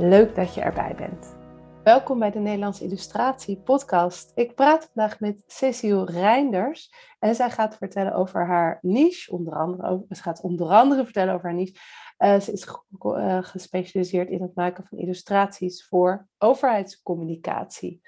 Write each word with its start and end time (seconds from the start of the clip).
Leuk 0.00 0.34
dat 0.34 0.54
je 0.54 0.60
erbij 0.60 0.94
bent. 0.96 1.36
Welkom 1.84 2.18
bij 2.18 2.30
de 2.30 2.38
Nederlandse 2.38 2.84
Illustratie 2.84 3.56
podcast. 3.56 4.32
Ik 4.34 4.54
praat 4.54 4.90
vandaag 4.92 5.20
met 5.20 5.42
Cecile 5.46 6.04
Reinders 6.04 6.94
en 7.18 7.34
zij 7.34 7.50
gaat 7.50 7.76
vertellen 7.76 8.14
over 8.14 8.46
haar 8.46 8.78
niche, 8.82 9.32
onder 9.32 9.54
andere, 9.54 10.04
ze 10.08 10.22
gaat 10.22 10.40
onder 10.40 10.68
andere 10.68 11.04
vertellen 11.04 11.34
over 11.34 11.46
haar 11.46 11.54
niche. 11.54 11.74
Uh, 12.18 12.40
ze 12.40 12.52
is 12.52 12.66
uh, 13.02 13.38
gespecialiseerd 13.42 14.28
in 14.28 14.42
het 14.42 14.54
maken 14.54 14.84
van 14.84 14.98
illustraties 14.98 15.86
voor 15.86 16.26
overheidscommunicatie. 16.38 18.00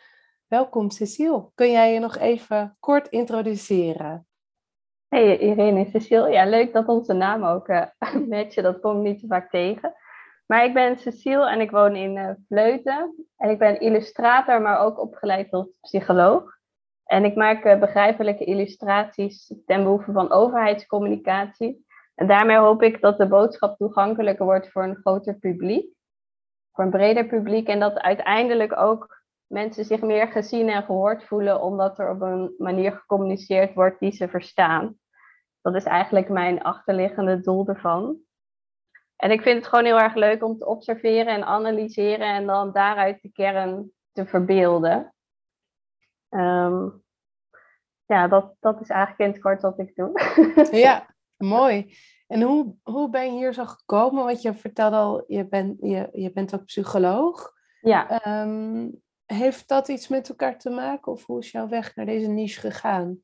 Welkom 0.46 0.90
Cecile, 0.90 1.50
kun 1.54 1.70
jij 1.70 1.92
je 1.92 1.98
nog 1.98 2.16
even 2.16 2.76
kort 2.80 3.08
introduceren? 3.08 4.26
Hey 5.08 5.38
Irene, 5.38 5.88
Cecile, 5.90 6.30
ja 6.30 6.46
leuk 6.46 6.72
dat 6.72 6.86
onze 6.86 7.12
naam 7.12 7.44
ook 7.44 7.68
uh, 7.68 7.84
matchen, 8.28 8.62
dat 8.62 8.80
kom 8.80 8.96
ik 8.96 9.02
niet 9.02 9.20
zo 9.20 9.26
vaak 9.26 9.50
tegen. 9.50 9.94
Maar 10.46 10.64
ik 10.64 10.74
ben 10.74 10.98
Cecile 10.98 11.50
en 11.50 11.60
ik 11.60 11.70
woon 11.70 11.96
in 11.96 12.16
uh, 12.16 12.30
Vleuten. 12.48 13.26
En 13.36 13.50
ik 13.50 13.58
ben 13.58 13.80
illustrator, 13.80 14.62
maar 14.62 14.78
ook 14.78 15.00
opgeleid 15.00 15.50
tot 15.50 15.78
psycholoog. 15.80 16.60
En 17.04 17.24
ik 17.24 17.34
maak 17.34 17.64
uh, 17.64 17.78
begrijpelijke 17.78 18.44
illustraties 18.44 19.54
ten 19.66 19.82
behoeve 19.82 20.12
van 20.12 20.30
overheidscommunicatie. 20.30 21.86
En 22.14 22.26
daarmee 22.26 22.56
hoop 22.56 22.82
ik 22.82 23.00
dat 23.00 23.18
de 23.18 23.28
boodschap 23.28 23.76
toegankelijker 23.76 24.44
wordt 24.44 24.70
voor 24.70 24.82
een 24.82 24.96
groter 24.96 25.34
publiek. 25.34 25.94
Voor 26.72 26.84
een 26.84 26.90
breder 26.90 27.26
publiek. 27.26 27.68
En 27.68 27.80
dat 27.80 27.98
uiteindelijk 27.98 28.76
ook 28.76 29.22
mensen 29.46 29.84
zich 29.84 30.00
meer 30.00 30.28
gezien 30.28 30.68
en 30.68 30.82
gehoord 30.82 31.24
voelen, 31.24 31.62
omdat 31.62 31.98
er 31.98 32.10
op 32.10 32.20
een 32.20 32.54
manier 32.58 32.92
gecommuniceerd 32.92 33.74
wordt 33.74 33.98
die 33.98 34.12
ze 34.12 34.28
verstaan. 34.28 34.98
Dat 35.60 35.74
is 35.74 35.84
eigenlijk 35.84 36.28
mijn 36.28 36.62
achterliggende 36.62 37.40
doel 37.40 37.66
ervan. 37.68 38.16
En 39.22 39.30
ik 39.30 39.42
vind 39.42 39.56
het 39.56 39.66
gewoon 39.66 39.84
heel 39.84 40.00
erg 40.00 40.14
leuk 40.14 40.44
om 40.44 40.58
te 40.58 40.66
observeren 40.66 41.26
en 41.26 41.44
analyseren 41.44 42.34
en 42.34 42.46
dan 42.46 42.72
daaruit 42.72 43.22
de 43.22 43.32
kern 43.32 43.92
te 44.12 44.26
verbeelden. 44.26 45.14
Ehm, 46.28 46.88
ja, 48.06 48.28
dat, 48.28 48.54
dat 48.60 48.80
is 48.80 48.88
eigenlijk 48.88 49.20
in 49.20 49.32
het 49.32 49.42
kort 49.42 49.62
wat 49.62 49.78
ik 49.78 49.94
doe. 49.94 50.12
ja, 50.86 51.14
mooi. 51.36 51.96
En 52.26 52.42
hoe, 52.42 52.74
hoe 52.82 53.10
ben 53.10 53.24
je 53.24 53.30
hier 53.30 53.54
zo 53.54 53.64
gekomen? 53.64 54.24
Want 54.24 54.42
je 54.42 54.54
vertelde 54.54 54.96
al, 54.96 55.24
je 55.26 55.48
bent, 55.48 55.76
je, 55.80 56.08
je 56.12 56.32
bent 56.32 56.54
ook 56.54 56.64
psycholoog. 56.64 57.52
Ja. 57.80 58.26
Um, 58.42 59.02
heeft 59.24 59.68
dat 59.68 59.88
iets 59.88 60.08
met 60.08 60.28
elkaar 60.28 60.58
te 60.58 60.70
maken? 60.70 61.12
Of 61.12 61.26
hoe 61.26 61.38
is 61.38 61.50
jouw 61.50 61.68
weg 61.68 61.96
naar 61.96 62.06
deze 62.06 62.28
niche 62.28 62.60
gegaan? 62.60 63.18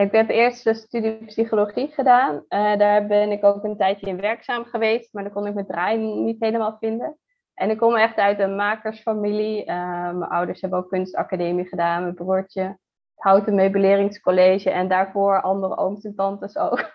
Ik 0.00 0.12
heb 0.12 0.28
eerst 0.28 0.64
de 0.64 0.74
studie 0.74 1.24
psychologie 1.24 1.88
gedaan. 1.88 2.34
Uh, 2.34 2.76
daar 2.76 3.06
ben 3.06 3.30
ik 3.30 3.44
ook 3.44 3.64
een 3.64 3.76
tijdje 3.76 4.06
in 4.06 4.20
werkzaam 4.20 4.64
geweest, 4.64 5.12
maar 5.12 5.22
dan 5.22 5.32
kon 5.32 5.46
ik 5.46 5.54
mijn 5.54 5.66
draai 5.66 5.98
niet 5.98 6.40
helemaal 6.40 6.76
vinden. 6.80 7.18
En 7.54 7.70
ik 7.70 7.78
kom 7.78 7.96
echt 7.96 8.16
uit 8.16 8.38
een 8.38 8.56
makersfamilie. 8.56 9.60
Uh, 9.60 9.66
mijn 10.10 10.30
ouders 10.30 10.60
hebben 10.60 10.78
ook 10.78 10.88
kunstacademie 10.88 11.66
gedaan, 11.66 12.02
mijn 12.02 12.14
broertje 12.14 12.62
het 12.62 12.78
houten 13.14 13.54
meubileringscollege 13.54 14.70
en 14.70 14.88
daarvoor 14.88 15.42
andere 15.42 15.76
ooms 15.76 16.04
en 16.04 16.14
tantes 16.14 16.56
ook. 16.66 16.90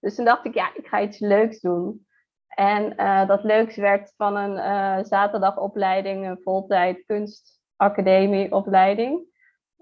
dus 0.00 0.14
toen 0.14 0.24
dacht 0.24 0.44
ik, 0.44 0.54
ja, 0.54 0.70
ik 0.74 0.86
ga 0.86 1.00
iets 1.00 1.18
leuks 1.18 1.60
doen. 1.60 2.06
En 2.48 2.92
uh, 2.96 3.26
dat 3.26 3.44
leuks 3.44 3.76
werd 3.76 4.12
van 4.16 4.36
een 4.36 5.04
zaterdagopleiding, 5.04 6.26
een 6.26 6.40
voltijd 6.42 7.04
kunstacademieopleiding. 7.04 9.34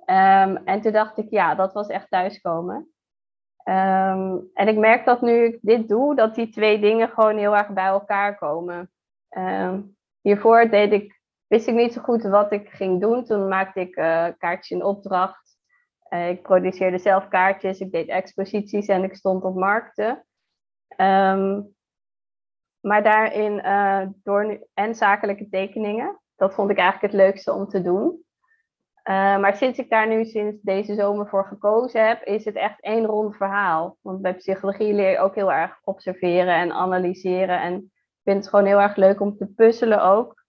Um, 0.06 0.56
en 0.56 0.80
toen 0.80 0.92
dacht 0.92 1.18
ik, 1.18 1.30
ja, 1.30 1.54
dat 1.54 1.72
was 1.72 1.88
echt 1.88 2.10
thuiskomen. 2.10 2.76
Um, 3.64 4.50
en 4.54 4.68
ik 4.68 4.76
merk 4.76 5.04
dat 5.04 5.22
nu 5.22 5.44
ik 5.44 5.58
dit 5.62 5.88
doe, 5.88 6.14
dat 6.14 6.34
die 6.34 6.48
twee 6.48 6.80
dingen 6.80 7.08
gewoon 7.08 7.36
heel 7.36 7.56
erg 7.56 7.68
bij 7.68 7.84
elkaar 7.84 8.38
komen. 8.38 8.90
Um, 9.36 9.96
hiervoor 10.20 10.68
deed 10.68 10.92
ik, 10.92 11.20
wist 11.46 11.66
ik 11.66 11.74
niet 11.74 11.92
zo 11.92 12.02
goed 12.02 12.22
wat 12.22 12.52
ik 12.52 12.68
ging 12.68 13.00
doen. 13.00 13.24
Toen 13.24 13.48
maakte 13.48 13.80
ik 13.80 13.96
uh, 13.96 14.26
kaartjes 14.38 14.70
in 14.70 14.84
opdracht. 14.84 15.58
Uh, 16.10 16.28
ik 16.28 16.42
produceerde 16.42 16.98
zelf 16.98 17.28
kaartjes, 17.28 17.80
ik 17.80 17.92
deed 17.92 18.08
exposities 18.08 18.86
en 18.86 19.02
ik 19.04 19.14
stond 19.14 19.44
op 19.44 19.54
markten. 19.54 20.26
maar 22.80 23.02
daarin 23.02 23.52
uh, 23.52 24.06
door 24.22 24.66
en 24.74 24.94
zakelijke 24.94 25.48
tekeningen. 25.48 26.20
Dat 26.36 26.54
vond 26.54 26.70
ik 26.70 26.78
eigenlijk 26.78 27.12
het 27.12 27.22
leukste 27.22 27.52
om 27.52 27.68
te 27.68 27.82
doen. 27.82 28.24
Uh, 29.04 29.38
maar 29.38 29.56
sinds 29.56 29.78
ik 29.78 29.90
daar 29.90 30.08
nu 30.08 30.24
sinds 30.24 30.62
deze 30.62 30.94
zomer 30.94 31.28
voor 31.28 31.46
gekozen 31.46 32.06
heb, 32.06 32.22
is 32.22 32.44
het 32.44 32.54
echt 32.54 32.80
één 32.80 33.04
rond 33.04 33.36
verhaal. 33.36 33.96
Want 34.00 34.22
bij 34.22 34.34
psychologie 34.34 34.94
leer 34.94 35.10
je 35.10 35.18
ook 35.18 35.34
heel 35.34 35.52
erg 35.52 35.78
observeren 35.84 36.54
en 36.54 36.72
analyseren. 36.72 37.60
En 37.60 37.74
ik 37.74 38.20
vind 38.22 38.36
het 38.36 38.48
gewoon 38.48 38.66
heel 38.66 38.80
erg 38.80 38.96
leuk 38.96 39.20
om 39.20 39.36
te 39.36 39.46
puzzelen 39.46 40.02
ook. 40.02 40.44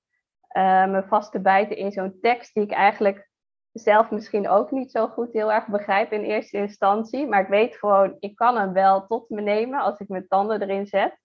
Uh, 0.58 0.86
me 0.86 1.04
vast 1.08 1.32
te 1.32 1.42
bijten 1.42 1.78
in 1.78 1.92
zo'n 1.92 2.18
tekst 2.22 2.54
die 2.54 2.64
ik 2.64 2.72
eigenlijk 2.72 3.30
zelf 3.72 4.12
misschien 4.12 4.50
ook 4.50 4.72
niet 4.72 4.92
zo 4.92 5.08
goed 5.08 5.34
heel 5.34 5.52
erg 5.52 5.68
begrijp 5.68 6.12
in 6.12 6.24
eerste 6.24 6.58
instantie. 6.58 7.28
Maar 7.28 7.42
ik 7.42 7.48
weet 7.48 7.76
gewoon, 7.76 8.16
ik 8.20 8.36
kan 8.36 8.58
hem 8.58 8.74
wel 8.74 9.06
tot 9.08 9.30
me 9.30 9.42
nemen 9.42 9.80
als 9.80 10.00
ik 10.00 10.08
mijn 10.08 10.28
tanden 10.28 10.62
erin 10.62 10.88
zet. 10.88 11.18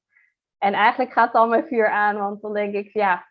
En 0.59 0.73
eigenlijk 0.73 1.13
gaat 1.13 1.33
dan 1.33 1.49
mijn 1.49 1.67
vuur 1.67 1.91
aan, 1.91 2.17
want 2.19 2.43
dan 2.43 2.53
denk 2.53 2.75
ik, 2.75 2.93
ja, 2.93 3.30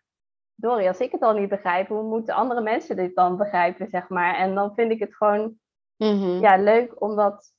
Dory, 0.60 0.86
als 0.86 0.98
ik 0.98 1.12
het 1.12 1.22
al 1.22 1.32
niet 1.32 1.48
begrijp, 1.48 1.88
hoe 1.88 2.02
moeten 2.02 2.34
andere 2.34 2.60
mensen 2.60 2.96
dit 2.96 3.14
dan 3.14 3.36
begrijpen, 3.36 3.88
zeg 3.88 4.08
maar? 4.08 4.34
En 4.34 4.54
dan 4.54 4.74
vind 4.74 4.90
ik 4.90 4.98
het 4.98 5.16
gewoon 5.16 5.58
Mhm. 6.00 6.40
ja, 6.40 6.56
leuk 6.56 7.02
om, 7.02 7.16
dat, 7.16 7.52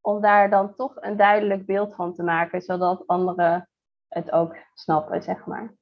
om 0.00 0.20
daar 0.20 0.50
dan 0.50 0.74
toch 0.74 0.92
een 0.94 1.16
duidelijk 1.16 1.66
beeld 1.66 1.94
van 1.94 2.14
te 2.14 2.22
maken, 2.22 2.62
zodat 2.62 3.06
anderen 3.06 3.68
het 4.08 4.30
ook 4.30 4.56
snappen, 4.74 5.22
zeg 5.22 5.46
maar. 5.46 5.74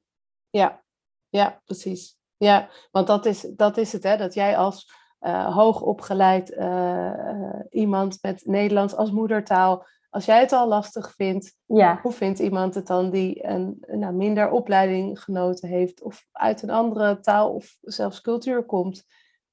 Ja, 0.49 0.83
ja, 1.29 1.61
precies. 1.65 2.19
Ja, 2.37 2.69
want 2.91 3.07
dat 3.07 3.25
is, 3.25 3.41
dat 3.41 3.77
is 3.77 3.91
het, 3.91 4.03
hè, 4.03 4.17
dat 4.17 4.33
jij 4.33 4.57
als 4.57 4.93
uh, 5.19 5.55
hoogopgeleid 5.55 6.51
uh, 6.51 7.59
iemand 7.69 8.17
met 8.21 8.45
Nederlands 8.45 8.95
als 8.95 9.11
moedertaal, 9.11 9.85
als 10.11 10.25
jij 10.25 10.39
het 10.39 10.51
al 10.51 10.67
lastig 10.67 11.13
vindt, 11.15 11.57
Ja, 11.65 11.99
hoe 12.01 12.11
vindt 12.11 12.39
iemand 12.39 12.75
het 12.75 12.87
dan 12.87 13.09
die 13.09 13.45
een 13.45 13.83
nou, 13.87 14.13
minder 14.13 14.49
opleiding 14.49 15.19
genoten 15.19 15.69
heeft 15.69 16.01
of 16.01 16.27
uit 16.31 16.61
een 16.61 16.69
andere 16.69 17.19
taal 17.19 17.53
of 17.53 17.77
zelfs 17.81 18.21
cultuur 18.21 18.63
komt, 18.63 19.03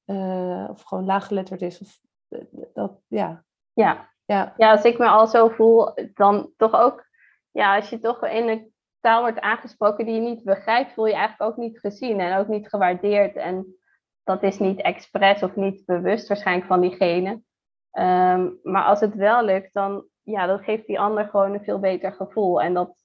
eh, 0.04 0.66
of 0.70 0.82
gewoon 0.82 1.04
laaggeletterd 1.04 1.62
is? 1.62 1.80
Of, 1.80 2.00
eh, 2.28 2.40
dat, 2.74 3.00
ja, 3.06 3.44
ja. 3.72 4.10
ja, 4.24 4.54
ja, 4.56 4.70
als 4.70 4.82
ik 4.82 4.98
me 4.98 5.06
al 5.06 5.26
zo 5.26 5.48
voel, 5.48 5.94
dan 6.14 6.52
toch 6.56 6.74
ook, 6.74 7.06
ja, 7.50 7.76
als 7.76 7.88
je 7.88 7.98
toch 7.98 8.26
in 8.26 8.48
een 8.48 8.72
taal 9.00 9.20
wordt 9.20 9.40
aangesproken 9.40 10.04
die 10.04 10.14
je 10.14 10.20
niet 10.20 10.44
begrijpt, 10.44 10.92
voel 10.92 11.06
je 11.06 11.14
eigenlijk 11.14 11.50
ook 11.50 11.56
niet 11.56 11.80
gezien 11.80 12.20
en 12.20 12.38
ook 12.38 12.48
niet 12.48 12.68
gewaardeerd. 12.68 13.36
En 13.36 13.76
dat 14.24 14.42
is 14.42 14.58
niet 14.58 14.80
expres 14.80 15.42
of 15.42 15.56
niet 15.56 15.84
bewust 15.84 16.28
waarschijnlijk 16.28 16.66
van 16.66 16.80
diegene. 16.80 17.42
Ehm, 17.90 18.50
maar 18.62 18.84
als 18.84 19.00
het 19.00 19.14
wel 19.14 19.44
lukt, 19.44 19.72
dan 19.72 20.04
ja, 20.30 20.46
dat 20.46 20.62
geeft 20.62 20.86
die 20.86 21.00
ander 21.00 21.28
gewoon 21.28 21.54
een 21.54 21.64
veel 21.64 21.78
beter 21.78 22.12
gevoel. 22.12 22.62
En 22.62 22.74
dat 22.74 23.04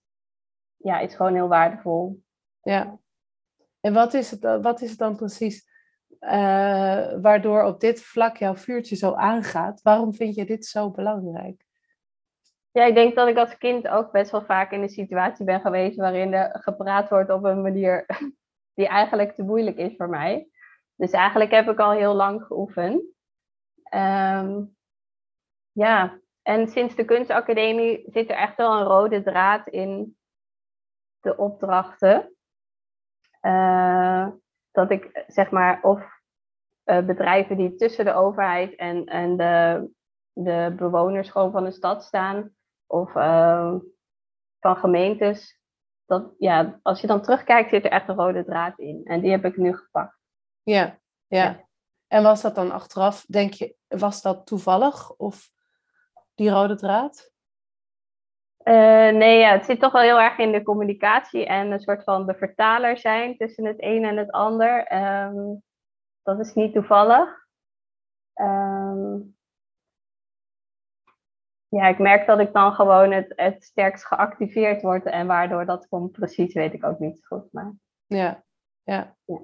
ja, 0.78 1.00
is 1.00 1.16
gewoon 1.16 1.34
heel 1.34 1.48
waardevol. 1.48 2.24
ja. 2.62 2.98
En 3.82 3.94
wat 3.94 4.14
is 4.14 4.32
het, 4.32 4.42
dan- 4.42 4.62
wat 4.62 4.82
is 4.82 4.90
het 4.90 5.00
dan 5.00 5.16
precies 5.16 5.72
eh, 6.20 7.22
waardoor 7.22 7.64
op 7.64 7.80
dit 7.80 8.02
vlak 8.04 8.38
jouw 8.38 8.56
vuurtje 8.56 8.96
zo 8.96 9.14
aangaat? 9.14 9.82
Waarom 9.82 10.14
vind 10.14 10.36
je 10.36 10.46
dit 10.46 10.66
zo 10.66 10.92
belangrijk? 10.92 11.66
Ja, 12.72 12.84
ik 12.86 12.96
denk 12.96 13.16
dat 13.16 13.28
ik 13.28 13.38
als 13.38 13.58
kind 13.58 13.88
ook 13.88 14.12
best 14.12 14.32
wel 14.32 14.46
vaak 14.46 14.72
in 14.72 14.82
een 14.82 14.90
situatie 14.90 15.46
ben 15.46 15.62
geweest 15.62 15.98
waarin 15.98 16.34
er 16.34 16.60
gepraat 16.62 17.10
wordt 17.10 17.30
op 17.30 17.44
een 17.44 17.62
manier 17.62 18.06
die 18.76 18.88
eigenlijk 18.88 19.36
te 19.36 19.44
moeilijk 19.44 19.78
is 19.78 19.96
voor 19.96 20.10
mij. 20.10 20.48
Dus 20.96 21.12
eigenlijk 21.12 21.52
heb 21.52 21.70
ik 21.70 21.80
al 21.80 21.92
heel 21.92 22.14
lang 22.14 22.44
geoefend. 22.44 23.04
Ehm, 23.84 24.64
ja, 25.72 26.20
en 26.44 26.68
sinds 26.68 26.96
de 26.96 27.06
kunstacademie 27.06 28.04
zit 28.06 28.30
er 28.30 28.36
echt 28.36 28.56
wel 28.58 28.80
een 28.80 28.86
rode 28.86 29.24
draad 29.24 29.68
in 29.68 30.18
de 31.20 31.38
opdrachten. 31.38 32.36
Uh, 33.42 34.28
dat 34.72 34.92
ik 34.92 35.24
zeg 35.28 35.52
maar 35.52 35.82
of 35.82 36.00
uh, 36.86 37.06
bedrijven 37.06 37.58
die 37.58 37.76
tussen 37.76 38.06
de 38.06 38.14
overheid 38.14 38.76
en, 38.76 39.06
en 39.06 39.38
de, 39.38 39.90
de 40.34 40.74
bewoners 40.78 41.30
gewoon 41.30 41.52
van 41.52 41.64
de 41.64 41.72
stad 41.72 42.04
staan, 42.04 42.56
of 42.88 43.16
uh, 43.16 43.76
van 44.60 44.78
gemeentes, 44.78 45.60
dat, 46.06 46.34
ja, 46.38 46.80
als 46.82 47.02
je 47.02 47.08
dan 47.08 47.22
terugkijkt, 47.22 47.70
zit 47.70 47.86
er 47.86 47.92
echt 47.92 48.08
een 48.08 48.16
rode 48.16 48.46
draad 48.46 48.80
in. 48.80 49.02
En 49.04 49.22
die 49.22 49.32
heb 49.32 49.46
ik 49.46 49.58
nu 49.58 49.76
gepakt. 49.76 50.18
Ja, 50.64 51.00
ja. 51.28 51.44
ja. 51.44 51.68
En 52.08 52.24
was 52.24 52.42
dat 52.42 52.56
dan 52.56 52.72
achteraf, 52.72 53.26
denk 53.26 53.54
je, 53.54 53.76
was 53.88 54.22
dat 54.22 54.46
toevallig 54.46 55.16
of 55.16 55.52
die 56.36 56.50
rode 56.50 56.76
draad? 56.76 57.32
Uh, 58.64 58.74
nee, 59.18 59.40
ja, 59.40 59.52
het 59.52 59.66
zit 59.66 59.80
toch 59.80 59.92
wel 59.92 60.02
heel 60.02 60.20
erg 60.20 60.38
in 60.38 60.52
de 60.52 60.64
communicatie 60.64 61.46
en 61.46 61.72
een 61.72 61.80
soort 61.80 62.04
van 62.04 62.26
de 62.26 62.34
vertaler 62.36 62.98
zijn 62.98 63.38
tussen 63.38 63.66
het 63.66 63.76
een 63.78 64.04
en 64.04 64.18
het 64.18 64.32
ander. 64.32 64.94
Um, 64.94 65.64
dat 66.22 66.40
is 66.40 66.54
niet 66.54 66.74
toevallig. 66.74 67.48
Um, 68.42 69.36
ja, 71.68 71.88
ik 71.88 72.00
merk 72.00 72.28
dat 72.28 72.40
ik 72.40 72.54
dan 72.54 72.74
gewoon 72.74 73.12
het, 73.12 73.34
het 73.36 73.64
sterkst 73.64 74.06
geactiveerd 74.06 74.82
word 74.82 75.06
en 75.06 75.28
waardoor 75.28 75.66
dat 75.66 75.88
komt 75.88 76.12
precies, 76.12 76.54
weet 76.54 76.74
ik 76.74 76.86
ook 76.86 77.00
niet 77.00 77.20
zo 77.20 77.38
goed. 77.38 77.54
Maar... 77.54 77.74
Ja, 78.06 78.44
ja. 78.84 79.16
ja. 79.26 79.40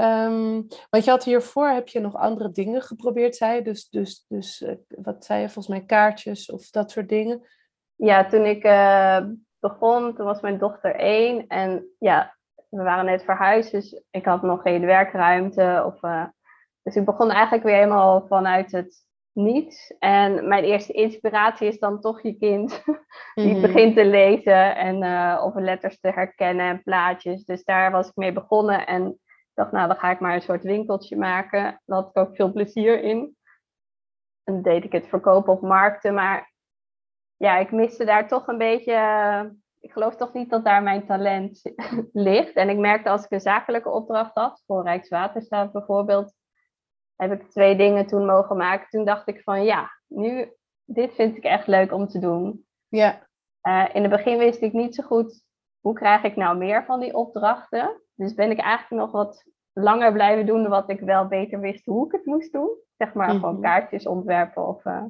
Um, 0.00 0.66
want 0.90 1.04
je 1.04 1.10
had 1.10 1.24
hiervoor, 1.24 1.68
heb 1.68 1.88
je 1.88 2.00
nog 2.00 2.14
andere 2.14 2.50
dingen 2.50 2.82
geprobeerd, 2.82 3.36
zei 3.36 3.54
je? 3.54 3.62
Dus, 3.62 3.88
dus, 3.88 4.24
dus 4.28 4.60
uh, 4.60 4.74
wat 4.88 5.24
zei 5.24 5.40
je, 5.40 5.46
volgens 5.48 5.68
mij 5.68 5.84
kaartjes 5.84 6.50
of 6.50 6.70
dat 6.70 6.90
soort 6.90 7.08
dingen? 7.08 7.46
Ja, 7.96 8.26
toen 8.26 8.44
ik 8.44 8.64
uh, 8.64 9.20
begon, 9.58 10.14
toen 10.14 10.26
was 10.26 10.40
mijn 10.40 10.58
dochter 10.58 10.94
één. 10.94 11.46
En 11.46 11.86
ja, 11.98 12.36
we 12.68 12.82
waren 12.82 13.04
net 13.04 13.24
verhuisd, 13.24 13.70
dus 13.70 14.02
ik 14.10 14.24
had 14.24 14.42
nog 14.42 14.62
geen 14.62 14.86
werkruimte. 14.86 15.82
Of, 15.86 16.02
uh, 16.02 16.24
dus 16.82 16.96
ik 16.96 17.04
begon 17.04 17.30
eigenlijk 17.30 17.64
weer 17.64 17.74
helemaal 17.74 18.26
vanuit 18.26 18.72
het 18.72 19.04
niets. 19.32 19.94
En 19.98 20.48
mijn 20.48 20.64
eerste 20.64 20.92
inspiratie 20.92 21.68
is 21.68 21.78
dan 21.78 22.00
toch 22.00 22.22
je 22.22 22.36
kind 22.36 22.82
die 23.34 23.54
mm 23.54 23.60
begint 23.60 23.96
te 23.96 24.04
lezen 24.04 24.76
en 24.76 24.96
of 25.42 25.54
letters 25.54 26.00
te 26.00 26.08
herkennen 26.08 26.66
en 26.66 26.82
plaatjes. 26.82 27.44
Dus 27.44 27.64
daar 27.64 27.90
was 27.90 28.08
ik 28.08 28.16
mee 28.16 28.32
begonnen 28.32 28.86
en 28.86 29.20
dacht, 29.60 29.72
nou 29.72 29.88
dan 29.88 29.96
ga 29.96 30.10
ik 30.10 30.20
maar 30.20 30.34
een 30.34 30.42
soort 30.42 30.62
winkeltje 30.62 31.16
maken. 31.16 31.62
Daar 31.62 31.98
had 31.98 32.08
ik 32.08 32.18
ook 32.18 32.36
veel 32.36 32.52
plezier 32.52 33.02
in. 33.02 33.36
En 34.44 34.54
dan 34.54 34.62
deed 34.62 34.84
ik 34.84 34.92
het 34.92 35.06
verkopen 35.08 35.52
op 35.52 35.60
markten, 35.60 36.14
maar 36.14 36.52
ja, 37.36 37.58
ik 37.58 37.70
miste 37.70 38.04
daar 38.04 38.28
toch 38.28 38.46
een 38.46 38.58
beetje. 38.58 38.94
ik 39.80 39.92
geloof 39.92 40.16
toch 40.16 40.32
niet 40.32 40.50
dat 40.50 40.64
daar 40.64 40.82
mijn 40.82 41.06
talent 41.06 41.62
ligt. 42.12 42.52
En 42.52 42.68
ik 42.68 42.78
merkte 42.78 43.10
als 43.10 43.24
ik 43.24 43.30
een 43.30 43.40
zakelijke 43.40 43.90
opdracht 43.90 44.34
had, 44.34 44.62
voor 44.66 44.82
Rijkswaterstaat 44.82 45.72
bijvoorbeeld, 45.72 46.34
heb 47.16 47.32
ik 47.32 47.50
twee 47.50 47.76
dingen 47.76 48.06
toen 48.06 48.26
mogen 48.26 48.56
maken. 48.56 48.88
Toen 48.88 49.04
dacht 49.04 49.28
ik 49.28 49.42
van 49.42 49.64
ja, 49.64 49.90
nu, 50.06 50.52
dit 50.84 51.14
vind 51.14 51.36
ik 51.36 51.44
echt 51.44 51.66
leuk 51.66 51.92
om 51.92 52.08
te 52.08 52.18
doen. 52.18 52.66
Ja. 52.88 53.28
Uh, 53.62 53.88
in 53.92 54.02
het 54.02 54.10
begin 54.10 54.38
wist 54.38 54.62
ik 54.62 54.72
niet 54.72 54.94
zo 54.94 55.02
goed 55.02 55.44
hoe 55.80 55.94
krijg 55.94 56.22
ik 56.22 56.36
nou 56.36 56.56
meer 56.56 56.84
van 56.84 57.00
die 57.00 57.14
opdrachten. 57.14 58.02
Dus 58.20 58.34
ben 58.34 58.50
ik 58.50 58.58
eigenlijk 58.58 59.02
nog 59.02 59.12
wat 59.12 59.44
langer 59.72 60.12
blijven 60.12 60.46
doen 60.46 60.68
wat 60.68 60.90
ik 60.90 61.00
wel 61.00 61.26
beter 61.26 61.60
wist 61.60 61.86
hoe 61.86 62.06
ik 62.06 62.12
het 62.12 62.24
moest 62.24 62.52
doen. 62.52 62.76
Zeg 62.96 63.14
maar 63.14 63.30
gewoon 63.30 63.52
mhm. 63.52 63.62
kaartjes 63.62 64.06
ontwerpen 64.06 64.66
of... 64.66 64.84
Uh... 64.84 65.04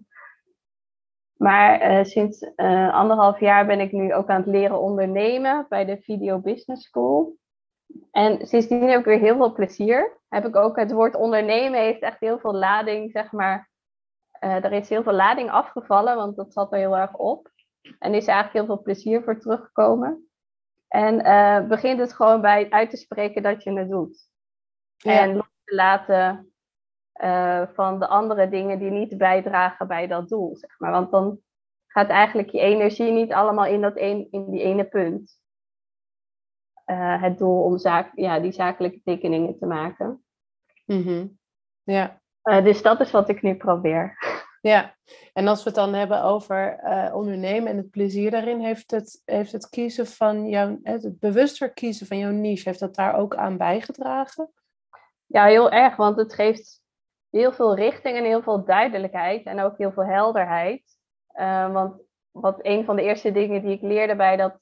Maar 1.36 1.92
uh, 1.92 2.04
sinds 2.04 2.56
anderhalf 2.90 3.40
jaar 3.40 3.66
ben 3.66 3.80
ik 3.80 3.92
nu 3.92 4.14
ook 4.14 4.28
aan 4.28 4.40
het 4.40 4.46
leren 4.46 4.80
ondernemen 4.80 5.66
bij 5.68 5.84
de 5.84 6.00
Video 6.00 6.38
Business 6.38 6.86
School. 6.86 7.36
En 8.10 8.46
sindsdien 8.46 8.88
heb 8.88 8.98
ik 8.98 9.04
weer 9.04 9.18
heel 9.18 9.36
veel 9.36 9.52
plezier. 9.52 10.18
Heb 10.28 10.46
ik 10.46 10.56
ook 10.56 10.76
het 10.76 10.92
woord 10.92 11.14
ondernemen 11.14 11.80
heeft 11.80 12.02
echt 12.02 12.20
heel 12.20 12.38
veel 12.38 12.54
lading, 12.54 13.10
zeg 13.10 13.32
maar. 13.32 13.70
Er 14.30 14.72
is 14.72 14.88
heel 14.88 15.02
veel 15.02 15.12
lading 15.12 15.50
afgevallen, 15.50 16.16
want 16.16 16.36
dat 16.36 16.52
zat 16.52 16.72
er 16.72 16.78
heel 16.78 16.96
erg 16.96 17.14
op. 17.16 17.50
En 17.98 18.14
is 18.14 18.26
er 18.26 18.32
eigenlijk 18.34 18.52
heel 18.52 18.74
veel 18.74 18.82
plezier 18.82 19.22
voor 19.22 19.38
teruggekomen. 19.38 20.29
En 20.90 21.26
uh, 21.26 21.68
begint 21.68 21.98
het 21.98 22.12
gewoon 22.12 22.40
bij 22.40 22.70
uit 22.70 22.90
te 22.90 22.96
spreken 22.96 23.42
dat 23.42 23.62
je 23.62 23.72
het 23.72 23.90
doet. 23.90 24.28
En 25.02 25.36
los 25.36 25.50
te 25.64 25.74
laten 25.74 26.52
uh, 27.22 27.66
van 27.72 27.98
de 27.98 28.06
andere 28.06 28.48
dingen 28.48 28.78
die 28.78 28.90
niet 28.90 29.18
bijdragen 29.18 29.88
bij 29.88 30.06
dat 30.06 30.28
doel, 30.28 30.56
zeg 30.56 30.78
maar. 30.78 30.90
Want 30.90 31.10
dan 31.10 31.40
gaat 31.86 32.08
eigenlijk 32.08 32.50
je 32.50 32.60
energie 32.60 33.12
niet 33.12 33.32
allemaal 33.32 33.66
in, 33.66 33.80
dat 33.80 33.96
een, 33.96 34.28
in 34.30 34.50
die 34.50 34.62
ene 34.62 34.84
punt. 34.84 35.38
Uh, 36.86 37.22
het 37.22 37.38
doel 37.38 37.62
om 37.62 37.78
zaak, 37.78 38.12
ja, 38.14 38.40
die 38.40 38.52
zakelijke 38.52 39.00
tekeningen 39.04 39.58
te 39.58 39.66
maken. 39.66 40.24
Mm 40.86 41.38
Ja. 41.82 42.20
Dus 42.42 42.82
dat 42.82 43.00
is 43.00 43.10
wat 43.10 43.28
ik 43.28 43.42
nu 43.42 43.56
probeer. 43.56 44.16
Ja, 44.60 44.96
en 45.32 45.48
als 45.48 45.62
we 45.62 45.68
het 45.68 45.78
dan 45.78 45.94
hebben 45.94 46.22
over 46.22 46.80
uh, 46.84 47.14
ondernemen 47.14 47.70
en 47.70 47.76
het 47.76 47.90
plezier 47.90 48.30
daarin, 48.30 48.60
heeft 48.60 48.90
het, 48.90 49.22
heeft 49.24 49.52
het 49.52 49.68
kiezen 49.68 50.06
van 50.06 50.48
jouw, 50.48 50.78
het 50.82 51.18
bewuster 51.18 51.72
kiezen 51.72 52.06
van 52.06 52.18
jouw 52.18 52.30
niche, 52.30 52.68
heeft 52.68 52.80
dat 52.80 52.94
daar 52.94 53.14
ook 53.14 53.34
aan 53.36 53.56
bijgedragen? 53.56 54.52
Ja, 55.26 55.44
heel 55.44 55.70
erg, 55.70 55.96
want 55.96 56.16
het 56.16 56.34
geeft 56.34 56.82
heel 57.30 57.52
veel 57.52 57.74
richting 57.74 58.16
en 58.16 58.24
heel 58.24 58.42
veel 58.42 58.64
duidelijkheid 58.64 59.44
en 59.44 59.60
ook 59.60 59.78
heel 59.78 59.92
veel 59.92 60.06
helderheid. 60.06 60.82
Uh, 61.34 61.72
want 61.72 62.02
wat 62.30 62.58
een 62.62 62.84
van 62.84 62.96
de 62.96 63.02
eerste 63.02 63.32
dingen 63.32 63.62
die 63.62 63.72
ik 63.72 63.82
leerde 63.82 64.16
bij 64.16 64.36
dat 64.36 64.58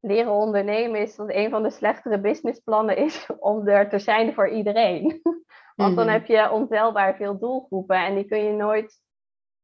leren 0.00 0.32
ondernemen 0.32 1.00
is 1.00 1.16
dat 1.16 1.30
een 1.30 1.50
van 1.50 1.62
de 1.62 1.70
slechtere 1.70 2.20
businessplannen 2.20 2.96
is 2.96 3.26
om 3.38 3.68
er 3.68 3.88
te 3.88 3.98
zijn 3.98 4.34
voor 4.34 4.48
iedereen. 4.48 5.20
Want 5.76 5.96
dan 5.96 6.04
mhm. 6.04 6.14
heb 6.14 6.26
je 6.26 6.50
ontelbaar 6.50 7.16
veel 7.16 7.38
doelgroepen 7.38 7.96
en 7.96 8.14
die 8.14 8.24
kun 8.24 8.44
je 8.44 8.52
nooit, 8.52 9.00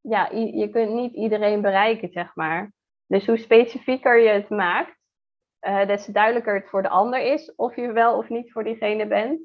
ja, 0.08 0.28
je 0.32 0.68
kunt 0.70 0.90
niet 0.90 1.14
iedereen 1.14 1.60
bereiken, 1.60 2.10
zeg 2.10 2.34
maar. 2.34 2.72
Dus 3.06 3.26
hoe 3.26 3.36
specifieker 3.36 4.20
je 4.20 4.28
het 4.28 4.48
maakt, 4.48 4.96
uh, 5.60 5.86
des 5.86 6.06
duidelijker 6.06 6.54
het 6.54 6.68
voor 6.68 6.82
de 6.82 6.88
ander 6.88 7.20
is 7.20 7.54
of 7.54 7.76
je 7.76 7.92
wel 7.92 8.16
of 8.16 8.28
niet 8.28 8.52
voor 8.52 8.64
diegene 8.64 9.06
bent. 9.06 9.40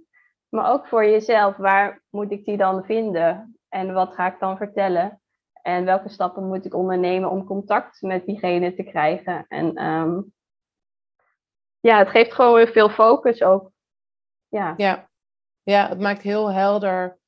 Maar 0.49 0.71
ook 0.71 0.87
voor 0.87 1.05
jezelf, 1.05 1.55
waar 1.57 2.03
moet 2.09 2.31
ik 2.31 2.45
die 2.45 2.57
dan 2.57 2.83
vinden? 2.85 3.59
En 3.69 3.93
wat 3.93 4.13
ga 4.13 4.33
ik 4.33 4.39
dan 4.39 4.57
vertellen? 4.57 5.21
En 5.61 5.85
welke 5.85 6.09
stappen 6.09 6.47
moet 6.47 6.65
ik 6.65 6.75
ondernemen 6.75 7.29
om 7.29 7.45
contact 7.45 8.01
met 8.01 8.25
diegene 8.25 8.75
te 8.75 8.83
krijgen? 8.83 9.45
En 9.47 9.85
um, 9.85 10.33
ja, 11.79 11.97
het 11.97 12.09
geeft 12.09 12.33
gewoon 12.33 12.67
veel 12.67 12.89
focus 12.89 13.43
ook. 13.43 13.71
Ja. 14.47 14.73
ja. 14.77 15.09
Ja, 15.63 15.89
het 15.89 15.99
maakt 15.99 16.21
heel 16.21 16.51
helder 16.51 17.19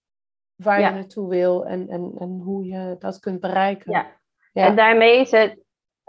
waar 0.63 0.81
je 0.81 0.89
naartoe 0.89 1.29
wil 1.29 1.65
en, 1.65 1.89
en, 1.89 2.13
en 2.19 2.39
hoe 2.43 2.65
je 2.65 2.95
dat 2.99 3.19
kunt 3.19 3.39
bereiken. 3.39 3.91
Ja. 3.91 4.05
ja. 4.53 4.65
En 4.65 4.75
daarmee 4.75 5.19
is 5.19 5.31
het, 5.31 5.63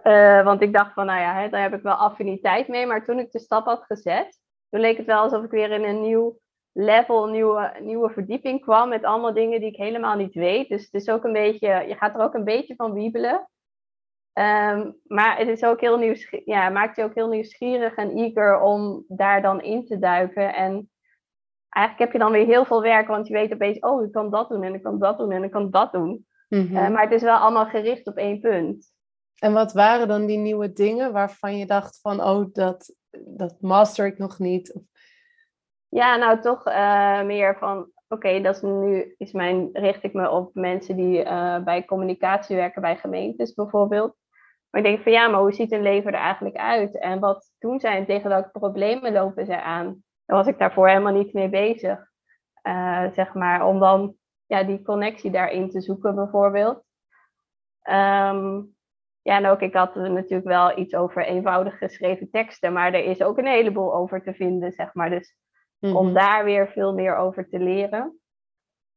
uh, 0.04 0.44
want 0.44 0.62
ik 0.62 0.72
dacht 0.72 0.92
van, 0.92 1.06
nou 1.06 1.20
ja, 1.20 1.40
hè, 1.40 1.48
daar 1.48 1.62
heb 1.62 1.74
ik 1.74 1.82
wel 1.82 1.94
affiniteit 1.94 2.68
mee. 2.68 2.86
Maar 2.86 3.04
toen 3.04 3.18
ik 3.18 3.30
de 3.30 3.38
stap 3.38 3.64
had 3.64 3.84
gezet, 3.84 4.38
toen 4.70 4.80
leek 4.80 4.96
het 4.96 5.06
wel 5.06 5.22
alsof 5.22 5.44
ik 5.44 5.50
weer 5.50 5.70
in 5.70 5.84
een 5.84 6.00
nieuw 6.00 6.38
level, 6.72 7.26
nieuwe, 7.26 7.72
nieuwe 7.80 8.10
verdieping 8.10 8.60
kwam 8.60 8.88
met 8.88 9.04
allemaal 9.04 9.34
dingen 9.34 9.60
die 9.60 9.68
ik 9.68 9.76
helemaal 9.76 10.16
niet 10.16 10.34
weet. 10.34 10.68
Dus 10.68 10.82
het 10.82 10.94
is 10.94 11.08
ook 11.08 11.24
een 11.24 11.32
beetje, 11.32 11.84
je 11.88 11.94
gaat 11.94 12.14
er 12.14 12.20
ook 12.20 12.34
een 12.34 12.44
beetje 12.44 12.74
van 12.74 12.92
wiebelen. 12.92 13.48
Um, 14.38 15.00
maar 15.04 15.38
het 15.38 15.48
is 15.48 15.64
ook 15.64 15.80
heel 15.80 15.98
nieuwsgierig, 15.98 16.46
ja, 16.46 16.68
maakt 16.68 16.96
je 16.96 17.02
ook 17.02 17.14
heel 17.14 17.28
nieuwsgierig 17.28 17.94
en 17.94 18.10
eager 18.10 18.60
om 18.60 19.04
daar 19.08 19.42
dan 19.42 19.62
in 19.62 19.86
te 19.86 19.98
duiken. 19.98 20.54
En 20.54 20.90
eigenlijk 21.74 21.98
heb 21.98 22.12
je 22.12 22.18
dan 22.18 22.32
weer 22.32 22.46
heel 22.46 22.64
veel 22.64 22.82
werk, 22.82 23.08
want 23.08 23.26
je 23.26 23.32
weet 23.32 23.52
opeens, 23.52 23.78
oh, 23.78 24.04
ik 24.04 24.12
kan 24.12 24.30
dat 24.30 24.48
doen 24.48 24.62
en 24.62 24.74
ik 24.74 24.82
kan 24.82 24.98
dat 24.98 25.18
doen 25.18 25.32
en 25.32 25.44
ik 25.44 25.50
kan 25.50 25.70
dat 25.70 25.92
doen. 25.92 26.26
Mm 26.48 26.66
-hmm. 26.66 26.76
uh, 26.76 26.88
maar 26.88 27.02
het 27.02 27.12
is 27.12 27.22
wel 27.22 27.36
allemaal 27.36 27.66
gericht 27.66 28.06
op 28.06 28.16
één 28.16 28.40
punt. 28.40 28.92
En 29.38 29.52
wat 29.52 29.72
waren 29.72 30.08
dan 30.08 30.26
die 30.26 30.38
nieuwe 30.38 30.72
dingen 30.72 31.12
waarvan 31.12 31.56
je 31.56 31.66
dacht 31.66 32.00
van, 32.00 32.22
oh, 32.22 32.52
dat, 32.52 32.94
dat 33.10 33.56
master 33.60 34.06
ik 34.06 34.18
nog 34.18 34.38
niet? 34.38 34.80
Ja, 35.88 36.16
nou 36.16 36.40
toch 36.40 36.66
uh, 36.66 37.22
meer 37.22 37.58
van, 37.58 37.78
oké, 37.78 37.92
okay, 38.08 38.42
dat 38.42 38.54
is 38.54 38.62
nu 38.62 39.14
is 39.18 39.32
mijn, 39.32 39.68
richt 39.72 40.02
ik 40.02 40.12
me 40.12 40.30
op 40.30 40.54
mensen 40.54 40.96
die 40.96 41.24
uh, 41.24 41.62
bij 41.64 41.84
communicatie 41.84 42.56
werken 42.56 42.82
bij 42.82 42.96
gemeentes 42.96 43.54
bijvoorbeeld. 43.54 44.16
Maar 44.70 44.80
ik 44.80 44.86
denk 44.86 45.02
van 45.02 45.12
ja, 45.12 45.28
maar 45.28 45.40
hoe 45.40 45.52
ziet 45.52 45.72
een 45.72 45.82
leven 45.82 46.12
er 46.12 46.18
eigenlijk 46.18 46.56
uit? 46.56 46.98
En 46.98 47.20
wat 47.20 47.52
doen 47.58 47.80
zij 47.80 47.96
en 47.96 48.06
tegen 48.06 48.28
welke 48.28 48.50
problemen 48.50 49.12
lopen 49.12 49.46
zij 49.46 49.60
aan? 49.60 50.03
Dan 50.26 50.36
was 50.36 50.46
ik 50.46 50.58
daarvoor 50.58 50.88
helemaal 50.88 51.12
niet 51.12 51.32
mee 51.32 51.48
bezig. 51.48 52.12
Uh, 52.62 53.12
zeg 53.12 53.34
maar, 53.34 53.66
om 53.66 53.78
dan 53.78 54.16
ja, 54.46 54.62
die 54.62 54.82
connectie 54.82 55.30
daarin 55.30 55.70
te 55.70 55.80
zoeken 55.80 56.14
bijvoorbeeld. 56.14 56.84
Um, 57.88 58.74
ja, 59.22 59.36
en 59.36 59.46
ook 59.46 59.60
ik 59.60 59.74
had 59.74 59.94
natuurlijk 59.94 60.48
wel 60.48 60.78
iets 60.78 60.94
over 60.94 61.26
eenvoudig 61.26 61.78
geschreven 61.78 62.30
teksten, 62.30 62.72
maar 62.72 62.94
er 62.94 63.04
is 63.04 63.22
ook 63.22 63.38
een 63.38 63.46
heleboel 63.46 63.94
over 63.94 64.22
te 64.22 64.34
vinden, 64.34 64.72
zeg 64.72 64.94
maar. 64.94 65.10
Dus 65.10 65.36
mm-hmm. 65.78 65.98
om 65.98 66.12
daar 66.12 66.44
weer 66.44 66.68
veel 66.68 66.94
meer 66.94 67.16
over 67.16 67.48
te 67.48 67.58
leren. 67.58 68.18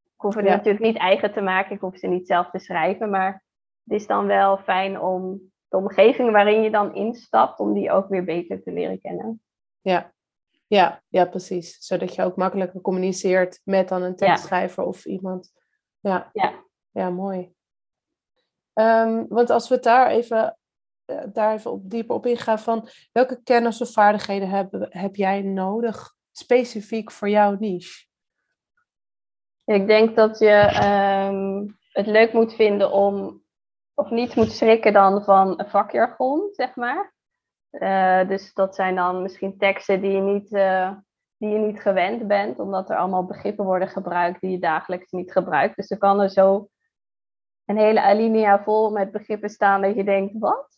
Ik 0.04 0.24
hoef 0.24 0.36
het 0.36 0.46
ja. 0.46 0.56
natuurlijk 0.56 0.84
niet 0.84 0.98
eigen 0.98 1.34
te 1.34 1.42
maken, 1.42 1.76
ik 1.76 1.82
hoef 1.82 1.98
ze 1.98 2.08
niet 2.08 2.28
zelf 2.28 2.50
te 2.50 2.60
schrijven, 2.60 3.10
maar 3.10 3.44
het 3.84 3.94
is 4.00 4.08
dan 4.08 4.26
wel 4.26 4.58
fijn 4.58 5.00
om 5.00 5.42
de 5.68 5.78
omgeving 5.78 6.32
waarin 6.32 6.62
je 6.62 6.72
dan 6.72 6.96
instapt, 6.96 7.60
om 7.60 7.74
die 7.74 7.92
ook 7.92 8.08
weer 8.08 8.24
beter 8.24 8.64
te 8.64 8.72
leren 8.72 9.00
kennen. 9.00 9.42
Ja, 9.82 10.14
Ja, 10.68 11.04
ja, 11.08 11.26
precies. 11.26 11.78
Zodat 11.80 12.16
je 12.16 12.24
ook 12.24 12.36
makkelijker 12.36 12.82
communiceert 12.82 13.62
met 13.64 13.88
dan 13.88 14.02
een 14.02 14.16
tekstschrijver 14.16 14.84
of 14.84 15.06
iemand. 15.06 15.52
Ja, 16.00 16.30
ja. 16.34 16.64
ja 16.92 17.10
mooi. 17.10 17.56
Ehm, 18.74 19.26
want 19.30 19.50
als 19.50 19.68
we 19.68 19.76
het 19.76 19.84
daar 19.84 20.08
even, 20.08 20.58
eh, 21.06 21.24
daar 21.34 21.54
even 21.54 21.72
op, 21.72 21.90
dieper 21.90 22.16
op 22.16 22.26
ingaan 22.26 22.60
van 22.60 22.90
welke 23.12 23.44
kennis 23.44 23.82
of 23.82 23.92
vaardigheden 23.92 24.50
heb, 24.50 24.88
heb 24.90 25.16
jij 25.16 25.42
nodig 25.42 26.16
specifiek 26.32 27.12
voor 27.12 27.30
jouw 27.30 27.56
niche? 27.60 28.06
Ik 29.64 29.88
denk 29.88 30.16
dat 30.16 30.40
je 30.40 30.54
ehm, 30.56 31.66
het 31.92 32.08
leuk 32.08 32.34
moet 32.34 32.54
vinden 32.54 32.92
om, 32.92 33.44
of 33.94 34.10
niet 34.10 34.36
moet 34.36 34.52
schrikken 34.52 34.94
dan 34.94 35.24
van 35.24 35.64
vakjargon, 35.68 36.50
zeg 36.52 36.76
maar. 36.76 37.16
Uh, 37.80 38.28
dus 38.28 38.54
dat 38.54 38.76
zijn 38.76 38.96
dan 38.96 39.22
misschien 39.22 39.58
teksten 39.58 40.02
die 40.02 40.12
je, 40.12 40.22
niet, 40.22 40.52
uh, 40.52 40.92
die 41.38 41.50
je 41.50 41.58
niet 41.58 41.82
gewend 41.82 42.28
bent, 42.28 42.60
omdat 42.60 42.90
er 42.90 42.98
allemaal 42.98 43.26
begrippen 43.26 43.66
worden 43.66 43.88
gebruikt 43.88 44.42
die 44.42 44.52
je 44.52 44.60
dagelijks 44.60 45.12
niet 45.12 45.32
gebruikt. 45.32 45.76
Dus 45.76 45.90
er 45.90 45.98
kan 45.98 46.22
er 46.22 46.30
zo 46.30 46.68
een 47.66 47.78
hele 47.78 48.02
alinea 48.02 48.64
vol 48.64 48.92
met 48.92 49.12
begrippen 49.12 49.50
staan 49.50 49.82
dat 49.82 49.96
je 49.96 50.04
denkt, 50.04 50.34
wat? 50.40 50.76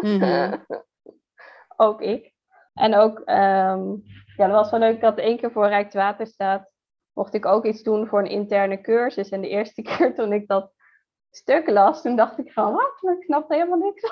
Mm 0.00 0.64
ook 1.76 2.00
ik. 2.00 2.32
En 2.74 2.94
ook, 2.94 3.18
um, 3.18 4.02
ja, 4.36 4.46
dat 4.46 4.50
was 4.50 4.70
wel 4.70 4.80
leuk 4.80 5.00
dat 5.00 5.18
één 5.18 5.36
keer 5.36 5.52
voor 5.52 5.66
Rijkswaterstaat 5.66 6.70
mocht 7.12 7.34
ik 7.34 7.46
ook 7.46 7.64
iets 7.64 7.82
doen 7.82 8.06
voor 8.06 8.18
een 8.18 8.30
interne 8.30 8.80
cursus. 8.80 9.28
En 9.28 9.40
de 9.40 9.48
eerste 9.48 9.82
keer 9.88 10.14
toen 10.14 10.32
ik 10.32 10.48
dat 10.48 10.72
stuk 11.36 11.70
las, 11.70 12.02
toen 12.02 12.16
dacht 12.16 12.38
ik 12.38 12.52
van, 12.52 12.72
wat? 12.72 13.16
Ik 13.18 13.24
snapte 13.24 13.54
helemaal 13.54 13.78
niks. 13.78 14.02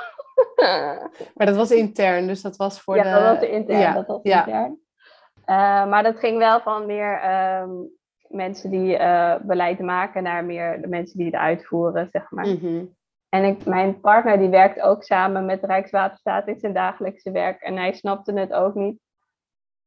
maar 1.35 1.47
dat 1.47 1.57
was 1.57 1.71
intern, 1.71 2.26
dus 2.26 2.43
dat 2.43 2.57
was 2.57 2.81
voor 2.81 2.97
ja, 2.97 3.02
de... 3.02 3.11
dat 3.11 3.38
was 3.38 3.49
intern. 3.49 3.79
Ja, 3.79 3.93
dat 3.93 4.07
was 4.07 4.23
intern. 4.23 4.81
Uh, 5.47 5.87
maar 5.87 6.02
dat 6.02 6.19
ging 6.19 6.38
wel 6.38 6.61
van 6.61 6.87
meer 6.87 7.31
um, 7.61 7.91
mensen 8.29 8.71
die 8.71 8.99
uh, 8.99 9.35
beleid 9.43 9.79
maken 9.79 10.23
naar 10.23 10.45
meer 10.45 10.81
de 10.81 10.88
mensen 10.88 11.17
die 11.17 11.26
het 11.26 11.35
uitvoeren, 11.35 12.09
zeg 12.12 12.31
maar. 12.31 12.47
Mm 12.47 12.59
-hmm. 12.61 12.97
En 13.29 13.45
ik, 13.45 13.64
mijn 13.64 14.00
partner 14.00 14.38
die 14.38 14.49
werkt 14.49 14.81
ook 14.81 15.02
samen 15.02 15.45
met 15.45 15.64
Rijkswaterstaat 15.64 16.47
in 16.47 16.59
zijn 16.59 16.73
dagelijkse 16.73 17.31
werk 17.31 17.62
en 17.62 17.76
hij 17.76 17.93
snapte 17.93 18.33
het 18.33 18.52
ook 18.52 18.75
niet. 18.75 19.00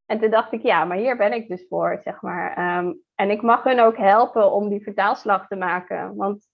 En 0.06 0.20
toen 0.20 0.30
dacht 0.30 0.52
ik, 0.52 0.62
ja, 0.62 0.86
maar 0.86 0.98
hier 0.98 1.18
ben 1.18 1.34
ik 1.34 1.48
dus 1.48 1.66
voor, 1.70 2.00
zeg 2.04 2.22
maar. 2.22 2.78
Um, 2.78 3.02
en 3.16 3.30
ik 3.30 3.42
mag 3.42 3.64
hun 3.64 3.80
ook 3.80 3.98
helpen 3.98 4.52
om 4.52 4.70
die 4.70 4.84
vertaalslag 4.84 5.48
te 5.48 5.56
maken. 5.56 6.16
Want 6.16 6.48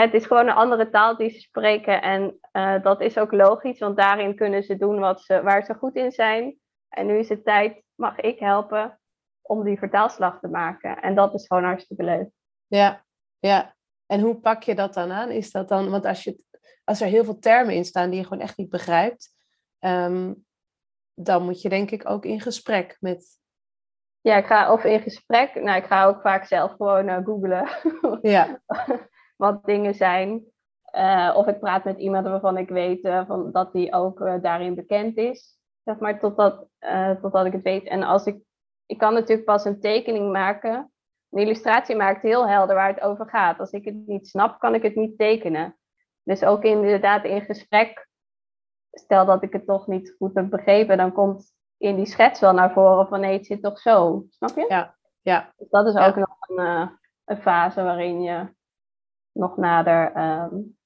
het 0.00 0.14
is 0.14 0.26
gewoon 0.26 0.48
een 0.48 0.54
andere 0.54 0.90
taal 0.90 1.16
die 1.16 1.30
ze 1.30 1.40
spreken. 1.40 2.02
En 2.02 2.38
uh, 2.52 2.82
dat 2.82 3.00
is 3.00 3.18
ook 3.18 3.32
logisch, 3.32 3.78
want 3.78 3.96
daarin 3.96 4.36
kunnen 4.36 4.62
ze 4.62 4.76
doen 4.76 4.98
wat 4.98 5.20
ze, 5.20 5.42
waar 5.42 5.64
ze 5.64 5.74
goed 5.74 5.94
in 5.94 6.12
zijn. 6.12 6.56
En 6.88 7.06
nu 7.06 7.18
is 7.18 7.28
het 7.28 7.44
tijd, 7.44 7.82
mag 7.94 8.18
ik 8.18 8.38
helpen 8.38 9.00
om 9.42 9.64
die 9.64 9.78
vertaalslag 9.78 10.40
te 10.40 10.48
maken. 10.48 11.02
En 11.02 11.14
dat 11.14 11.34
is 11.34 11.46
gewoon 11.46 11.64
hartstikke 11.64 12.02
leuk. 12.02 12.28
Ja, 12.66 13.04
ja. 13.38 13.74
En 14.06 14.20
hoe 14.20 14.40
pak 14.40 14.62
je 14.62 14.74
dat 14.74 14.94
dan 14.94 15.10
aan? 15.10 15.30
Is 15.30 15.50
dat 15.50 15.68
dan, 15.68 15.90
want 15.90 16.04
als, 16.04 16.24
je, 16.24 16.38
als 16.84 17.00
er 17.00 17.06
heel 17.06 17.24
veel 17.24 17.38
termen 17.38 17.74
in 17.74 17.84
staan 17.84 18.10
die 18.10 18.18
je 18.18 18.26
gewoon 18.26 18.42
echt 18.42 18.56
niet 18.56 18.70
begrijpt, 18.70 19.30
um, 19.80 20.44
dan 21.14 21.42
moet 21.42 21.62
je 21.62 21.68
denk 21.68 21.90
ik 21.90 22.08
ook 22.08 22.24
in 22.24 22.40
gesprek 22.40 22.96
met. 23.00 23.40
Ja, 24.20 24.36
ik 24.36 24.46
ga 24.46 24.72
of 24.72 24.84
in 24.84 25.00
gesprek. 25.00 25.54
Nou, 25.54 25.76
ik 25.76 25.84
ga 25.84 26.04
ook 26.04 26.20
vaak 26.20 26.44
zelf 26.44 26.72
gewoon 26.72 27.08
uh, 27.08 27.18
googlen. 27.24 27.68
Ja. 28.22 28.60
wat 29.42 29.64
dingen 29.64 29.94
zijn. 29.94 30.44
Uh, 30.96 31.32
of 31.36 31.46
ik 31.46 31.60
praat 31.60 31.84
met 31.84 31.98
iemand 31.98 32.26
waarvan 32.26 32.56
ik 32.56 32.68
weet 32.68 33.04
uh, 33.04 33.26
van, 33.26 33.52
dat 33.52 33.72
die 33.72 33.92
ook 33.92 34.18
daarin 34.42 34.74
bekend 34.74 35.16
is. 35.16 35.58
Zeg 35.84 35.98
maar, 35.98 36.20
totdat, 36.20 36.66
totdat 37.20 37.46
ik 37.46 37.52
het 37.52 37.62
weet. 37.62 37.84
En 37.84 38.02
als 38.02 38.26
ik, 38.26 38.42
ik 38.86 38.98
kan 38.98 39.14
natuurlijk 39.14 39.46
pas 39.46 39.64
een 39.64 39.80
tekening 39.80 40.32
maken. 40.32 40.92
Een 41.30 41.42
illustratie 41.42 41.96
maakt 41.96 42.22
heel 42.22 42.48
helder 42.48 42.74
waar 42.74 42.88
het 42.88 43.00
over 43.00 43.28
gaat. 43.28 43.58
Als 43.58 43.70
ik 43.70 43.84
het 43.84 44.06
niet 44.06 44.28
snap, 44.28 44.58
kan 44.58 44.74
ik 44.74 44.82
het 44.82 44.94
niet 44.94 45.18
tekenen. 45.18 45.76
Dus 46.22 46.44
ook 46.44 46.62
inderdaad 46.62 47.24
in 47.24 47.40
gesprek 47.40 48.08
stel 48.92 49.26
dat 49.26 49.42
ik 49.42 49.52
het 49.52 49.66
toch 49.66 49.86
niet 49.86 50.14
goed 50.18 50.34
heb 50.34 50.50
begrepen, 50.50 50.96
dan 50.96 51.12
komt 51.12 51.52
in 51.76 51.96
die 51.96 52.06
schets 52.06 52.40
wel 52.40 52.52
naar 52.52 52.72
voren 52.72 53.08
van 53.08 53.20
nee, 53.20 53.32
het 53.36 53.46
zit 53.46 53.62
toch 53.62 53.78
zo. 53.78 54.24
Snap 54.30 54.56
je? 54.56 54.64
Ja, 54.68 54.96
ja. 55.20 55.52
Dus 55.56 55.68
dat 55.68 55.86
is 55.86 55.96
ook 55.96 56.16
nog 56.16 56.36
een, 56.40 56.90
een, 57.24 57.42
fase 57.42 57.82
waarin 57.82 58.22
je 58.22 58.54
nog 59.32 59.56
nader 59.56 60.16
um, 60.16 60.76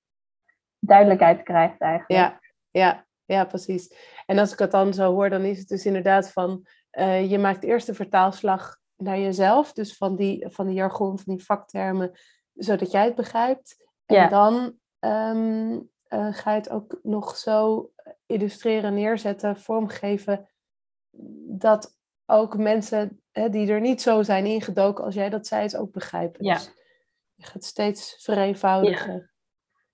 duidelijkheid 0.78 1.42
krijgt 1.42 1.80
eigenlijk. 1.80 2.20
Ja, 2.20 2.40
ja, 2.70 3.06
ja, 3.24 3.44
precies. 3.44 3.94
En 4.26 4.38
als 4.38 4.52
ik 4.52 4.58
het 4.58 4.70
dan 4.70 4.94
zo 4.94 5.12
hoor, 5.12 5.30
dan 5.30 5.42
is 5.42 5.58
het 5.58 5.68
dus 5.68 5.86
inderdaad 5.86 6.32
van, 6.32 6.66
uh, 6.92 7.30
je 7.30 7.38
maakt 7.38 7.64
eerst 7.64 7.86
de 7.86 7.94
vertaalslag 7.94 8.78
naar 8.96 9.18
jezelf, 9.18 9.72
dus 9.72 9.96
van 9.96 10.16
die, 10.16 10.48
van 10.48 10.66
die 10.66 10.74
jargon, 10.74 11.18
van 11.18 11.36
die 11.36 11.44
vaktermen, 11.44 12.18
zodat 12.52 12.90
jij 12.90 13.04
het 13.04 13.14
begrijpt. 13.14 13.84
En 14.06 14.16
ja. 14.16 14.28
dan 14.28 14.78
um, 15.00 15.90
uh, 16.08 16.34
ga 16.34 16.50
je 16.50 16.56
het 16.56 16.70
ook 16.70 16.98
nog 17.02 17.36
zo 17.36 17.90
illustreren, 18.26 18.94
neerzetten, 18.94 19.56
vormgeven, 19.56 20.48
dat 21.48 21.96
ook 22.26 22.56
mensen 22.56 23.22
hè, 23.32 23.48
die 23.48 23.70
er 23.70 23.80
niet 23.80 24.02
zo 24.02 24.22
zijn 24.22 24.46
ingedoken 24.46 25.04
als 25.04 25.14
jij 25.14 25.30
dat 25.30 25.46
zei, 25.46 25.62
het 25.62 25.76
ook 25.76 25.92
begrijpen. 25.92 26.44
Ja. 26.44 26.54
Dus 26.54 26.75
je 27.36 27.46
gaat 27.46 27.64
steeds 27.64 28.24
vereenvoudigen. 28.24 29.14
Ja. 29.14 29.30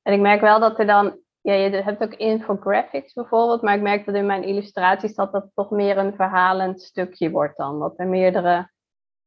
En 0.02 0.12
ik 0.12 0.20
merk 0.20 0.40
wel 0.40 0.61
dat 0.61 0.78
er 0.78 0.87
dan, 0.87 1.20
ja, 1.40 1.52
je 1.52 1.70
hebt 1.70 2.02
ook 2.02 2.14
infographics 2.14 3.12
bijvoorbeeld, 3.12 3.62
maar 3.62 3.75
ik 3.75 3.82
merk 3.82 4.06
dat 4.06 4.14
in 4.14 4.26
mijn 4.26 4.44
illustraties 4.44 5.14
dat 5.14 5.32
dat 5.32 5.50
toch 5.54 5.70
meer 5.70 5.99
een 5.99 6.14
verhalend 6.14 6.82
stukje 6.82 7.30
wordt 7.30 7.56
dan. 7.56 7.78
Dat 7.78 7.99
er 7.99 8.06
meerdere 8.06 8.70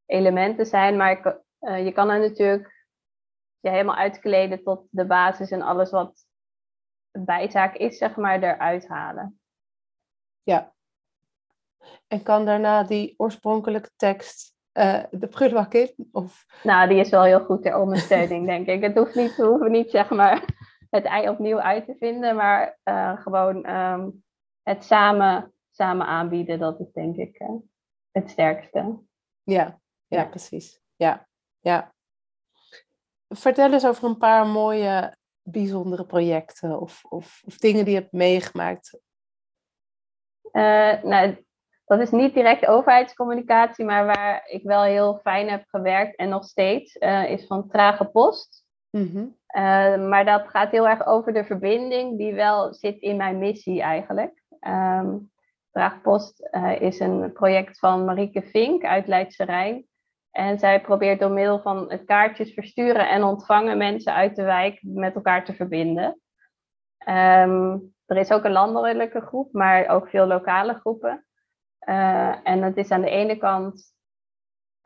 elementen 0.05 0.65
zijn, 0.65 0.97
maar 0.97 1.11
ik, 1.11 1.39
uh, 1.59 1.85
je 1.85 1.91
kan 1.91 2.09
er 2.09 2.19
natuurlijk 2.19 2.85
ja, 3.59 3.71
helemaal 3.71 3.95
uitkleden 3.95 4.63
tot 4.63 4.87
de 4.89 5.05
basis 5.05 5.51
en 5.51 5.61
alles 5.61 5.91
wat 5.91 6.25
bijzaak 7.11 7.75
is, 7.75 7.97
zeg 7.97 8.15
maar, 8.15 8.43
eruit 8.43 8.87
halen. 8.87 9.39
Ja. 10.43 10.73
En 12.07 12.23
kan 12.23 12.45
daarna 12.45 12.83
die 12.83 13.13
oorspronkelijke 13.17 13.91
tekst 13.95 14.54
uh, 14.77 15.03
de 15.11 15.27
prullenbak 15.27 15.73
in? 15.73 16.09
Of... 16.11 16.45
Nou, 16.63 16.89
die 16.89 16.99
is 16.99 17.09
wel 17.09 17.23
heel 17.23 17.43
goed 17.43 17.61
ter 17.61 17.77
ondersteuning, 17.77 18.45
denk 18.55 18.67
ik. 18.67 18.81
Het 18.81 18.97
hoeft 18.97 19.15
niet, 19.15 19.35
we 19.35 19.45
hoeven 19.45 19.71
niet, 19.71 19.89
zeg 19.89 20.09
maar, 20.09 20.45
het 20.89 21.05
ei 21.05 21.29
opnieuw 21.29 21.59
uit 21.59 21.85
te 21.85 21.95
vinden, 21.99 22.35
maar 22.35 22.79
uh, 22.83 23.21
gewoon 23.21 23.69
um, 23.69 24.23
het 24.63 24.83
samen, 24.83 25.53
samen 25.69 26.05
aanbieden, 26.05 26.59
dat 26.59 26.79
is 26.79 26.91
denk 26.91 27.15
ik 27.15 27.39
uh, 27.39 27.49
het 28.11 28.29
sterkste. 28.29 28.99
Ja, 29.43 29.79
ja, 30.07 30.19
ja, 30.19 30.25
precies. 30.25 30.81
Ja, 30.95 31.27
ja. 31.59 31.93
Vertel 33.27 33.73
eens 33.73 33.85
over 33.85 34.03
een 34.03 34.17
paar 34.17 34.47
mooie 34.47 35.15
bijzondere 35.41 36.05
projecten 36.05 36.79
of, 36.79 37.03
of, 37.09 37.41
of 37.45 37.57
dingen 37.57 37.85
die 37.85 37.93
je 37.93 37.99
hebt 37.99 38.11
meegemaakt? 38.11 38.99
Nou, 40.51 41.45
dat 41.85 41.99
is 41.99 42.11
niet 42.11 42.33
direct 42.33 42.65
overheidscommunicatie, 42.65 43.85
maar 43.85 44.05
waar 44.05 44.47
ik 44.47 44.63
wel 44.63 44.83
heel 44.83 45.19
fijn 45.23 45.49
heb 45.49 45.63
gewerkt 45.67 46.15
en 46.15 46.29
nog 46.29 46.43
steeds, 46.43 46.95
uh, 46.95 47.29
is 47.29 47.47
van 47.47 47.67
trage 47.67 48.05
post. 48.05 48.63
Mm 48.89 49.09
-hmm. 49.11 49.35
uh, 49.57 50.07
maar 50.07 50.25
dat 50.25 50.47
gaat 50.47 50.71
heel 50.71 50.87
erg 50.87 51.05
over 51.05 51.33
de 51.33 51.45
verbinding 51.45 52.17
die 52.17 52.33
wel 52.33 52.73
zit 52.73 53.01
in 53.01 53.17
mijn 53.17 53.37
missie 53.37 53.81
eigenlijk. 53.81 54.43
Um, 54.67 55.33
Trage 55.71 55.99
Post 55.99 56.49
is 56.79 56.99
een 56.99 57.33
project 57.33 57.79
van 57.79 58.05
Marieke 58.05 58.41
Vink 58.41 58.83
uit 58.83 59.07
Leidse 59.07 59.43
Rijn. 59.43 59.85
En 60.31 60.59
zij 60.59 60.81
probeert 60.81 61.19
door 61.19 61.31
middel 61.31 61.59
van 61.61 61.91
het 61.91 62.05
kaartjes 62.05 62.53
versturen 62.53 63.09
en 63.09 63.23
ontvangen 63.23 63.77
mensen 63.77 64.13
uit 64.13 64.35
de 64.35 64.43
wijk 64.43 64.79
met 64.81 65.15
elkaar 65.15 65.45
te 65.45 65.53
verbinden. 65.53 66.19
Um, 67.09 67.93
er 68.05 68.17
is 68.17 68.31
ook 68.31 68.43
een 68.43 68.51
landelijke 68.51 69.21
groep, 69.21 69.53
maar 69.53 69.87
ook 69.87 70.09
veel 70.09 70.25
lokale 70.25 70.73
groepen. 70.73 71.25
Uh, 71.85 72.35
en 72.43 72.61
het 72.63 72.77
is 72.77 72.91
aan 72.91 73.01
de 73.01 73.09
ene 73.09 73.37
kant 73.37 73.93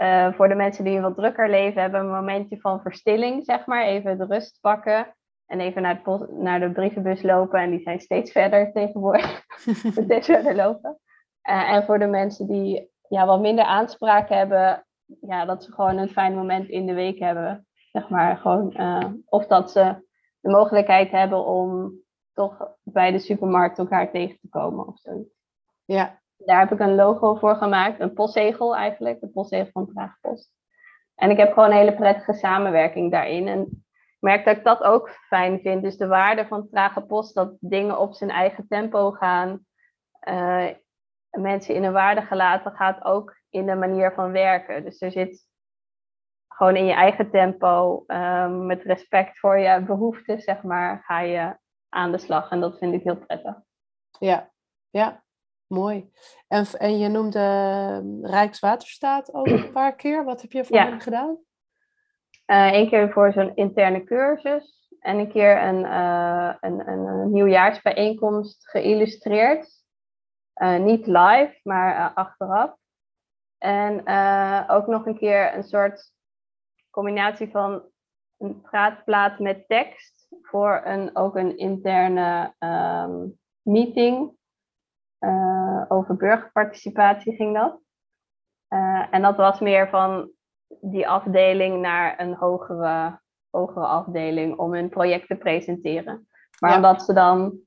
uh, 0.01 0.34
voor 0.34 0.48
de 0.48 0.56
mensen 0.56 0.84
die 0.84 0.96
een 0.96 1.01
wat 1.01 1.15
drukker 1.15 1.50
leven, 1.50 1.82
hebben 1.82 2.00
een 2.00 2.12
momentje 2.12 2.60
van 2.60 2.82
verstilling, 2.82 3.46
zeg 3.46 3.65
maar. 3.65 3.84
Even 3.84 4.18
de 4.18 4.25
rust 4.25 4.58
pakken 4.62 5.15
en 5.46 5.60
even 5.60 5.82
naar, 5.82 6.01
naar 6.29 6.60
de 6.60 6.72
brievenbus 6.72 7.22
lopen. 7.22 7.60
En 7.60 7.70
die 7.70 7.82
zijn 7.82 8.00
steeds 8.00 8.32
verder 8.32 8.72
tegenwoordig, 8.72 9.46
steeds 10.03 10.27
verder 10.27 10.56
lopen. 10.56 11.00
Uh, 11.50 11.72
en 11.72 11.84
voor 11.84 12.00
de 12.00 12.08
mensen 12.08 12.48
die 12.48 12.91
ja, 13.10 13.25
wat 13.25 13.39
minder 13.39 13.65
aanspraak 13.65 14.29
hebben, 14.29 14.86
ja, 15.22 15.46
dat 15.46 15.63
ze 15.63 15.72
gewoon 15.72 15.98
een 15.98 16.10
fijn 16.10 16.36
moment 16.36 16.70
in 16.70 16.86
de 16.86 16.94
week 16.94 17.20
hebben. 17.20 17.68
Zeg 17.91 18.10
maar, 18.10 18.38
gewoon, 18.38 18.74
of 19.25 19.48
dat 19.48 19.72
ze 19.72 20.08
de 20.39 20.50
mogelijkheid 20.50 21.12
hebben 21.12 21.46
om 21.46 21.94
toch 22.34 22.75
bij 22.84 23.12
de 23.12 23.20
supermarkt 23.20 23.77
elkaar 23.77 24.12
tegen 24.12 24.38
te 24.39 24.50
komen 24.50 24.88
of 24.88 25.00
zoiets. 25.00 25.34
Ja. 25.86 26.19
Daar 26.46 26.60
heb 26.60 26.72
ik 26.72 26.79
een 26.79 26.96
logo 26.96 27.36
voor 27.36 27.55
gemaakt, 27.55 28.00
een 28.00 28.13
postzegel 28.13 28.75
eigenlijk, 28.75 29.19
de 29.19 29.27
postzegel 29.27 29.72
van 29.72 29.88
Traagpost. 29.88 30.51
En 31.15 31.29
ik 31.29 31.38
heb 31.38 31.53
gewoon 31.53 31.69
een 31.69 31.77
hele 31.77 31.96
prettige 31.96 32.34
samenwerking 32.34 33.12
daarin. 33.12 33.48
En 33.48 33.62
ik 33.62 34.17
merk 34.19 34.46
dat 34.46 34.58
ik 34.58 34.63
dat 34.63 34.84
ook 34.84 35.10
fijn 35.10 35.60
vind. 35.60 35.84
Dus 35.84 35.98
de 35.98 36.08
waarde 36.08 36.48
van 36.48 36.69
trage 36.69 37.01
post, 37.01 37.36
dat 37.36 37.55
dingen 37.60 38.00
op 38.00 38.13
zijn 38.13 38.29
eigen 38.29 38.67
tempo 38.67 39.12
gaan. 39.12 39.65
Uh, 40.29 40.67
mensen 41.29 41.75
in 41.75 41.84
hun 41.84 41.93
waarde 41.93 42.22
gelaten 42.22 42.72
gaat 42.72 43.03
ook 43.03 43.39
in 43.50 43.65
de 43.65 43.75
manier 43.75 44.13
van 44.13 44.31
werken. 44.31 44.84
Dus 44.84 45.01
er 45.01 45.12
zit 45.12 45.48
gewoon 46.48 46.75
in 46.75 46.86
je 46.86 46.93
eigen 46.93 47.31
tempo, 47.31 48.03
ehm, 48.08 48.65
met 48.65 48.84
respect 48.84 49.39
voor 49.39 49.58
je 49.58 49.81
behoeften, 49.81 50.41
zeg 50.41 50.63
maar, 50.63 51.03
ga 51.03 51.19
je 51.19 51.58
aan 51.89 52.12
de 52.12 52.17
slag. 52.17 52.51
En 52.51 52.60
dat 52.60 52.77
vind 52.77 52.93
ik 52.93 53.03
heel 53.03 53.17
prettig. 53.17 53.55
Ja, 54.19 54.51
ja, 54.89 55.24
mooi. 55.70 56.12
En, 56.48 56.66
en 56.66 56.98
je 56.98 57.08
noemde 57.08 57.40
ehm, 57.40 58.26
Rijkswaterstaat 58.26 59.34
ook 59.34 59.48
een 59.48 59.72
paar 59.80 59.96
keer. 59.96 60.24
Wat 60.24 60.42
heb 60.42 60.52
je 60.52 60.66
voor 60.66 60.78
hen 60.78 61.02
gedaan? 61.02 61.38
Eén 62.46 62.84
eh, 62.84 62.90
keer 62.90 63.12
voor 63.12 63.32
zo'n 63.32 63.56
interne 63.56 64.04
cursus 64.04 64.94
en 65.00 65.18
een 65.18 65.32
keer 65.32 65.64
een, 65.64 65.80
uh, 65.80 66.54
een, 66.60 66.88
een, 66.88 67.06
een, 67.06 67.32
nieuwjaarsbijeenkomst 67.32 68.70
geïllustreerd. 68.70 69.78
Uh, 70.56 70.78
niet 70.78 71.08
live, 71.08 71.60
maar 71.64 72.14
achteraf. 72.14 72.76
En 73.58 74.00
ook 74.70 74.88
nog 74.88 75.06
een 75.06 75.18
keer 75.18 75.56
een 75.56 75.64
soort 75.64 76.14
combinatie 76.90 77.50
van 77.52 77.84
een 78.38 78.62
praatplaat 78.62 79.40
met 79.40 79.68
tekst 79.68 80.28
voor 80.42 80.82
een, 80.86 81.16
ook 81.16 81.36
een 81.36 81.58
interne 81.58 82.56
ehm, 82.58 83.28
meeting 83.62 84.38
uh, 85.20 85.86
over 85.88 86.16
burgerparticipatie 86.16 87.36
ging 87.36 87.56
dat. 87.56 87.80
Uh, 88.70 89.08
en 89.12 89.22
dat 89.22 89.36
was 89.36 89.60
meer 89.60 89.90
van 89.90 90.32
die 90.82 91.08
afdeling 91.08 91.82
naar 91.82 92.20
een 92.20 92.34
hogere, 92.34 93.20
hogere 93.50 93.86
afdeling 93.86 94.58
om 94.58 94.74
hun 94.74 94.90
project 94.90 95.28
te 95.28 95.36
presenteren. 95.36 96.28
Maar 96.60 96.76
omdat 96.76 97.02
ze 97.02 97.14
dan, 97.14 97.60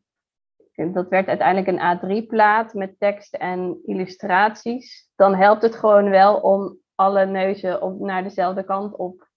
dat 0.74 1.08
werd 1.08 1.28
uiteindelijk 1.28 1.68
een 1.68 1.98
A3-plaat 2.24 2.74
met 2.74 2.98
tekst 2.98 3.34
en 3.34 3.78
illustraties, 3.84 5.10
dan 5.16 5.34
helpt 5.34 5.62
het 5.62 5.74
gewoon 5.74 6.10
wel 6.10 6.40
om 6.40 6.78
alle 6.94 7.26
neuzen 7.26 7.82
op, 7.82 8.00
naar 8.00 8.22
dezelfde 8.22 8.64
kant 8.64 8.96
op 8.96 9.28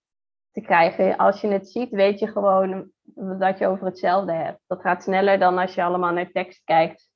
te 0.51 0.61
krijgen. 0.61 1.17
Als 1.17 1.41
je 1.41 1.47
het 1.47 1.69
ziet, 1.69 1.89
weet 1.89 2.19
je 2.19 2.27
gewoon 2.27 2.91
dat 3.39 3.57
je 3.57 3.67
over 3.67 3.85
hetzelfde 3.85 4.33
hebt. 4.33 4.59
Dat 4.67 4.81
gaat 4.81 5.03
sneller 5.03 5.39
dan 5.39 5.57
als 5.57 5.75
je 5.75 5.83
allemaal 5.83 6.13
naar 6.13 6.31
tekst 6.31 6.63
kijkt. 6.63 7.09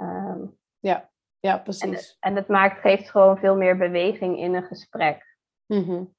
Ehm, 0.00 0.46
ja, 0.78 1.10
ja, 1.38 1.58
precies. 1.58 2.16
En, 2.20 2.30
en 2.30 2.36
het 2.36 2.48
maakt, 2.48 2.80
geeft 2.80 3.10
gewoon 3.10 3.38
veel 3.38 3.56
meer 3.56 3.76
beweging 3.76 4.38
in 4.38 4.54
een 4.54 4.62
gesprek. 4.62 5.36
Mm 5.66 6.14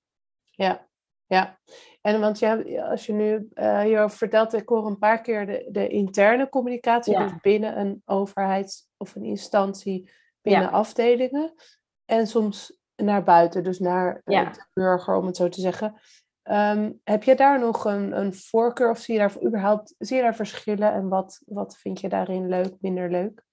Ja, 0.49 0.87
ja. 1.25 1.59
En 2.01 2.19
want 2.19 2.39
je, 2.39 2.83
als 2.83 3.05
je 3.05 3.13
nu 3.13 3.49
uh, 3.53 3.89
je 3.89 4.09
vertelt, 4.09 4.53
ik 4.53 4.69
hoor 4.69 4.85
een 4.85 4.97
paar 4.97 5.21
keer 5.21 5.45
de, 5.45 5.67
de 5.71 5.87
interne 5.87 6.49
communicatie, 6.49 7.17
dus 7.17 7.31
binnen 7.41 7.79
een 7.79 8.01
overheid 8.05 8.87
of 8.97 9.15
een 9.15 9.23
instantie, 9.23 10.11
binnen 10.41 10.71
afdelingen. 10.71 11.53
En 12.05 12.27
soms 12.27 12.79
naar 12.95 13.23
buiten, 13.23 13.63
dus 13.63 13.79
naar 13.79 14.21
de 14.23 14.65
burger, 14.73 15.15
om 15.15 15.25
het 15.25 15.35
zo 15.35 15.49
te 15.49 15.61
zeggen. 15.61 15.95
Ehm, 16.41 16.91
heb 17.03 17.23
je 17.23 17.35
daar 17.35 17.59
nog 17.59 17.85
een, 17.85 18.17
een 18.17 18.33
voorkeur 18.33 18.89
of 18.89 18.99
zie 18.99 19.13
je 19.13 19.19
daar 19.19 19.43
überhaupt 19.45 19.95
zie 19.97 20.15
je 20.15 20.21
daar 20.21 20.35
verschillen 20.35 20.93
en 20.93 21.09
wat, 21.09 21.41
wat 21.45 21.77
vind 21.77 21.99
je 21.99 22.09
daarin 22.09 22.47
leuk, 22.47 22.75
minder 22.79 23.11
leuk? 23.11 23.43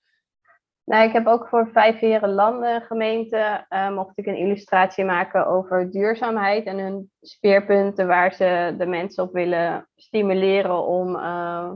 Nou, 0.88 1.04
ik 1.04 1.12
heb 1.12 1.26
ook 1.26 1.49
voor 1.49 1.68
Vijf 1.73 1.99
Heren 1.99 2.33
Landen 2.33 2.83
gemeente 2.83 3.66
uh, 3.71 3.95
mocht 3.95 4.18
ik 4.18 4.26
een 4.26 4.37
illustratie 4.37 5.04
maken 5.04 5.47
over 5.47 5.90
duurzaamheid 5.90 6.66
en 6.66 6.78
hun 6.78 7.11
speerpunten 7.21 8.07
waar 8.07 8.33
ze 8.33 8.75
de 8.78 8.87
mensen 8.87 9.25
op 9.25 9.33
willen 9.33 9.88
stimuleren 9.97 10.87
om 10.87 11.14
uh, 11.14 11.73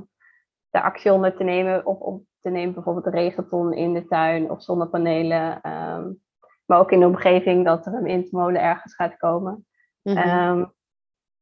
de 0.71 0.83
actie 0.83 1.13
onder 1.13 1.37
te 1.37 1.45
nemen, 1.45 1.87
op, 1.87 2.01
op 2.01 2.23
te 2.41 2.51
nemen 2.51 2.75
bijvoorbeeld 2.75 3.15
regenton 3.15 3.73
in 3.73 3.95
de 3.95 4.07
tuin 4.07 4.51
of 4.51 4.63
zonnepanelen. 4.63 5.61
Ehm, 5.61 6.13
maar 6.67 6.79
ook 6.79 6.93
in 6.93 7.01
de 7.01 7.07
omgeving 7.07 7.65
dat 7.65 7.87
er 7.87 7.95
een 7.95 8.03
windmolen 8.03 8.63
ergens 8.63 8.95
gaat 8.95 9.17
komen. 9.17 9.67
Mhm. 10.03 10.17
Ehm, 10.17 10.65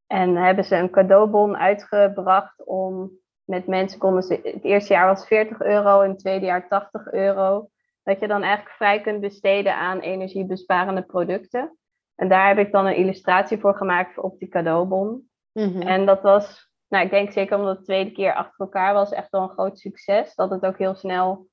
en 0.06 0.36
hebben 0.36 0.64
ze 0.64 0.76
een 0.76 0.90
cadeaubon 0.90 1.56
uitgebracht 1.56 2.64
om 2.64 3.19
met 3.50 3.66
mensen 3.66 3.98
konden 3.98 4.22
ze, 4.22 4.40
het 4.42 4.64
eerste 4.64 4.92
jaar 4.92 5.06
was 5.06 5.26
40 5.26 5.62
euro, 5.62 6.00
en 6.00 6.10
het 6.10 6.18
tweede 6.18 6.46
jaar 6.46 6.68
80 6.68 7.12
euro. 7.12 7.68
Dat 8.02 8.20
je 8.20 8.28
dan 8.28 8.42
eigenlijk 8.42 8.76
vrij 8.76 9.00
kunt 9.00 9.20
besteden 9.20 9.74
aan 9.74 10.00
energiebesparende 10.00 11.02
producten. 11.02 11.76
En 12.14 12.28
daar 12.28 12.48
heb 12.48 12.58
ik 12.58 12.72
dan 12.72 12.86
een 12.86 12.96
illustratie 12.96 13.58
voor 13.58 13.74
gemaakt 13.74 14.18
op 14.18 14.38
die 14.38 14.48
cadeaubon. 14.48 15.28
En 15.80 16.06
dat 16.06 16.22
was, 16.22 16.70
nou 16.88 17.04
ik 17.04 17.10
denk 17.10 17.32
zeker 17.32 17.56
omdat 17.56 17.70
het 17.70 17.78
de 17.78 17.84
tweede 17.84 18.12
keer 18.12 18.34
achter 18.34 18.64
elkaar 18.64 18.94
was, 18.94 19.12
echt 19.12 19.30
wel 19.30 19.42
een 19.42 19.48
groot 19.48 19.78
succes. 19.78 20.34
Dat 20.34 20.50
het 20.50 20.66
ook 20.66 20.78
heel 20.78 20.94
snel 20.94 21.48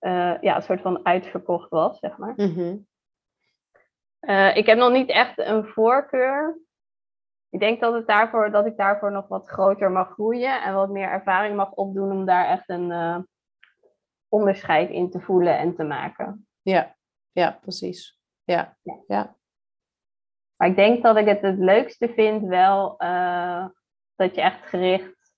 uh, 0.00 0.40
ja, 0.40 0.56
een 0.56 0.62
soort 0.62 0.80
van 0.80 1.06
uitverkocht 1.06 1.70
was, 1.70 1.98
zeg 1.98 2.16
maar. 2.16 2.32
Mhm. 2.36 2.76
Eh, 4.20 4.56
ik 4.56 4.66
heb 4.66 4.78
nog 4.78 4.92
niet 4.92 5.08
echt 5.08 5.38
een 5.38 5.64
voorkeur. 5.64 6.60
Ik 7.56 7.62
denk 7.62 7.80
dat, 7.80 7.94
het 7.94 8.06
daarvoor, 8.06 8.50
dat 8.50 8.66
ik 8.66 8.76
daarvoor 8.76 9.12
nog 9.12 9.28
wat 9.28 9.48
groter 9.48 9.90
mag 9.90 10.10
groeien 10.10 10.62
en 10.62 10.74
wat 10.74 10.90
meer 10.90 11.08
ervaring 11.08 11.56
mag 11.56 11.72
opdoen 11.72 12.10
om 12.10 12.24
daar 12.24 12.46
echt 12.46 12.68
een 12.68 12.90
uh, 12.90 13.18
onderscheid 14.28 14.90
in 14.90 15.10
te 15.10 15.20
voelen 15.20 15.58
en 15.58 15.74
te 15.74 15.84
maken. 15.84 16.48
Ja, 16.62 16.96
ja 17.32 17.58
precies. 17.60 18.20
Ja. 18.44 18.76
ja. 19.06 19.36
Maar 20.56 20.68
ik 20.68 20.76
denk 20.76 21.02
dat 21.02 21.16
ik 21.16 21.26
het 21.26 21.40
het 21.40 21.58
leukste 21.58 22.08
vind 22.08 22.46
wel 22.46 22.96
dat 24.16 24.34
je 24.34 24.40
echt 24.40 24.66
gericht 24.66 25.32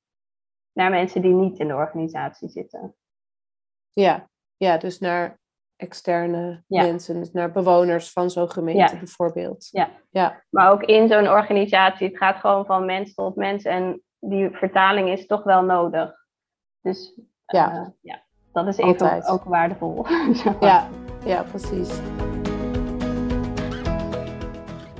naar 0.72 0.90
mensen 0.90 1.22
die 1.22 1.34
niet 1.34 1.58
in 1.58 1.68
de 1.68 1.74
organisatie 1.74 2.48
zitten. 2.48 2.96
Ja, 3.92 4.28
ja, 4.56 4.78
dus 4.78 4.98
naar 4.98 5.38
externe 5.78 6.62
mensen, 6.66 7.18
dus 7.18 7.32
naar 7.32 7.50
bewoners 7.50 8.12
van 8.12 8.30
zo'n 8.30 8.50
gemeente 8.50 8.96
bijvoorbeeld. 8.96 9.68
Ja. 9.70 9.90
ja, 10.10 10.42
maar 10.50 10.70
ook 10.72 10.82
in 10.82 11.08
zo'n 11.08 11.28
organisatie, 11.28 12.08
het 12.08 12.16
gaat 12.16 12.36
gewoon 12.36 12.66
van 12.66 12.84
mens 12.84 13.14
tot 13.14 13.36
mens 13.36 13.64
en 13.64 14.02
die 14.18 14.50
vertaling 14.50 15.08
is 15.08 15.26
toch 15.26 15.42
wel 15.42 15.62
nodig. 15.62 16.26
Dus 16.80 17.20
ja, 17.46 17.72
uh, 17.72 17.86
ja 18.00 18.22
dat 18.52 18.66
is 18.66 18.76
even 18.76 19.26
ook 19.26 19.44
waardevol. 19.44 20.06
ja, 20.60 20.88
ja, 21.24 21.42
precies. 21.42 21.98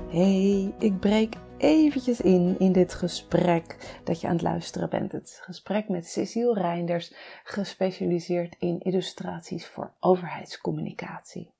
Hey, 0.09 0.75
ik 0.79 1.01
breek 1.01 1.35
eventjes 1.59 2.21
in 2.21 2.57
in 2.59 2.73
dit 2.73 2.95
gesprek 2.95 3.77
dat 4.05 4.21
je 4.21 4.27
aan 4.27 4.33
het 4.33 4.43
luisteren 4.43 4.91
bent. 4.91 5.13
Het 5.13 5.41
gesprek 5.43 5.89
met 5.89 6.07
Cecile 6.07 6.55
Reinders, 6.55 7.15
gespecialiseerd 7.45 8.57
in 8.59 8.81
illustraties 8.81 9.67
voor 9.67 9.93
overheidscommunicatie. 10.01 11.51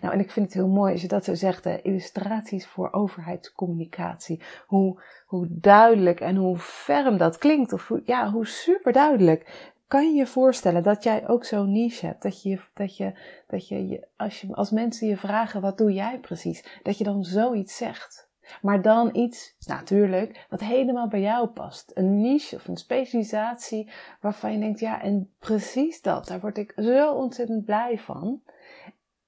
Nou, 0.00 0.14
en 0.14 0.20
ik 0.20 0.30
vind 0.30 0.46
het 0.46 0.54
heel 0.54 0.68
mooi 0.68 0.92
als 0.92 1.02
je 1.02 1.08
dat 1.08 1.24
zo 1.24 1.34
zegt, 1.34 1.66
illustraties 1.66 2.66
voor 2.66 2.92
overheidscommunicatie. 2.92 4.42
Hoe, 4.66 5.02
hoe 5.26 5.46
duidelijk 5.50 6.20
en 6.20 6.36
hoe 6.36 6.58
ferm 6.58 7.16
dat 7.16 7.38
klinkt, 7.38 7.72
of 7.72 7.88
hoe, 7.88 8.02
ja, 8.04 8.30
hoe 8.30 8.46
super 8.46 8.92
duidelijk. 8.92 9.70
Kan 9.86 10.10
je 10.10 10.16
je 10.16 10.26
voorstellen 10.26 10.82
dat 10.82 11.02
jij 11.02 11.28
ook 11.28 11.44
zo'n 11.44 11.72
niche 11.72 12.06
hebt? 12.06 12.22
Dat 12.22 12.42
je, 12.42 12.60
dat 12.74 12.96
je, 12.96 13.12
dat 13.46 13.68
je, 13.68 14.06
als, 14.16 14.40
je, 14.40 14.54
als 14.54 14.70
mensen 14.70 15.08
je 15.08 15.16
vragen, 15.16 15.60
wat 15.60 15.78
doe 15.78 15.92
jij 15.92 16.18
precies? 16.18 16.80
Dat 16.82 16.98
je 16.98 17.04
dan 17.04 17.24
zoiets 17.24 17.76
zegt. 17.76 18.30
Maar 18.62 18.82
dan 18.82 19.10
iets, 19.16 19.56
natuurlijk, 19.66 20.46
wat 20.50 20.60
helemaal 20.60 21.08
bij 21.08 21.20
jou 21.20 21.48
past. 21.48 21.90
Een 21.94 22.20
niche 22.20 22.56
of 22.56 22.68
een 22.68 22.76
specialisatie 22.76 23.90
waarvan 24.20 24.52
je 24.52 24.58
denkt, 24.58 24.80
ja, 24.80 25.02
en 25.02 25.34
precies 25.38 26.02
dat, 26.02 26.26
daar 26.26 26.40
word 26.40 26.58
ik 26.58 26.72
zo 26.76 27.12
ontzettend 27.12 27.64
blij 27.64 27.98
van. 27.98 28.42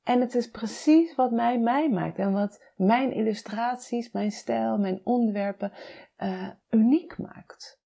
En 0.03 0.21
het 0.21 0.35
is 0.35 0.51
precies 0.51 1.15
wat 1.15 1.31
mij 1.31 1.59
mij 1.59 1.91
maakt 1.91 2.19
en 2.19 2.33
wat 2.33 2.63
mijn 2.77 3.13
illustraties, 3.13 4.13
mijn 4.13 4.33
stijl, 4.33 4.79
mijn 4.79 5.01
onderwerpen 5.05 5.73
uh, 6.19 6.49
uniek 6.71 7.19
maakt. 7.19 7.83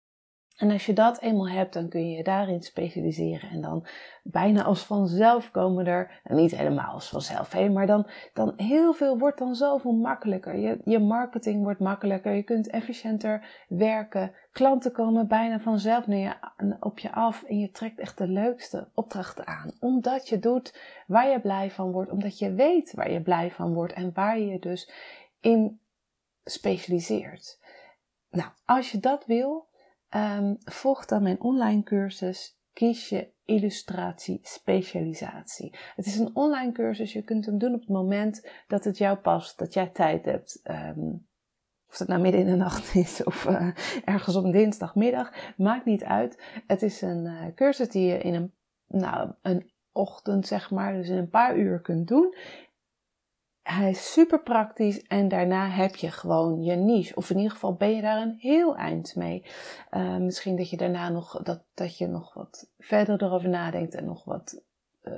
En 0.59 0.71
als 0.71 0.87
je 0.87 0.93
dat 0.93 1.21
eenmaal 1.21 1.49
hebt, 1.49 1.73
dan 1.73 1.89
kun 1.89 2.11
je 2.11 2.17
je 2.17 2.23
daarin 2.23 2.63
specialiseren. 2.63 3.51
En 3.51 3.61
dan 3.61 3.87
bijna 4.23 4.63
als 4.63 4.83
vanzelf 4.83 5.51
komen 5.51 5.87
er, 5.87 6.21
en 6.25 6.37
niet 6.37 6.57
helemaal 6.57 6.93
als 6.93 7.09
vanzelf 7.09 7.53
heen, 7.53 7.73
maar 7.73 7.87
dan, 7.87 8.07
dan 8.33 8.53
heel 8.57 8.93
veel 8.93 9.19
wordt 9.19 9.39
dan 9.39 9.55
zoveel 9.55 9.93
makkelijker. 9.93 10.57
Je, 10.57 10.81
je 10.85 10.99
marketing 10.99 11.63
wordt 11.63 11.81
makkelijker, 11.81 12.33
je 12.33 12.43
kunt 12.43 12.71
efficiënter 12.71 13.65
werken. 13.69 14.33
Klanten 14.53 14.93
komen 14.93 15.29
bijna 15.29 15.61
vanzelf 15.61 16.07
naar 16.07 16.19
je, 16.19 16.77
op 16.81 16.99
je 16.99 17.13
af 17.13 17.43
en 17.43 17.59
je 17.59 17.71
trekt 17.71 17.99
echt 17.99 18.19
de 18.19 18.29
leukste 18.29 18.89
opdrachten 18.95 19.47
aan. 19.47 19.73
Omdat 19.81 20.29
je 20.29 20.39
doet 20.39 20.79
waar 21.07 21.29
je 21.29 21.41
blij 21.41 21.71
van 21.71 21.93
wordt, 21.93 22.11
omdat 22.11 22.39
je 22.39 22.53
weet 22.53 22.93
waar 22.95 23.13
je 23.13 23.23
blij 23.23 23.51
van 23.51 23.75
wordt 23.75 23.93
en 23.93 24.11
waar 24.15 24.39
je 24.39 24.47
je 24.47 24.59
dus 24.59 24.91
in 25.41 25.81
specialiseert. 26.45 27.59
Nou, 28.31 28.51
als 28.65 28.91
je 28.91 28.99
dat 28.99 29.27
wil, 29.27 29.69
Um, 30.17 30.57
volg 30.65 31.05
dan 31.05 31.23
mijn 31.23 31.41
online 31.41 31.83
cursus 31.83 32.59
Kies 32.79 33.09
je 33.09 33.29
illustratie 33.45 34.41
specialisatie. 34.43 35.75
Het 35.97 36.07
is 36.07 36.19
een 36.19 36.37
online 36.37 36.73
cursus. 36.73 37.13
Je 37.13 37.23
kunt 37.23 37.47
hem 37.47 37.59
doen 37.59 37.75
op 37.75 37.81
het 37.81 37.89
moment 37.89 38.49
dat 38.67 38.85
het 38.85 38.99
jou 38.99 39.17
past, 39.17 39.59
dat 39.59 39.75
jij 39.75 39.87
tijd 39.87 40.25
hebt. 40.25 40.61
Um, 40.71 41.27
of 41.89 41.99
het 41.99 42.09
nou 42.09 42.21
midden 42.21 42.41
in 42.41 42.47
de 42.47 42.57
nacht 42.57 42.95
is 43.05 43.25
of 43.25 43.45
uh, 43.45 43.69
ergens 44.05 44.37
op 44.37 44.53
dinsdagmiddag, 44.53 45.33
maakt 45.57 45.85
niet 45.85 46.05
uit. 46.05 46.43
Het 46.67 46.83
is 46.83 47.03
een 47.03 47.25
uh, 47.25 47.55
cursus 47.55 47.89
die 47.89 48.07
je 48.07 48.19
in 48.19 48.35
een, 48.35 48.53
nou, 48.87 49.31
een 49.43 49.71
ochtend, 49.93 50.47
zeg 50.47 50.71
maar, 50.71 50.93
dus 50.93 51.09
in 51.09 51.17
een 51.17 51.31
paar 51.31 51.57
uur 51.57 51.81
kunt 51.81 52.09
doen. 52.09 52.35
Hij 53.71 53.91
is 53.91 54.13
super 54.13 54.43
praktisch 54.43 55.03
en 55.03 55.29
daarna 55.29 55.69
heb 55.69 55.97
je 55.97 56.11
gewoon 56.11 56.63
je 56.63 56.75
niche. 56.75 57.15
Of 57.17 57.31
in 57.31 57.37
ieder 57.37 57.53
geval 57.53 57.75
ben 57.75 57.95
je 57.95 58.03
daar 58.03 58.23
een 58.23 58.37
heel 58.39 58.77
eind 58.77 59.17
mee. 59.17 59.45
Uh, 59.91 60.17
misschien 60.17 60.57
dat 60.57 60.71
je 60.71 60.77
daarna 60.77 61.09
nog, 61.09 61.43
dat, 61.43 61.63
dat 61.75 61.99
je 61.99 62.07
nog 62.07 62.35
wat 62.35 62.71
verder 62.79 63.23
erover 63.23 63.49
nadenkt 63.49 63.95
en 63.95 64.05
nog 64.05 64.25
wat, 64.25 64.63
uh, 65.03 65.13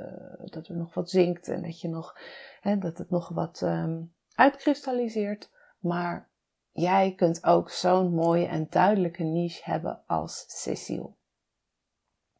dat 0.44 0.68
er 0.68 0.76
nog 0.76 0.94
wat 0.94 1.10
zinkt 1.10 1.48
en 1.48 1.62
dat 1.62 1.80
je 1.80 1.88
nog, 1.88 2.16
hè, 2.60 2.78
dat 2.78 2.98
het 2.98 3.10
nog 3.10 3.28
wat 3.28 3.60
um, 3.60 4.14
uitkristalliseert. 4.34 5.50
Maar 5.78 6.28
jij 6.72 7.14
kunt 7.16 7.44
ook 7.44 7.70
zo'n 7.70 8.14
mooie 8.14 8.46
en 8.46 8.66
duidelijke 8.70 9.22
niche 9.22 9.60
hebben 9.64 10.02
als 10.06 10.44
Cecile. 10.46 11.10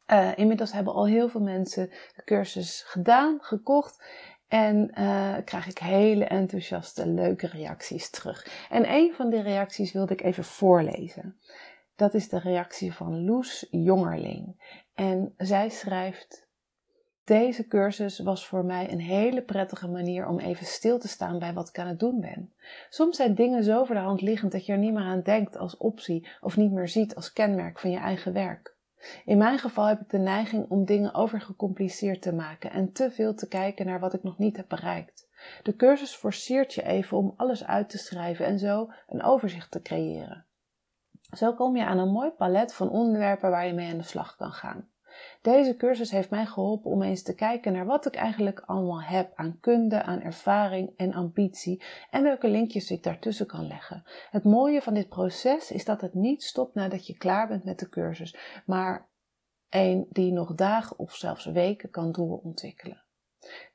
Uh, 0.07 0.37
inmiddels 0.37 0.71
hebben 0.71 0.93
al 0.93 1.07
heel 1.07 1.29
veel 1.29 1.41
mensen 1.41 1.89
de 2.15 2.23
cursus 2.23 2.81
gedaan, 2.81 3.37
gekocht. 3.41 4.03
En 4.51 4.91
uh, 4.99 5.35
krijg 5.45 5.67
ik 5.67 5.77
hele 5.77 6.25
enthousiaste, 6.25 7.07
leuke 7.07 7.47
reacties 7.47 8.09
terug. 8.09 8.67
En 8.69 8.91
een 8.91 9.13
van 9.13 9.29
die 9.29 9.41
reacties 9.41 9.91
wilde 9.91 10.13
ik 10.13 10.21
even 10.21 10.43
voorlezen. 10.43 11.37
Dat 11.95 12.13
is 12.13 12.29
de 12.29 12.39
reactie 12.39 12.93
van 12.93 13.25
Loes 13.25 13.67
Jongerling. 13.69 14.61
En 14.93 15.33
zij 15.37 15.69
schrijft: 15.69 16.47
Deze 17.23 17.67
cursus 17.67 18.19
was 18.19 18.47
voor 18.47 18.65
mij 18.65 18.91
een 18.91 18.99
hele 18.99 19.41
prettige 19.41 19.87
manier 19.87 20.27
om 20.27 20.39
even 20.39 20.65
stil 20.65 20.99
te 20.99 21.07
staan 21.07 21.39
bij 21.39 21.53
wat 21.53 21.69
ik 21.69 21.79
aan 21.79 21.87
het 21.87 21.99
doen 21.99 22.19
ben. 22.19 22.53
Soms 22.89 23.17
zijn 23.17 23.35
dingen 23.35 23.63
zo 23.63 23.83
voor 23.83 23.95
de 23.95 24.01
hand 24.01 24.21
liggend 24.21 24.51
dat 24.51 24.65
je 24.65 24.71
er 24.71 24.77
niet 24.77 24.93
meer 24.93 25.03
aan 25.03 25.21
denkt 25.21 25.57
als 25.57 25.77
optie 25.77 26.27
of 26.41 26.57
niet 26.57 26.71
meer 26.71 26.87
ziet 26.87 27.15
als 27.15 27.33
kenmerk 27.33 27.79
van 27.79 27.91
je 27.91 27.99
eigen 27.99 28.33
werk. 28.33 28.75
In 29.25 29.37
mijn 29.37 29.59
geval 29.59 29.85
heb 29.85 30.01
ik 30.01 30.09
de 30.09 30.17
neiging 30.17 30.69
om 30.69 30.85
dingen 30.85 31.13
overgecompliceerd 31.13 32.21
te 32.21 32.33
maken 32.33 32.71
en 32.71 32.91
te 32.91 33.11
veel 33.11 33.33
te 33.33 33.47
kijken 33.47 33.85
naar 33.85 33.99
wat 33.99 34.13
ik 34.13 34.23
nog 34.23 34.37
niet 34.37 34.57
heb 34.57 34.67
bereikt. 34.67 35.29
De 35.63 35.75
cursus 35.75 36.15
forceert 36.15 36.73
je 36.73 36.83
even 36.83 37.17
om 37.17 37.33
alles 37.37 37.65
uit 37.65 37.89
te 37.89 37.97
schrijven 37.97 38.45
en 38.45 38.59
zo 38.59 38.91
een 39.07 39.23
overzicht 39.23 39.71
te 39.71 39.81
creëren. 39.81 40.45
Zo 41.37 41.53
kom 41.53 41.77
je 41.77 41.85
aan 41.85 41.97
een 41.97 42.11
mooi 42.11 42.29
palet 42.29 42.73
van 42.73 42.89
onderwerpen 42.89 43.49
waar 43.49 43.67
je 43.67 43.73
mee 43.73 43.91
aan 43.91 43.97
de 43.97 44.03
slag 44.03 44.35
kan 44.35 44.51
gaan. 44.51 44.89
Deze 45.41 45.75
cursus 45.75 46.11
heeft 46.11 46.29
mij 46.29 46.45
geholpen 46.45 46.91
om 46.91 47.01
eens 47.01 47.23
te 47.23 47.35
kijken 47.35 47.73
naar 47.73 47.85
wat 47.85 48.05
ik 48.05 48.15
eigenlijk 48.15 48.59
allemaal 48.65 49.01
heb 49.01 49.31
aan 49.35 49.57
kunde, 49.59 50.03
aan 50.03 50.21
ervaring 50.21 50.93
en 50.97 51.13
ambitie 51.13 51.83
en 52.09 52.23
welke 52.23 52.47
linkjes 52.47 52.91
ik 52.91 53.03
daartussen 53.03 53.47
kan 53.47 53.67
leggen. 53.67 54.03
Het 54.29 54.43
mooie 54.43 54.81
van 54.81 54.93
dit 54.93 55.09
proces 55.09 55.71
is 55.71 55.85
dat 55.85 56.01
het 56.01 56.13
niet 56.13 56.43
stopt 56.43 56.73
nadat 56.73 57.07
je 57.07 57.17
klaar 57.17 57.47
bent 57.47 57.63
met 57.63 57.79
de 57.79 57.89
cursus, 57.89 58.35
maar 58.65 59.09
een 59.69 60.07
die 60.09 60.31
nog 60.31 60.55
dagen 60.55 60.99
of 60.99 61.15
zelfs 61.15 61.45
weken 61.45 61.89
kan 61.89 62.11
doorontwikkelen. 62.11 63.03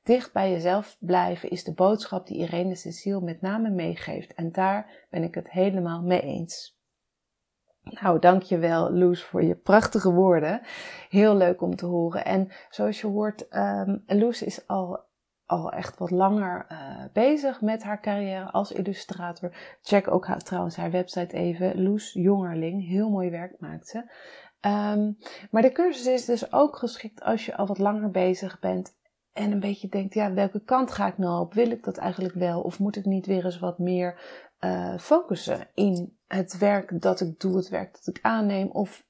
Dicht 0.03 0.33
bij 0.33 0.51
jezelf 0.51 0.97
blijven 1.01 1.51
is 1.51 1.65
de 1.65 1.73
boodschap 1.73 2.27
die 2.27 2.39
Irene 2.39 2.75
Cecile 2.75 3.21
met 3.21 3.41
name 3.41 3.71
meegeeft 3.71 4.35
en 4.35 4.53
daar 4.53 5.07
ben 5.11 5.23
ik 5.23 5.35
het 5.35 5.51
helemaal 5.51 6.03
mee 6.03 6.21
eens. 6.21 6.76
Nou, 7.91 8.19
dankjewel 8.19 8.93
Loes 8.93 9.25
voor 9.25 9.43
je 9.43 9.55
prachtige 9.55 10.13
woorden. 10.13 10.61
Heel 11.09 11.37
leuk 11.37 11.61
om 11.61 11.77
te 11.77 11.87
horen. 11.87 12.25
En 12.25 12.49
zoals 12.71 13.01
je 13.01 13.07
hoort, 13.07 13.47
um, 13.57 14.03
Loes 14.07 14.43
is 14.43 14.67
al, 14.67 15.01
al 15.45 15.73
echt 15.73 15.99
wat 15.99 16.11
langer 16.11 16.67
uh, 16.73 17.05
bezig 17.13 17.61
met 17.61 17.83
haar 17.83 18.01
carrière 18.01 18.51
als 18.51 18.73
illustrator. 18.73 19.57
Check 19.83 20.11
ook 20.11 20.27
haar, 20.27 20.41
trouwens 20.41 20.77
haar 20.77 20.91
website 20.91 21.37
even. 21.37 21.83
Loes 21.83 22.13
Jongerling. 22.13 22.87
Heel 22.89 23.11
mooi 23.11 23.31
werk 23.31 23.55
maakt 23.59 23.89
ze. 23.89 23.99
Um, 24.61 25.17
maar 25.51 25.63
de 25.63 25.73
cursus 25.73 26.07
is 26.07 26.25
dus 26.25 26.53
ook 26.53 26.77
geschikt 26.77 27.23
als 27.23 27.47
je 27.47 27.57
al 27.57 27.67
wat 27.67 27.79
langer 27.79 28.11
bezig 28.11 28.59
bent 28.59 28.97
en 29.37 29.53
een 29.53 29.61
beetje 29.61 29.89
denkt, 29.89 30.15
ja, 30.15 30.33
welke 30.33 30.61
kant 30.65 30.91
ga 30.91 31.07
ik 31.07 31.19
nou 31.19 31.41
op? 31.41 31.55
Wil 31.55 31.71
ik 31.71 31.85
dat 31.85 31.97
eigenlijk 31.97 32.35
wel? 32.35 32.61
Of 32.61 32.79
moet 32.79 32.97
ik 32.97 33.05
niet 33.05 33.27
weer 33.27 33.45
eens 33.45 33.59
wat 33.59 33.79
meer 33.79 34.21
uh, 34.61 34.99
focussen 34.99 35.69
in 35.75 36.16
het 36.27 36.59
werk 36.59 37.01
dat 37.01 37.21
ik 37.21 37.41
doe, 37.41 37.57
het 37.57 37.69
werk 37.69 37.93
dat 37.93 38.07
ik 38.07 38.19
aanneem? 38.23 38.71
Of 38.71 39.07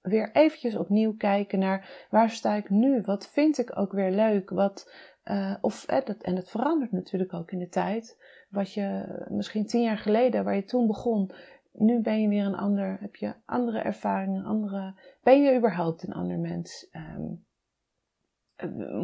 weer 0.00 0.30
eventjes 0.32 0.76
opnieuw 0.76 1.16
kijken 1.16 1.58
naar 1.58 2.06
waar 2.10 2.30
sta 2.30 2.54
ik 2.54 2.70
nu? 2.70 3.00
Wat 3.00 3.28
vind 3.28 3.58
ik 3.58 3.78
ook 3.78 3.92
weer 3.92 4.10
leuk? 4.10 4.50
Wat, 4.50 4.92
uh, 5.24 5.54
of, 5.60 5.86
eh, 5.86 6.04
dat, 6.04 6.22
en 6.22 6.36
het 6.36 6.50
verandert 6.50 6.92
natuurlijk 6.92 7.34
ook 7.34 7.50
in 7.50 7.58
de 7.58 7.68
tijd. 7.68 8.18
Wat 8.50 8.72
je 8.72 9.04
misschien 9.28 9.66
tien 9.66 9.82
jaar 9.82 9.98
geleden, 9.98 10.44
waar 10.44 10.54
je 10.54 10.64
toen 10.64 10.86
begon, 10.86 11.30
nu 11.72 12.00
ben 12.00 12.20
je 12.20 12.28
weer 12.28 12.44
een 12.44 12.54
ander, 12.54 12.96
heb 13.00 13.16
je 13.16 13.34
andere 13.44 13.78
ervaringen, 13.78 14.44
andere, 14.44 14.94
ben 15.22 15.42
je 15.42 15.56
überhaupt 15.56 16.02
een 16.02 16.14
ander 16.14 16.38
mens? 16.38 16.88
Um, 16.92 17.44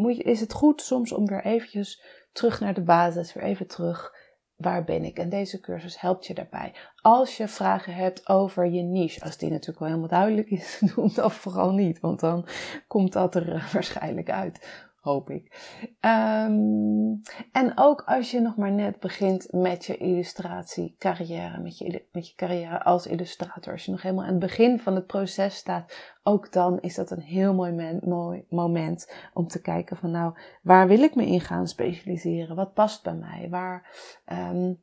moet 0.01 0.17
je, 0.17 0.23
is 0.23 0.41
het 0.41 0.53
goed 0.53 0.83
soms 0.83 1.13
om 1.13 1.27
weer 1.27 1.45
eventjes 1.45 2.03
terug 2.33 2.61
naar 2.61 2.75
de 2.75 2.83
basis, 2.83 3.33
weer 3.33 3.45
even 3.45 3.67
terug. 3.67 4.13
Waar 4.59 4.85
ben 4.85 5.05
ik? 5.05 5.19
En 5.19 5.29
deze 5.29 5.61
cursus 5.61 6.01
helpt 6.01 6.27
je 6.27 6.35
daarbij. 6.35 6.73
Als 7.01 7.37
je 7.37 7.49
vragen 7.49 7.95
hebt 7.95 8.29
over 8.29 8.67
je 8.67 8.83
niche, 8.83 9.25
als 9.25 9.37
die 9.37 9.51
natuurlijk 9.51 9.79
wel 9.79 9.89
helemaal 9.89 10.09
duidelijk 10.09 10.51
is, 10.51 10.79
doe 10.95 11.13
dat 11.15 11.33
vooral 11.33 11.73
niet, 11.73 12.01
want 12.01 12.21
dan 12.21 12.47
komt 12.87 13.13
dat 13.13 13.35
er 13.35 13.69
waarschijnlijk 13.73 14.31
uit 14.31 14.88
hoop 15.09 15.31
ik. 15.31 15.77
Um, 16.01 17.21
en 17.53 17.73
ook 17.75 18.03
als 18.07 18.31
je 18.31 18.41
nog 18.41 18.57
maar 18.57 18.73
net 18.73 19.01
begint 19.01 19.53
met 19.53 19.85
je 19.85 19.97
illustratiecarrière, 19.97 21.61
met 21.61 21.79
je, 21.79 22.07
met 22.13 22.29
je 22.29 22.35
carrière 22.35 22.83
als 22.83 23.07
illustrator, 23.07 23.73
als 23.73 23.85
je 23.85 23.91
nog 23.91 24.03
helemaal 24.03 24.25
aan 24.25 24.31
het 24.31 24.39
begin 24.39 24.79
van 24.79 24.95
het 24.95 25.07
proces 25.07 25.55
staat, 25.55 26.17
ook 26.23 26.53
dan 26.53 26.81
is 26.81 26.95
dat 26.95 27.11
een 27.11 27.21
heel 27.21 27.55
mooi, 27.55 27.99
mooi 28.01 28.45
moment 28.49 29.13
om 29.33 29.47
te 29.47 29.61
kijken 29.61 29.97
van 29.97 30.11
nou, 30.11 30.35
waar 30.63 30.89
wil 30.89 31.03
ik 31.03 31.15
me 31.15 31.27
in 31.27 31.41
gaan 31.41 31.67
specialiseren? 31.67 32.57
Wat 32.57 32.75
past 32.75 33.03
bij 33.03 33.15
mij? 33.15 33.49
Waar, 33.51 33.91
um, 34.33 34.83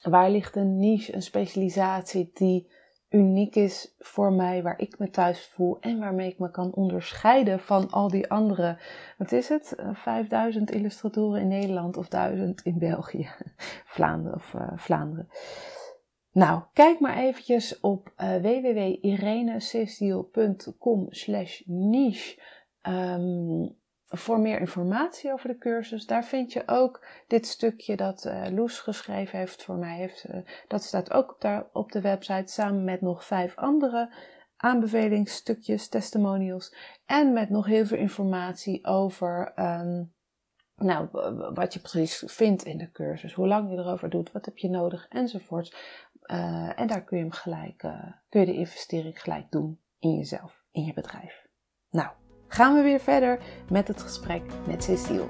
waar 0.00 0.30
ligt 0.30 0.56
een 0.56 0.76
niche, 0.78 1.14
een 1.14 1.22
specialisatie 1.22 2.30
die 2.34 2.70
uniek 3.10 3.54
is 3.54 3.94
voor 3.98 4.32
mij, 4.32 4.62
waar 4.62 4.80
ik 4.80 4.98
me 4.98 5.10
thuis 5.10 5.46
voel 5.46 5.80
en 5.80 5.98
waarmee 5.98 6.30
ik 6.30 6.38
me 6.38 6.50
kan 6.50 6.74
onderscheiden 6.74 7.60
van 7.60 7.90
al 7.90 8.08
die 8.08 8.30
andere, 8.30 8.78
wat 9.18 9.32
is 9.32 9.48
het, 9.48 9.74
5000 9.92 10.70
eh, 10.70 10.78
illustratoren 10.78 11.40
in 11.40 11.48
Nederland 11.48 11.96
of 11.96 12.08
1000 12.08 12.62
in 12.62 12.78
België, 12.78 13.28
Vlaanderen 13.94 14.36
of 14.36 14.54
uh, 14.54 14.72
Vlaanderen. 14.74 15.28
Nou, 16.32 16.62
kijk 16.72 17.00
maar 17.00 17.16
eventjes 17.16 17.80
op 17.80 18.12
uh, 18.16 18.36
www.irenececile.com 18.36 21.06
slash 21.08 21.62
niche. 21.64 22.42
Um, 22.82 23.76
voor 24.08 24.40
meer 24.40 24.60
informatie 24.60 25.32
over 25.32 25.48
de 25.48 25.58
cursus, 25.58 26.06
daar 26.06 26.24
vind 26.24 26.52
je 26.52 26.62
ook 26.66 27.06
dit 27.26 27.46
stukje 27.46 27.96
dat 27.96 28.24
uh, 28.24 28.46
Loes 28.50 28.78
geschreven 28.78 29.38
heeft 29.38 29.62
voor 29.62 29.76
mij. 29.76 29.96
Heeft, 29.96 30.26
uh, 30.28 30.36
dat 30.68 30.82
staat 30.82 31.12
ook 31.12 31.36
daar 31.38 31.66
op 31.72 31.92
de 31.92 32.00
website 32.00 32.52
samen 32.52 32.84
met 32.84 33.00
nog 33.00 33.24
vijf 33.24 33.56
andere 33.56 34.14
aanbevelingsstukjes, 34.56 35.88
testimonials. 35.88 36.74
En 37.06 37.32
met 37.32 37.50
nog 37.50 37.66
heel 37.66 37.86
veel 37.86 37.98
informatie 37.98 38.86
over 38.86 39.52
um, 39.58 40.14
nou, 40.76 41.08
wat 41.54 41.74
je 41.74 41.80
precies 41.80 42.22
vindt 42.26 42.64
in 42.64 42.78
de 42.78 42.90
cursus, 42.90 43.32
hoe 43.32 43.46
lang 43.46 43.70
je 43.70 43.76
erover 43.76 44.10
doet, 44.10 44.32
wat 44.32 44.44
heb 44.44 44.56
je 44.56 44.68
nodig 44.68 45.08
enzovoort. 45.08 45.76
Uh, 46.26 46.80
en 46.80 46.86
daar 46.86 47.04
kun 47.04 47.16
je 47.16 47.22
hem 47.22 47.32
gelijk, 47.32 47.78
kun 48.28 48.40
je 48.40 48.46
de 48.46 48.54
investering 48.54 49.22
gelijk 49.22 49.50
doen 49.50 49.80
in 49.98 50.16
jezelf, 50.16 50.64
in 50.70 50.84
je 50.84 50.92
bedrijf. 50.92 51.46
Nou 51.90 52.10
gaan 52.48 52.74
we 52.74 52.82
weer 52.82 53.00
verder 53.00 53.38
met 53.70 53.88
het 53.88 54.02
gesprek 54.02 54.42
met 54.66 54.84
Cecile. 54.84 55.26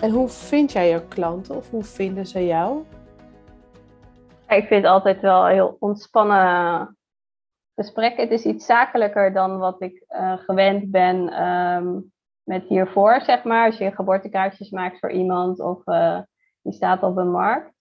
En 0.00 0.10
hoe 0.10 0.28
vind 0.28 0.72
jij 0.72 0.88
jouw 0.88 1.06
klanten 1.08 1.56
of 1.56 1.70
hoe 1.70 1.84
vinden 1.84 2.26
ze 2.26 2.46
jou? 2.46 2.84
Ik 4.48 4.66
vind 4.66 4.82
het 4.82 4.92
altijd 4.92 5.20
wel 5.20 5.46
heel 5.46 5.76
ontspannen 5.78 6.96
gesprek. 7.74 8.16
Het 8.16 8.30
is 8.30 8.44
iets 8.44 8.66
zakelijker 8.66 9.32
dan 9.32 9.58
wat 9.58 9.82
ik 9.82 10.04
uh, 10.08 10.38
gewend 10.38 10.90
ben 10.90 11.42
um, 11.42 12.12
met 12.42 12.64
hiervoor, 12.64 13.20
zeg 13.20 13.44
maar. 13.44 13.66
Als 13.66 13.78
je 13.78 13.92
geboortekaartjes 13.92 14.70
maakt 14.70 14.98
voor 14.98 15.10
iemand 15.10 15.60
of 15.60 15.86
uh, 15.86 16.20
die 16.62 16.72
staat 16.72 17.02
op 17.02 17.16
een 17.16 17.30
markt. 17.30 17.71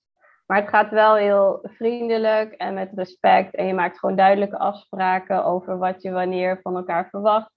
Maar 0.51 0.61
het 0.61 0.69
gaat 0.69 0.89
wel 0.89 1.15
heel 1.15 1.59
vriendelijk 1.63 2.53
en 2.53 2.73
met 2.73 2.91
respect. 2.95 3.55
En 3.55 3.65
je 3.65 3.73
maakt 3.73 3.99
gewoon 3.99 4.15
duidelijke 4.15 4.57
afspraken 4.57 5.45
over 5.45 5.77
wat 5.77 6.01
je 6.01 6.11
wanneer 6.11 6.59
van 6.61 6.75
elkaar 6.75 7.09
verwacht. 7.09 7.51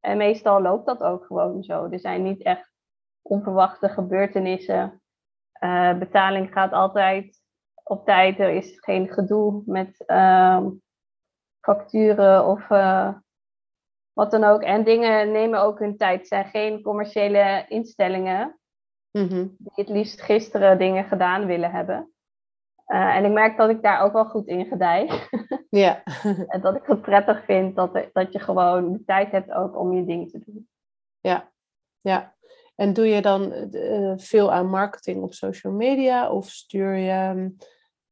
En 0.00 0.16
meestal 0.16 0.62
loopt 0.62 0.86
dat 0.86 1.02
ook 1.02 1.24
gewoon 1.24 1.62
zo. 1.62 1.88
Er 1.90 2.00
zijn 2.00 2.22
niet 2.22 2.42
echt 2.42 2.72
onverwachte 3.22 3.88
gebeurtenissen. 3.88 5.02
Uh, 5.60 5.98
betaling 5.98 6.52
gaat 6.52 6.72
altijd 6.72 7.40
op 7.82 8.04
tijd. 8.04 8.38
Er 8.38 8.50
is 8.50 8.76
geen 8.80 9.08
gedoe 9.12 9.62
met 9.66 10.04
uh, 10.06 10.66
facturen 11.60 12.46
of 12.46 12.70
uh, 12.70 13.14
wat 14.12 14.30
dan 14.30 14.44
ook. 14.44 14.62
En 14.62 14.84
dingen 14.84 15.32
nemen 15.32 15.60
ook 15.60 15.78
hun 15.78 15.96
tijd. 15.96 16.18
Het 16.18 16.28
zijn 16.28 16.46
geen 16.46 16.82
commerciële 16.82 17.64
instellingen. 17.68 18.58
Mm 19.10 19.28
-hmm. 19.28 19.56
Die 19.58 19.72
het 19.74 19.88
liefst 19.88 20.22
gisteren 20.22 20.78
dingen 20.78 21.04
gedaan 21.04 21.46
willen 21.46 21.70
hebben. 21.70 22.11
Uh, 22.92 23.16
en 23.16 23.24
ik 23.24 23.32
merk 23.32 23.56
dat 23.56 23.70
ik 23.70 23.82
daar 23.82 24.00
ook 24.00 24.12
wel 24.12 24.24
goed 24.24 24.46
in 24.46 24.66
gedij. 24.66 25.10
Ja. 25.70 26.02
en 26.46 26.60
dat 26.60 26.76
ik 26.76 26.82
het 26.86 27.02
prettig 27.02 27.44
vind 27.44 27.76
dat, 27.76 28.08
dat 28.12 28.32
je 28.32 28.38
gewoon 28.38 28.92
de 28.92 29.04
tijd 29.04 29.30
hebt 29.30 29.52
ook 29.52 29.78
om 29.78 29.92
je 29.92 30.04
ding 30.04 30.30
te 30.30 30.38
doen. 30.44 30.68
Ja, 31.20 31.50
ja. 32.00 32.34
En 32.74 32.92
doe 32.92 33.06
je 33.06 33.22
dan 33.22 33.52
uh, 33.52 34.12
veel 34.16 34.52
aan 34.52 34.66
marketing 34.66 35.22
op 35.22 35.34
social 35.34 35.72
media 35.72 36.30
of 36.30 36.48
stuur 36.48 36.94
je 36.96 37.52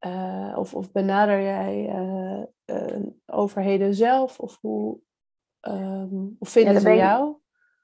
uh, 0.06 0.54
of, 0.56 0.74
of 0.74 0.92
benader 0.92 1.42
jij 1.42 1.92
overheden 3.26 3.94
zelf 3.94 4.38
of 4.38 4.58
hoe, 4.60 4.98
um, 5.60 6.36
hoe 6.38 6.48
vinden 6.48 6.72
ja, 6.72 6.80
ze 6.80 6.94
jou? 6.94 7.36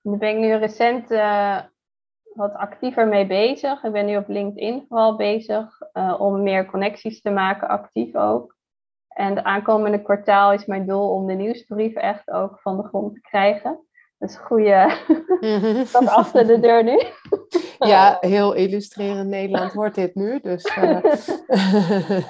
Daar 0.03 0.19
ben 0.19 0.29
ik 0.29 0.37
nu 0.37 0.55
recent 0.55 1.11
wat 2.37 2.55
actiever 2.55 3.09
mee 3.09 3.27
bezig. 3.27 3.85
Ik 3.85 3.93
ben 3.93 4.07
nu 4.07 4.17
op 4.17 4.29
LinkedIn 4.29 4.85
vooral 4.89 5.17
bezig 5.17 5.79
om 6.19 6.43
meer 6.43 6.67
connecties 6.67 7.21
te 7.21 7.31
maken, 7.31 7.69
actief 7.69 8.15
ook. 8.15 8.57
En 9.17 9.35
de 9.35 9.45
aankomende 9.45 10.03
kwartaal 10.03 10.53
is 10.53 10.67
mijn 10.67 10.87
doel 10.87 11.11
om 11.11 11.27
de 11.27 11.33
nieuwsbrief 11.33 11.95
echt 11.95 12.31
ook 12.31 12.61
van 12.61 12.77
de 12.77 12.83
grond 12.83 13.15
te 13.15 13.21
krijgen. 13.21 13.87
Dat 14.19 14.31
is 14.31 14.37
een 14.37 14.45
goede 14.45 15.85
stap 15.87 16.03
achter 16.03 16.47
de 16.47 16.61
deur 16.61 16.85
nu. 16.85 17.03
ja, 17.93 18.17
heel 18.21 18.53
illustrerend 18.53 19.29
Nederland 19.29 19.73
wordt 19.73 19.95
dit 19.95 20.15
nu. 20.15 20.41
Dus, 20.41 20.77
uh... 20.77 21.05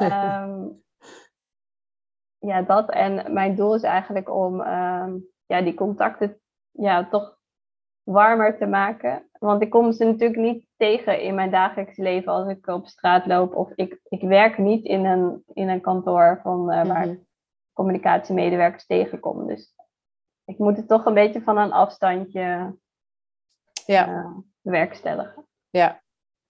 um, 0.01 0.83
ja, 2.51 2.63
dat. 2.63 2.91
En 2.91 3.33
mijn 3.33 3.55
doel 3.55 3.75
is 3.75 3.83
eigenlijk 3.83 4.31
om 4.35 4.61
um, 4.61 5.27
ja, 5.47 5.61
die 5.63 5.75
contacten 5.75 6.41
ja, 6.71 7.09
toch 7.09 7.36
warmer 8.07 8.59
te 8.59 8.67
maken. 8.67 9.29
Want 9.39 9.63
ik 9.63 9.71
kom 9.71 9.93
ze 9.93 10.05
natuurlijk 10.05 10.41
niet 10.41 10.67
tegen 10.77 11.21
in 11.21 11.35
mijn 11.35 11.51
dagelijks 11.51 11.97
leven 11.97 12.33
als 12.33 12.49
ik 12.49 12.67
op 12.67 12.87
straat 12.87 13.27
loop. 13.27 13.55
Of 13.55 13.71
ik, 13.75 14.01
ik 14.09 14.23
werk 14.23 14.59
niet 14.59 14.85
in 14.85 15.05
een, 15.05 15.43
in 15.53 15.69
een 15.69 15.81
kantoor 15.81 16.41
van, 16.43 16.73
uh, 16.73 16.85
waar 16.85 17.07
mm 17.07 17.25
communicatiemedewerkers 17.77 18.87
tegenkom. 18.87 19.47
Dus 19.47 19.75
ik 20.45 20.59
moet 20.59 20.77
het 20.77 20.89
toch 20.89 21.05
een 21.05 21.15
beetje 21.15 21.43
van 21.43 21.59
een 21.59 21.73
afstandje 21.73 22.77
ja. 23.87 24.09
Uh, 24.09 24.37
bewerkstelligen. 24.61 25.47
Ja. 25.71 26.03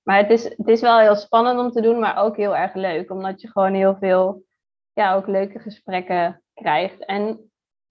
Maar 0.02 0.18
het 0.18 0.30
is, 0.30 0.44
het 0.44 0.68
is 0.68 0.80
wel 0.80 0.98
heel 0.98 1.16
spannend 1.16 1.58
om 1.58 1.70
te 1.70 1.80
doen, 1.80 1.98
maar 1.98 2.16
ook 2.16 2.36
heel 2.36 2.56
erg 2.56 2.74
leuk. 2.74 3.10
Omdat 3.10 3.40
je 3.40 3.50
gewoon 3.50 3.74
heel 3.74 3.96
veel, 3.96 4.44
ja, 4.92 5.14
ook 5.14 5.26
leuke 5.26 5.58
gesprekken 5.58 6.42
krijgt. 6.54 7.04
En 7.04 7.50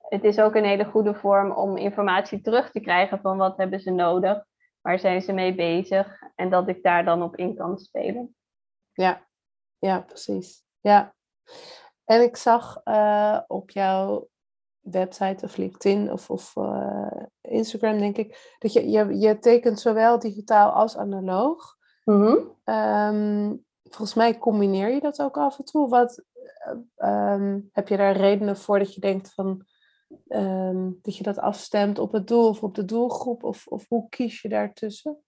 het 0.10 0.24
is 0.24 0.40
ook 0.40 0.56
een 0.56 0.66
hele 0.66 0.86
goede 0.86 1.14
vorm 1.14 1.52
om 1.52 1.78
informatie 1.78 2.42
terug 2.42 2.72
te 2.72 2.80
krijgen 2.80 3.20
van 3.22 3.38
wat 3.38 3.58
hebben 3.58 3.80
ze 3.80 3.92
nodig, 3.92 4.46
waar 4.82 5.00
zijn 5.00 5.22
ze 5.22 5.34
mee 5.34 5.56
bezig 5.56 6.22
en 6.36 6.50
dat 6.50 6.68
ik 6.68 6.84
daar 6.84 7.06
dan 7.06 7.24
op 7.24 7.36
in 7.36 7.56
kan 7.56 7.78
spelen. 7.78 8.36
Ja, 8.92 9.28
ja 9.78 10.00
precies. 10.00 10.64
Ja. 10.80 11.14
En 12.06 12.22
ik 12.22 12.36
zag 12.36 12.82
uh, 12.86 13.40
op 13.48 13.70
jouw 13.70 14.28
website 14.80 15.46
of 15.46 15.58
LinkedIn 15.58 16.12
of, 16.12 16.30
of 16.30 16.56
uh, 16.56 17.22
Instagram, 17.42 17.98
denk 17.98 18.18
ik, 18.18 18.56
dat 18.60 18.74
je, 18.74 18.90
je, 18.90 19.20
je 19.20 19.40
tekent 19.40 19.80
zowel 19.80 20.20
digitaal 20.20 20.72
als 20.72 20.98
analoog. 20.98 21.76
Mm 22.04 22.54
um, 22.66 23.66
volgens 23.84 24.14
mij 24.14 24.38
combineer 24.38 24.94
je 24.94 25.00
dat 25.00 25.22
ook 25.22 25.38
af 25.38 25.60
en 25.60 25.66
toe. 25.66 25.90
Wat, 25.90 26.24
um, 26.98 27.70
heb 27.72 27.88
je 27.88 27.98
daar 27.98 28.16
redenen 28.16 28.58
voor 28.58 28.80
dat 28.80 28.94
je 28.94 29.02
denkt 29.02 29.34
van 29.34 29.66
um, 30.28 31.00
dat 31.02 31.18
je 31.18 31.24
dat 31.24 31.40
afstemt 31.40 32.00
op 32.00 32.12
het 32.12 32.28
doel 32.28 32.48
of 32.48 32.64
op 32.64 32.76
de 32.76 32.86
doelgroep? 32.86 33.44
Of, 33.44 33.68
of 33.68 33.86
hoe 33.88 34.10
kies 34.10 34.42
je 34.42 34.50
daartussen? 34.50 35.20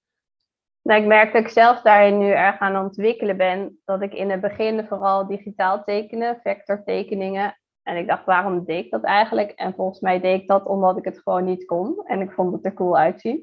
Nou, 0.82 1.02
ik 1.02 1.08
merk 1.08 1.34
dat 1.34 1.42
ik 1.42 1.50
zelf 1.50 1.82
daarin 1.82 2.18
nu 2.18 2.30
erg 2.30 2.60
aan 2.60 2.84
ontwikkelen 2.84 3.38
ben. 3.38 3.80
Dat 3.86 4.02
ik 4.02 4.14
in 4.14 4.30
het 4.30 4.42
begin 4.42 4.86
vooral 4.88 5.28
digitaal 5.28 5.84
tekenen, 5.84 6.40
vectortekeningen. 6.44 7.60
En 7.84 7.98
ik 7.98 8.08
dacht, 8.08 8.26
waarom 8.26 8.66
deed 8.66 8.86
ik 8.86 8.92
dat 8.92 9.04
eigenlijk? 9.04 9.52
En 9.52 9.74
volgens 9.74 10.00
mij 10.00 10.20
deed 10.20 10.42
ik 10.42 10.48
dat 10.48 10.66
omdat 10.66 10.98
ik 10.98 11.06
het 11.06 11.20
gewoon 11.20 11.44
niet 11.44 11.66
kon. 11.66 12.02
En 12.06 12.22
ik 12.22 12.32
vond 12.32 12.54
het 12.54 12.66
er 12.66 12.74
cool 12.74 12.98
uitzien. 12.98 13.42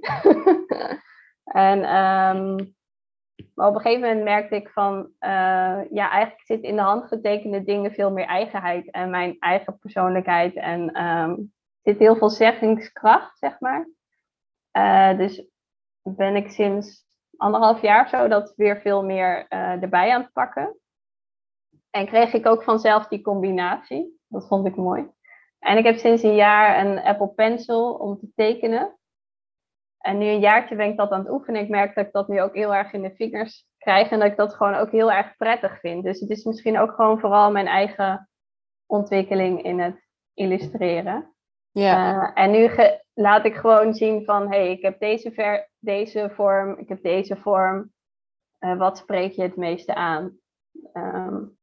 en 1.45 1.97
um, 1.97 2.75
maar 3.55 3.69
op 3.69 3.75
een 3.75 3.81
gegeven 3.81 4.09
moment 4.09 4.25
merkte 4.25 4.57
ik 4.57 4.69
van, 4.69 4.97
uh, 5.21 5.91
ja, 5.91 6.11
eigenlijk 6.11 6.43
zit 6.45 6.63
in 6.63 6.77
de 6.77 6.83
handgetekende 6.83 7.65
dingen 7.65 7.93
veel 7.93 8.11
meer 8.11 8.27
eigenheid 8.27 8.91
en 8.91 9.11
mijn 9.11 9.37
eigen 9.39 9.79
persoonlijkheid. 9.79 10.55
En 10.55 11.03
um, 11.05 11.53
zit 11.83 11.99
heel 11.99 12.17
veel 12.17 12.31
zeggingskracht, 12.31 13.39
zeg 13.39 13.61
maar. 13.61 13.89
Uh, 14.77 15.19
dus 15.19 15.47
ben 16.03 16.37
ik 16.37 16.51
sinds 16.51 17.05
anderhalf 17.37 17.83
jaar 17.83 18.09
zo 18.09 18.29
dat 18.29 18.53
weer 18.57 18.81
veel 18.81 19.05
meer 19.05 19.47
uh, 19.49 19.83
erbij 19.83 20.13
aan 20.13 20.23
het 20.23 20.33
pakken. 20.33 20.79
En 21.91 22.07
kreeg 22.07 22.33
ik 22.33 22.47
ook 22.47 22.63
vanzelf 22.63 23.07
die 23.07 23.23
combinatie. 23.23 24.21
Dat 24.29 24.47
vond 24.47 24.67
ik 24.67 24.77
mooi. 24.77 25.11
En 25.59 25.79
ik 25.79 25.85
heb 25.85 25.97
sinds 25.97 26.23
een 26.23 26.35
jaar 26.35 26.85
een 26.85 26.99
Apple 26.99 27.29
Pencil 27.29 27.95
om 27.95 28.19
te 28.19 28.33
tekenen. 28.35 28.99
En 30.05 30.19
nu 30.19 30.27
een 30.27 30.41
jaartje 30.41 30.77
ben 30.77 30.89
ik 30.89 30.97
dat 30.97 31.11
aan 31.11 31.19
het 31.19 31.31
oefenen. 31.31 31.61
Ik 31.61 31.69
merk 31.69 31.95
dat 31.95 32.07
ik 32.07 32.13
dat 32.13 32.29
nu 32.29 32.43
ook 32.43 32.55
heel 32.55 32.75
erg 32.75 32.93
in 32.93 33.03
de 33.03 33.15
vingers 33.15 33.67
krijg. 33.79 34.11
En 34.11 34.19
dat 34.19 34.31
ik 34.31 34.37
dat 34.37 34.55
gewoon 34.55 34.75
ook 34.75 34.91
heel 34.91 35.13
erg 35.13 35.37
prettig 35.37 35.81
vind. 35.81 36.05
Dus 36.05 36.21
het 36.21 36.31
is 36.31 36.45
misschien 36.45 36.79
ook 36.79 36.93
gewoon 36.93 37.21
vooral 37.21 37.51
mijn 37.51 37.67
eigen 37.67 38.29
ontwikkeling 38.87 39.63
in 39.63 39.81
het 39.81 40.09
illustreren. 40.35 41.35
Ja. 41.71 42.15
Uh, 42.15 42.31
en 42.35 42.51
nu 42.51 42.71
laat 43.15 43.45
ik 43.45 43.55
gewoon 43.55 43.95
zien 43.95 44.25
van, 44.25 44.43
hé, 44.43 44.59
hey, 44.59 44.71
ik 44.71 44.83
heb 44.83 45.01
deze, 45.01 45.33
ver 45.33 45.71
deze 45.79 46.31
vorm, 46.35 46.79
ik 46.79 46.89
heb 46.89 47.03
deze 47.03 47.37
vorm. 47.37 47.93
Uh, 48.61 48.79
wat 48.79 48.99
spreek 48.99 49.33
je 49.33 49.43
het 49.43 49.57
meeste 49.57 49.95
aan? 49.95 50.39
Um, 50.93 51.59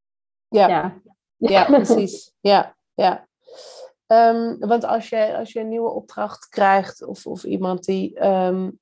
ja. 0.48 0.68
ja. 0.68 1.02
Ja. 1.38 1.66
precies. 1.82 2.34
Ja, 2.40 2.76
ja. 2.94 3.28
Um, 4.12 4.60
want 4.60 4.86
als 4.86 5.10
je, 5.10 5.38
als 5.38 5.52
je 5.52 5.60
een 5.60 5.70
nieuwe 5.70 5.90
opdracht 5.90 6.50
krijgt 6.50 7.06
of, 7.06 7.26
of 7.26 7.44
iemand 7.44 7.84
die 7.84 8.26
um, 8.26 8.80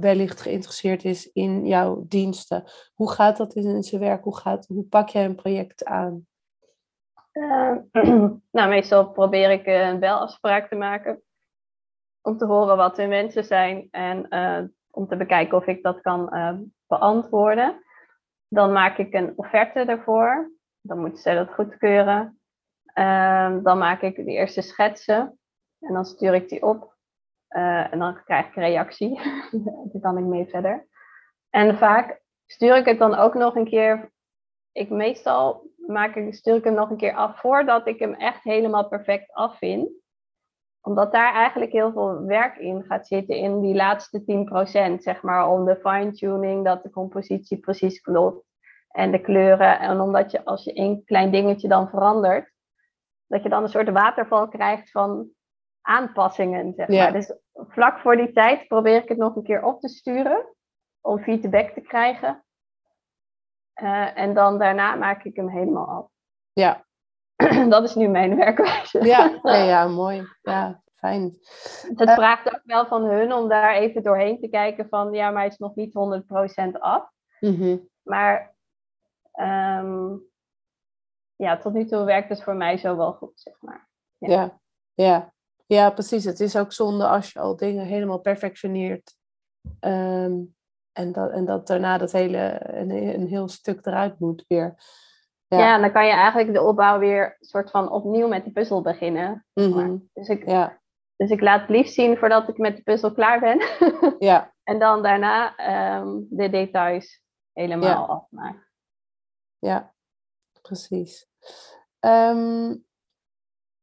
wellicht 0.00 0.40
geïnteresseerd 0.40 1.04
is 1.04 1.32
in 1.32 1.66
jouw 1.66 2.04
diensten, 2.08 2.64
hoe 2.94 3.10
gaat 3.10 3.36
dat 3.36 3.54
in 3.54 3.82
zijn 3.82 4.00
werk? 4.00 4.24
Hoe, 4.24 4.36
gaat, 4.36 4.66
hoe 4.66 4.84
pak 4.84 5.08
jij 5.08 5.24
een 5.24 5.34
project 5.34 5.84
aan? 5.84 6.26
Uh, 7.32 7.76
nou, 8.56 8.68
meestal 8.68 9.10
probeer 9.10 9.50
ik 9.50 9.66
een 9.66 10.00
belafspraak 10.00 10.68
te 10.68 10.76
maken 10.76 11.22
om 12.20 12.38
te 12.38 12.46
horen 12.46 12.76
wat 12.76 12.96
hun 12.96 13.08
wensen 13.08 13.44
zijn 13.44 13.88
en 13.90 14.26
uh, 14.30 14.60
om 14.90 15.06
te 15.06 15.16
bekijken 15.16 15.56
of 15.56 15.66
ik 15.66 15.82
dat 15.82 16.00
kan 16.00 16.28
uh, 16.34 16.54
beantwoorden. 16.86 17.84
Dan 18.48 18.72
maak 18.72 18.98
ik 18.98 19.14
een 19.14 19.32
offerte 19.36 19.84
daarvoor. 19.84 20.52
Dan 20.80 20.98
moeten 20.98 21.22
ze 21.22 21.34
dat 21.34 21.54
goedkeuren. 21.54 22.38
Um, 22.98 23.62
dan 23.62 23.78
maak 23.78 24.02
ik 24.02 24.16
de 24.16 24.32
eerste 24.32 24.60
schetsen 24.60 25.38
en 25.80 25.92
dan 25.92 26.04
stuur 26.04 26.34
ik 26.34 26.48
die 26.48 26.62
op. 26.62 26.94
Uh, 27.48 27.92
en 27.92 27.98
dan 27.98 28.24
krijg 28.24 28.46
ik 28.46 28.56
een 28.56 28.62
reactie. 28.62 29.20
Daar 29.92 30.00
kan 30.00 30.18
ik 30.18 30.24
mee 30.24 30.46
verder. 30.46 30.86
En 31.50 31.78
vaak 31.78 32.20
stuur 32.46 32.76
ik 32.76 32.84
het 32.84 32.98
dan 32.98 33.14
ook 33.14 33.34
nog 33.34 33.56
een 33.56 33.68
keer. 33.68 34.12
Ik 34.72 34.90
meestal 34.90 35.70
maak 35.86 36.14
ik, 36.14 36.34
stuur 36.34 36.54
ik 36.54 36.64
hem 36.64 36.74
nog 36.74 36.90
een 36.90 36.96
keer 36.96 37.14
af 37.14 37.40
voordat 37.40 37.86
ik 37.86 37.98
hem 37.98 38.14
echt 38.14 38.42
helemaal 38.42 38.88
perfect 38.88 39.32
afvind. 39.32 39.90
Omdat 40.80 41.12
daar 41.12 41.34
eigenlijk 41.34 41.72
heel 41.72 41.92
veel 41.92 42.24
werk 42.24 42.56
in 42.56 42.84
gaat 42.84 43.06
zitten 43.06 43.36
in 43.36 43.60
die 43.60 43.74
laatste 43.74 44.22
10%, 44.98 45.02
zeg 45.02 45.22
maar, 45.22 45.48
om 45.48 45.64
de 45.64 45.76
fine-tuning, 45.76 46.64
dat 46.64 46.82
de 46.82 46.90
compositie 46.90 47.58
precies 47.58 48.00
klopt. 48.00 48.46
En 48.88 49.10
de 49.10 49.20
kleuren. 49.20 49.78
En 49.78 50.00
omdat 50.00 50.30
je 50.30 50.44
als 50.44 50.64
je 50.64 50.72
één 50.72 51.04
klein 51.04 51.30
dingetje 51.30 51.68
dan 51.68 51.88
verandert, 51.88 52.53
dat 53.26 53.42
je 53.42 53.48
dan 53.48 53.62
een 53.62 53.68
soort 53.68 53.90
waterval 53.90 54.48
krijgt 54.48 54.90
van 54.90 55.28
aanpassingen. 55.80 56.74
Zeg 56.74 56.88
maar. 56.88 57.12
Dus 57.12 57.36
vlak 57.54 57.98
voor 57.98 58.16
die 58.16 58.32
tijd 58.32 58.68
probeer 58.68 59.02
ik 59.02 59.08
het 59.08 59.18
nog 59.18 59.36
een 59.36 59.42
keer 59.42 59.64
op 59.64 59.80
te 59.80 59.88
sturen 59.88 60.54
om 61.00 61.18
feedback 61.18 61.70
te 61.70 61.80
krijgen. 61.80 62.44
Uh, 63.82 64.18
en 64.18 64.34
dan 64.34 64.58
daarna 64.58 64.94
maak 64.94 65.24
ik 65.24 65.36
hem 65.36 65.48
helemaal 65.48 65.86
af. 65.86 66.06
Ja. 66.52 66.84
dat 67.68 67.84
is 67.84 67.94
nu 67.94 68.08
mijn 68.08 68.36
werkwijze. 68.36 69.04
Ja, 69.04 69.40
ja 69.72 69.88
mooi. 69.88 70.26
Ja, 70.42 70.82
fijn. 70.94 71.38
Het 71.96 72.08
uh, 72.08 72.14
vraagt 72.14 72.46
ook 72.46 72.62
wel 72.64 72.86
van 72.86 73.04
hun 73.04 73.32
om 73.32 73.48
daar 73.48 73.74
even 73.74 74.02
doorheen 74.02 74.40
te 74.40 74.48
kijken 74.48 74.88
van 74.88 75.12
ja, 75.12 75.30
maar 75.30 75.40
hij 75.40 75.50
is 75.50 75.58
nog 75.58 75.74
niet 75.74 75.94
100% 76.68 76.78
af. 76.78 77.10
Mm 77.40 77.54
-hmm. 77.54 77.88
Maar 78.02 78.54
um, 79.40 80.22
ja, 81.36 81.58
tot 81.58 81.72
nu 81.72 81.84
toe 81.84 82.04
werkt 82.04 82.28
het 82.28 82.42
voor 82.42 82.56
mij 82.56 82.76
zo 82.76 82.96
wel 82.96 83.12
goed, 83.12 83.40
zeg 83.40 83.54
maar. 83.60 83.88
Ja. 84.18 84.30
ja, 84.30 84.58
ja. 84.94 85.32
ja 85.66 85.90
precies. 85.90 86.24
Het 86.24 86.40
is 86.40 86.56
ook 86.56 86.72
zonde 86.72 87.08
als 87.08 87.32
je 87.32 87.40
al 87.40 87.56
dingen 87.56 87.86
helemaal 87.86 88.20
perfectioneert. 88.20 89.16
Um, 89.80 90.54
en, 90.92 91.12
dat, 91.12 91.30
en 91.30 91.44
dat 91.44 91.66
daarna 91.66 91.98
dat 91.98 92.12
hele, 92.12 92.60
een, 92.64 92.90
een 92.90 93.26
heel 93.26 93.48
stuk 93.48 93.86
eruit 93.86 94.18
moet 94.18 94.44
weer. 94.48 94.74
Ja. 95.46 95.58
ja, 95.58 95.78
dan 95.78 95.92
kan 95.92 96.06
je 96.06 96.12
eigenlijk 96.12 96.52
de 96.52 96.62
opbouw 96.62 96.98
weer 96.98 97.36
soort 97.40 97.70
van 97.70 97.90
opnieuw 97.90 98.28
met 98.28 98.44
de 98.44 98.52
puzzel 98.52 98.82
beginnen. 98.82 99.46
Mm 99.52 99.72
-hmm. 99.72 100.08
dus, 100.12 100.28
ik, 100.28 100.48
ja. 100.48 100.80
dus 101.16 101.30
ik 101.30 101.40
laat 101.40 101.60
het 101.60 101.70
liefst 101.70 101.94
zien 101.94 102.16
voordat 102.16 102.48
ik 102.48 102.58
met 102.58 102.76
de 102.76 102.82
puzzel 102.82 103.12
klaar 103.12 103.40
ben. 103.40 103.62
ja. 104.28 104.52
En 104.62 104.78
dan 104.78 105.02
daarna 105.02 105.54
um, 106.00 106.26
de 106.30 106.50
details 106.50 107.22
helemaal 107.52 107.88
ja. 107.88 108.14
afmaken. 108.14 108.66
Ja, 109.58 109.93
precies. 110.68 111.26
Um, 112.00 112.84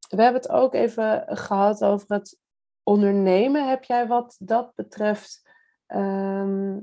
we 0.10 0.22
hebben 0.22 0.42
het 0.42 0.52
ook 0.52 0.74
even 0.74 1.26
gehad 1.28 1.84
over 1.84 2.14
het 2.14 2.40
ondernemen. 2.84 3.70
Heb 3.70 3.84
jij 3.84 4.08
wat 4.08 4.36
dat 4.40 4.76
betreft, 4.76 5.50
ehm, 5.86 6.80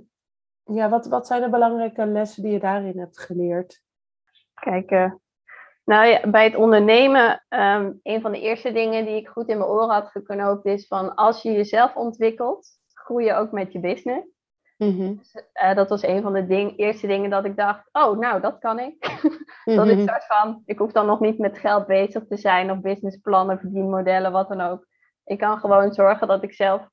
ja, 0.65 0.89
wat, 0.89 1.07
wat 1.07 1.27
zijn 1.27 1.43
de 1.43 1.49
belangrijke 1.49 2.07
lessen 2.07 2.43
die 2.43 2.53
je 2.53 2.59
daarin 2.59 2.99
hebt 2.99 3.19
geleerd? 3.19 3.83
Kijk, 4.55 4.91
uh, 4.91 5.13
nou 5.85 6.07
ja, 6.07 6.31
bij 6.31 6.45
het 6.45 6.55
ondernemen, 6.55 7.45
um, 7.49 8.01
een 8.03 8.21
van 8.21 8.33
de 8.33 8.41
eerste 8.41 8.73
dingen 8.73 9.05
die 9.05 9.17
ik 9.17 9.29
goed 9.29 9.49
in 9.49 9.59
mijn 9.59 9.71
oren 9.71 9.91
had 9.91 10.11
geknoopt 10.11 10.65
is 10.65 10.87
van 10.87 11.15
als 11.15 11.43
je 11.43 11.53
jezelf 11.53 11.97
ontwikkelt, 11.97 12.69
groei 12.93 13.25
je 13.25 13.35
ook 13.35 13.53
met 13.53 13.73
je 13.73 13.81
business. 13.81 14.38
Mhm. 14.79 15.15
dus, 15.17 15.35
uh, 15.63 15.75
dat 15.75 15.89
was 15.89 16.03
een 16.03 16.23
van 16.23 16.33
de 16.33 16.47
ding, 16.47 16.79
eerste 16.79 17.07
dingen 17.07 17.31
dat 17.31 17.45
ik 17.45 17.57
dacht, 17.57 17.89
oh 17.93 18.19
nou, 18.19 18.41
dat 18.41 18.59
kan 18.59 18.79
ik. 18.79 18.97
dat 19.77 19.87
is 19.87 19.95
Mhm. 19.97 20.07
soort 20.09 20.27
van, 20.27 20.63
ik 20.65 20.79
hoef 20.79 20.93
dan 20.93 21.07
nog 21.07 21.21
niet 21.21 21.39
met 21.39 21.59
geld 21.59 21.87
bezig 21.87 22.27
te 22.29 22.37
zijn 22.37 22.71
of 22.71 22.81
businessplannen, 22.81 23.59
verdienmodellen, 23.59 24.33
wat 24.33 24.49
dan 24.49 24.61
ook. 24.61 24.87
Ik 25.25 25.39
kan 25.39 25.59
gewoon 25.59 25.93
zorgen 25.93 26.29
dat 26.29 26.43
ik 26.43 26.53
zelf 26.55 26.89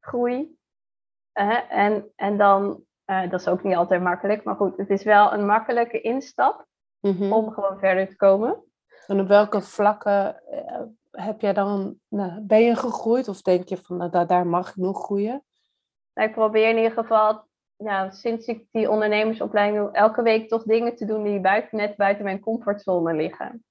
groei. 0.00 0.56
Uh, 1.40 1.72
en, 1.72 2.12
en 2.16 2.36
dan, 2.36 2.82
uh, 3.06 3.30
dat 3.30 3.40
is 3.40 3.48
ook 3.48 3.62
niet 3.62 3.76
altijd 3.76 4.02
makkelijk, 4.02 4.44
maar 4.44 4.56
goed, 4.56 4.76
het 4.76 4.90
is 4.90 5.02
wel 5.04 5.32
een 5.32 5.46
makkelijke 5.46 6.00
instap 6.00 6.66
Mhm. 7.00 7.32
om 7.32 7.50
gewoon 7.50 7.78
verder 7.78 8.08
te 8.08 8.16
komen. 8.16 8.64
En 9.06 9.20
op 9.20 9.26
welke 9.28 9.60
vlakken 9.62 10.42
eh, 10.50 10.80
heb 11.10 11.40
jij 11.40 11.52
dan, 11.52 11.98
nou, 12.08 12.40
ben 12.40 12.62
je 12.62 12.76
gegroeid 12.76 13.28
of 13.28 13.42
denk 13.42 13.68
je 13.68 13.76
van 13.76 13.96
nou, 13.96 14.10
daar, 14.10 14.26
daar 14.26 14.46
mag 14.46 14.68
ik 14.68 14.76
nog 14.76 15.04
groeien? 15.04 15.44
Nou, 16.16 16.28
ik 16.28 16.34
probeer 16.34 16.68
in 16.68 16.76
ieder 16.76 16.92
geval, 16.92 17.44
ja, 17.76 18.10
sinds 18.10 18.46
ik 18.46 18.64
die 18.70 18.90
ondernemersopleiding 18.90 19.84
doe, 19.84 19.92
elke 19.92 20.22
week 20.22 20.48
toch 20.48 20.62
dingen 20.62 20.96
te 20.96 21.04
doen 21.04 21.22
die 21.22 21.40
buiten, 21.40 21.78
net 21.78 21.96
buiten 21.96 22.24
mijn 22.24 22.40
comfortzone 22.40 23.14
liggen. 23.14 23.64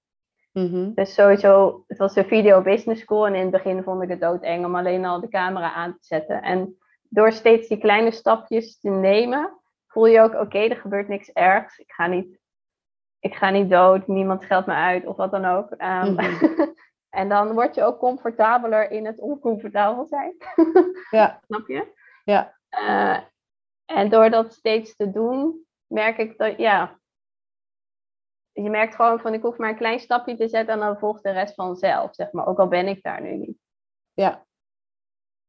Mhm. 0.51 0.93
Dus 0.93 1.13
sowieso, 1.13 1.83
het 1.87 1.97
was 1.97 2.15
een 2.15 2.25
video 2.25 2.61
business 2.61 3.01
school 3.01 3.27
en 3.27 3.35
in 3.35 3.41
het 3.41 3.51
begin 3.51 3.83
vond 3.83 4.01
ik 4.01 4.09
het 4.09 4.21
doodeng 4.21 4.65
om 4.65 4.75
alleen 4.75 5.05
al 5.05 5.19
de 5.19 5.27
camera 5.27 5.73
aan 5.73 5.91
te 5.91 6.05
zetten. 6.05 6.41
En 6.41 6.77
door 7.09 7.31
steeds 7.31 7.67
die 7.67 7.77
kleine 7.77 8.11
stapjes 8.11 8.79
te 8.79 8.89
nemen, 8.89 9.59
voel 9.87 10.05
je 10.05 10.21
ook, 10.21 10.33
oké, 10.33 10.57
er 10.59 10.75
gebeurt 10.75 11.07
niks 11.07 11.31
ergs. 11.31 11.77
Ik 11.77 11.91
ga 11.91 12.07
niet, 12.07 12.39
ik 13.19 13.35
ga 13.35 13.49
niet 13.49 13.69
dood, 13.69 14.07
niemand 14.07 14.41
scheldt 14.43 14.67
me 14.67 14.73
uit 14.73 15.05
of 15.05 15.15
wat 15.15 15.31
dan 15.31 15.45
ook. 15.45 15.71
Um, 15.71 16.13
Mhm. 16.13 16.65
en 17.19 17.29
dan 17.29 17.53
word 17.53 17.75
je 17.75 17.83
ook 17.83 17.99
comfortabeler 17.99 18.91
in 18.91 19.05
het 19.05 19.19
oncomfortabel 19.19 20.05
zijn. 20.05 20.35
Ja. 21.09 21.39
Snap 21.47 21.67
je? 21.67 22.03
Ja. 22.25 22.57
Uh, 22.69 23.19
en 23.85 24.09
door 24.09 24.29
dat 24.29 24.53
steeds 24.53 24.95
te 24.95 25.11
doen, 25.11 25.65
merk 25.87 26.17
ik 26.17 26.37
dat, 26.37 26.57
ja, 26.57 26.99
je 28.51 28.69
merkt 28.69 28.95
gewoon 28.95 29.19
van 29.19 29.33
ik 29.33 29.41
hoef 29.41 29.57
maar 29.57 29.69
een 29.69 29.75
klein 29.77 29.99
stapje 29.99 30.35
te 30.35 30.47
zetten 30.47 30.73
en 30.73 30.79
dan 30.79 30.97
volgt 30.99 31.23
de 31.23 31.31
rest 31.31 31.53
vanzelf, 31.53 32.15
zeg 32.15 32.31
maar. 32.31 32.47
Ook 32.47 32.59
al 32.59 32.67
ben 32.67 32.87
ik 32.87 33.03
daar 33.03 33.21
nu 33.21 33.35
niet. 33.35 33.57
Ja. 34.13 34.45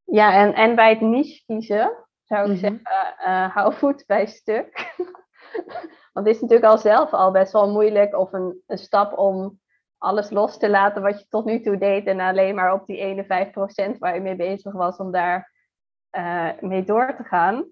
Ja, 0.05 0.33
en, 0.35 0.55
en 0.55 0.75
bij 0.75 0.89
het 0.91 1.01
niche 1.01 1.45
kiezen 1.47 2.07
zou 2.25 2.41
ik 2.43 2.49
Mhm. 2.49 2.59
zeggen, 2.59 2.81
uh, 3.21 3.55
hou 3.55 3.75
voet 3.75 4.05
bij 4.07 4.27
stuk. 4.27 4.95
Want 6.12 6.27
het 6.27 6.35
is 6.35 6.41
natuurlijk 6.41 6.71
al 6.71 6.79
zelf 6.79 7.12
al 7.12 7.31
best 7.31 7.53
wel 7.53 7.71
moeilijk 7.71 8.17
of 8.17 8.33
een, 8.33 8.62
een 8.67 8.79
stap 8.79 9.19
om 9.19 9.61
alles 9.99 10.31
los 10.31 10.59
te 10.59 10.71
laten 10.71 11.03
wat 11.03 11.21
je 11.21 11.27
tot 11.29 11.45
nu 11.45 11.61
toe 11.61 11.79
deed 11.79 12.07
en 12.07 12.21
alleen 12.21 12.55
maar 12.55 12.73
op 12.73 12.87
die 12.87 12.97
ene 12.99 13.25
5% 13.95 13.99
waar 13.99 14.15
je 14.15 14.21
mee 14.21 14.37
bezig 14.37 14.73
was 14.73 14.97
om 14.97 15.11
daar 15.12 15.53
uh, 16.16 16.50
mee 16.61 16.85
door 16.85 17.16
te 17.16 17.24
gaan. 17.24 17.64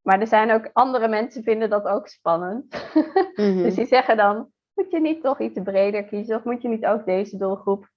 Maar 0.00 0.20
er 0.20 0.26
zijn 0.26 0.50
ook 0.50 0.70
andere 0.72 1.08
mensen 1.08 1.42
vinden 1.42 1.70
dat 1.70 1.84
ook 1.84 2.08
spannend. 2.08 2.64
Mhm. 3.34 3.62
dus 3.62 3.74
die 3.74 3.86
zeggen 3.86 4.16
dan, 4.16 4.52
moet 4.74 4.90
je 4.90 5.00
niet 5.00 5.22
toch 5.22 5.40
iets 5.40 5.60
breder 5.62 6.04
kiezen 6.04 6.36
of 6.36 6.44
moet 6.44 6.62
je 6.62 6.68
niet 6.68 6.86
ook 6.86 7.04
deze 7.04 7.36
doelgroep? 7.36 7.88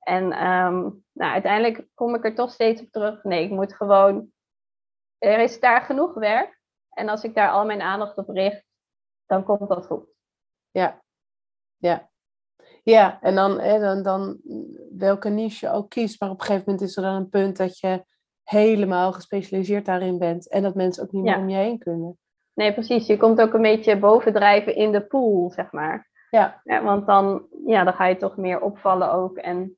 En 0.00 0.24
um, 0.24 1.04
nou, 1.12 1.32
uiteindelijk 1.32 1.86
kom 1.94 2.14
ik 2.14 2.24
er 2.24 2.34
toch 2.34 2.50
steeds 2.50 2.82
op 2.82 2.90
terug. 2.90 3.22
Nee, 3.22 3.44
ik 3.44 3.50
moet 3.50 3.74
gewoon, 3.74 4.32
er 5.18 5.38
is 5.38 5.60
daar 5.60 5.82
genoeg 5.82 6.14
werk. 6.14 6.60
En 6.90 7.08
als 7.08 7.24
ik 7.24 7.34
daar 7.34 7.50
al 7.50 7.64
mijn 7.64 7.80
aandacht 7.80 8.16
op 8.16 8.28
richt, 8.28 8.64
dan 9.26 9.44
komt 9.44 9.68
dat 9.68 9.86
goed. 9.86 10.06
Ja, 10.70 11.02
ja. 11.76 12.08
Ja, 12.82 13.20
en 13.22 13.34
dan, 13.34 13.60
hè, 13.60 13.78
dan, 13.78 14.02
dan 14.02 14.40
welke 14.96 15.28
niche 15.28 15.66
je 15.66 15.72
ook 15.72 15.90
kiest, 15.90 16.20
maar 16.20 16.30
op 16.30 16.40
een 16.40 16.46
gegeven 16.46 16.64
moment 16.66 16.88
is 16.88 16.96
er 16.96 17.02
dan 17.02 17.14
een 17.14 17.28
punt 17.28 17.56
dat 17.56 17.78
je 17.78 18.04
helemaal 18.50 19.12
gespecialiseerd 19.12 19.84
daarin 19.86 20.18
bent 20.18 20.48
en 20.48 20.62
dat 20.62 20.74
mensen 20.74 21.02
ook 21.02 21.12
niet 21.12 21.22
meer 21.22 21.32
Ja. 21.34 21.38
om 21.40 21.48
je 21.48 21.56
heen 21.56 21.78
kunnen. 21.78 22.18
Nee, 22.54 22.72
precies. 22.72 23.06
Je 23.06 23.16
komt 23.16 23.40
ook 23.40 23.52
een 23.54 23.62
beetje 23.62 23.98
bovendrijven 23.98 24.74
in 24.74 24.92
de 24.92 25.00
pool, 25.06 25.50
zeg 25.50 25.72
maar. 25.72 26.08
Ja, 26.30 26.60
Ja, 26.64 26.82
want 26.82 27.06
dan, 27.06 27.46
ja, 27.66 27.84
dan 27.84 27.92
ga 27.94 28.06
je 28.06 28.16
toch 28.16 28.36
meer 28.36 28.60
opvallen 28.60 29.12
ook. 29.12 29.36
En 29.36 29.76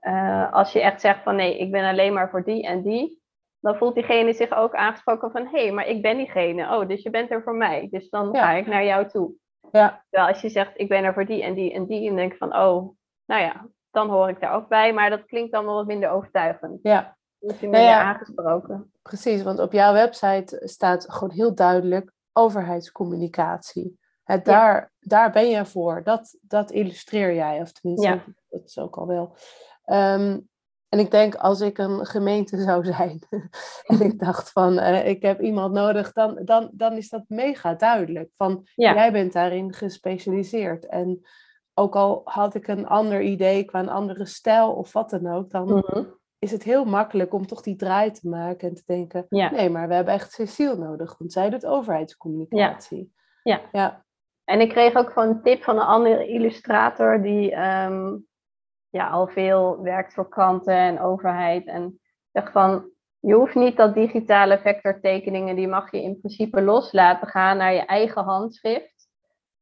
uh, 0.00 0.52
als 0.52 0.72
je 0.72 0.80
echt 0.80 1.00
zegt 1.00 1.22
van 1.22 1.36
nee, 1.36 1.58
ik 1.58 1.70
ben 1.70 1.84
alleen 1.88 2.12
maar 2.12 2.30
voor 2.30 2.44
die 2.44 2.62
en 2.66 2.82
die, 2.82 3.22
dan 3.60 3.76
voelt 3.76 3.94
diegene 3.94 4.32
zich 4.32 4.52
ook 4.56 4.74
aangesproken 4.74 5.30
van 5.30 5.46
hé, 5.46 5.62
hey, 5.62 5.72
maar 5.72 5.86
ik 5.86 6.02
ben 6.02 6.16
diegene. 6.16 6.76
Oh, 6.76 6.88
dus 6.88 7.02
je 7.02 7.10
bent 7.10 7.30
er 7.30 7.42
voor 7.42 7.54
mij. 7.54 7.88
Dus 7.90 8.08
dan 8.10 8.28
Ja. 8.32 8.42
ga 8.44 8.50
ik 8.52 8.66
naar 8.66 8.84
jou 8.84 9.08
toe. 9.08 9.32
ja, 9.72 10.04
Terwijl 10.10 10.32
als 10.32 10.40
je 10.40 10.48
zegt 10.48 10.72
ik 10.74 10.88
ben 10.88 11.04
er 11.04 11.14
voor 11.14 11.26
die 11.26 11.42
en 11.42 11.54
die 11.54 11.72
en 11.72 11.86
die, 11.86 12.08
en 12.08 12.16
denk 12.16 12.32
ik 12.32 12.38
van 12.38 12.56
oh, 12.56 12.96
nou 13.26 13.42
ja, 13.42 13.66
dan 13.90 14.08
hoor 14.10 14.28
ik 14.28 14.40
daar 14.40 14.54
ook 14.54 14.68
bij. 14.68 14.92
Maar 14.92 15.10
dat 15.10 15.24
klinkt 15.24 15.52
dan 15.52 15.64
wel 15.64 15.74
wat 15.74 15.86
minder 15.86 16.10
overtuigend. 16.10 16.78
ja, 16.82 17.16
Nou 17.60 17.76
ja. 17.76 18.02
aangesproken. 18.02 18.92
precies. 19.02 19.42
Want 19.42 19.58
op 19.58 19.72
jouw 19.72 19.92
website 19.92 20.60
staat 20.64 21.06
gewoon 21.12 21.34
heel 21.34 21.54
duidelijk 21.54 22.12
overheidscommunicatie. 22.32 23.98
Het, 24.24 24.46
Ja. 24.46 24.52
daar, 24.52 24.92
daar 25.00 25.32
ben 25.32 25.48
je 25.48 25.64
voor. 25.64 26.02
Dat, 26.02 26.36
dat 26.40 26.70
illustreer 26.70 27.34
jij, 27.34 27.60
of 27.60 27.72
tenminste, 27.72 28.08
Ja. 28.08 28.24
dat 28.48 28.62
is 28.64 28.78
ook 28.78 28.96
al 28.96 29.06
wel. 29.06 29.36
Ehm, 29.84 30.40
en 30.88 30.98
ik 30.98 31.10
denk, 31.10 31.34
als 31.34 31.60
ik 31.60 31.78
een 31.78 32.06
gemeente 32.06 32.62
zou 32.62 32.84
zijn 32.94 33.22
en 33.86 34.00
ik 34.00 34.18
dacht 34.18 34.50
van, 34.50 34.78
eh, 34.78 35.08
ik 35.08 35.22
heb 35.22 35.40
iemand 35.40 35.72
nodig, 35.72 36.12
dan, 36.12 36.40
dan, 36.44 36.70
dan 36.72 36.92
is 36.92 37.08
dat 37.08 37.24
mega 37.28 37.74
duidelijk. 37.74 38.30
Van, 38.34 38.66
Ja. 38.74 38.94
jij 38.94 39.12
bent 39.12 39.32
daarin 39.32 39.72
gespecialiseerd. 39.72 40.86
En 40.86 41.20
ook 41.74 41.96
al 41.96 42.20
had 42.24 42.54
ik 42.54 42.66
een 42.68 42.86
ander 42.86 43.20
idee 43.22 43.64
qua 43.64 43.80
een 43.80 43.88
andere 43.88 44.26
stijl 44.26 44.72
of 44.72 44.92
wat 44.92 45.10
dan 45.10 45.26
ook, 45.26 45.50
dan 45.50 45.68
Mhm. 45.68 46.04
Is 46.44 46.50
het 46.50 46.62
heel 46.62 46.84
makkelijk 46.84 47.34
om 47.34 47.46
toch 47.46 47.62
die 47.62 47.76
draai 47.76 48.10
te 48.10 48.28
maken 48.28 48.68
en 48.68 48.74
te 48.74 48.82
denken, 48.86 49.26
Ja. 49.28 49.50
nee, 49.50 49.70
maar 49.70 49.88
we 49.88 49.94
hebben 49.94 50.14
echt 50.14 50.32
Cecile 50.32 50.76
nodig, 50.76 51.18
want 51.18 51.32
zij 51.32 51.50
doet 51.50 51.66
overheidscommunicatie. 51.66 53.12
Ja. 53.42 53.60
Ja. 53.72 54.04
En 54.44 54.60
ik 54.60 54.68
kreeg 54.68 54.94
ook 54.94 55.12
van 55.12 55.28
een 55.28 55.42
tip 55.42 55.62
van 55.62 55.76
een 55.76 55.86
andere 55.86 56.26
illustrator 56.26 57.22
die 57.22 57.52
ehm, 57.52 58.16
ja, 58.90 59.08
al 59.08 59.26
veel 59.26 59.82
werkt 59.82 60.14
voor 60.14 60.28
kranten 60.28 60.74
en 60.74 61.00
overheid. 61.00 61.66
En 61.66 62.00
zegt 62.32 62.52
van, 62.52 62.90
je 63.20 63.34
hoeft 63.34 63.54
niet 63.54 63.76
dat 63.76 63.94
digitale 63.94 64.58
vectortekeningen, 64.58 65.56
die 65.56 65.68
mag 65.68 65.90
je 65.90 66.02
in 66.02 66.18
principe 66.20 66.62
loslaten 66.62 67.28
gaan 67.28 67.56
naar 67.56 67.72
je 67.74 67.84
eigen 67.86 68.24
handschrift. 68.24 69.08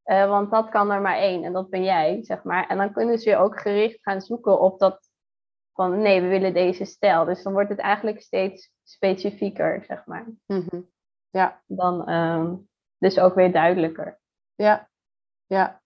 Eh, 0.02 0.28
want 0.28 0.50
dat 0.50 0.68
kan 0.68 0.90
er 0.90 1.00
maar 1.00 1.16
één 1.16 1.44
en 1.44 1.52
dat 1.52 1.70
ben 1.70 1.84
jij, 1.84 2.18
zeg 2.22 2.42
maar. 2.42 2.66
En 2.66 2.76
dan 2.76 2.92
kunnen 2.92 3.18
ze 3.18 3.30
je 3.30 3.36
ook 3.36 3.60
gericht 3.60 3.98
gaan 4.02 4.20
zoeken 4.20 4.60
op 4.60 4.78
dat 4.78 5.10
van, 5.72 5.98
nee, 6.02 6.20
we 6.20 6.26
willen 6.28 6.54
deze 6.54 6.84
stijl. 6.84 7.24
Dus 7.24 7.42
dan 7.42 7.52
wordt 7.52 7.68
het 7.70 7.78
eigenlijk 7.78 8.20
steeds 8.22 8.72
specifieker, 8.82 9.84
zeg 9.84 10.06
maar. 10.06 10.26
Mhm. 10.46 10.80
ja, 11.30 11.62
Dan 11.66 12.08
ehm, 12.08 12.54
dus 12.98 13.18
ook 13.18 13.34
weer 13.34 13.52
duidelijker. 13.52 14.20
ja, 14.54 14.90
ja. 15.46 15.80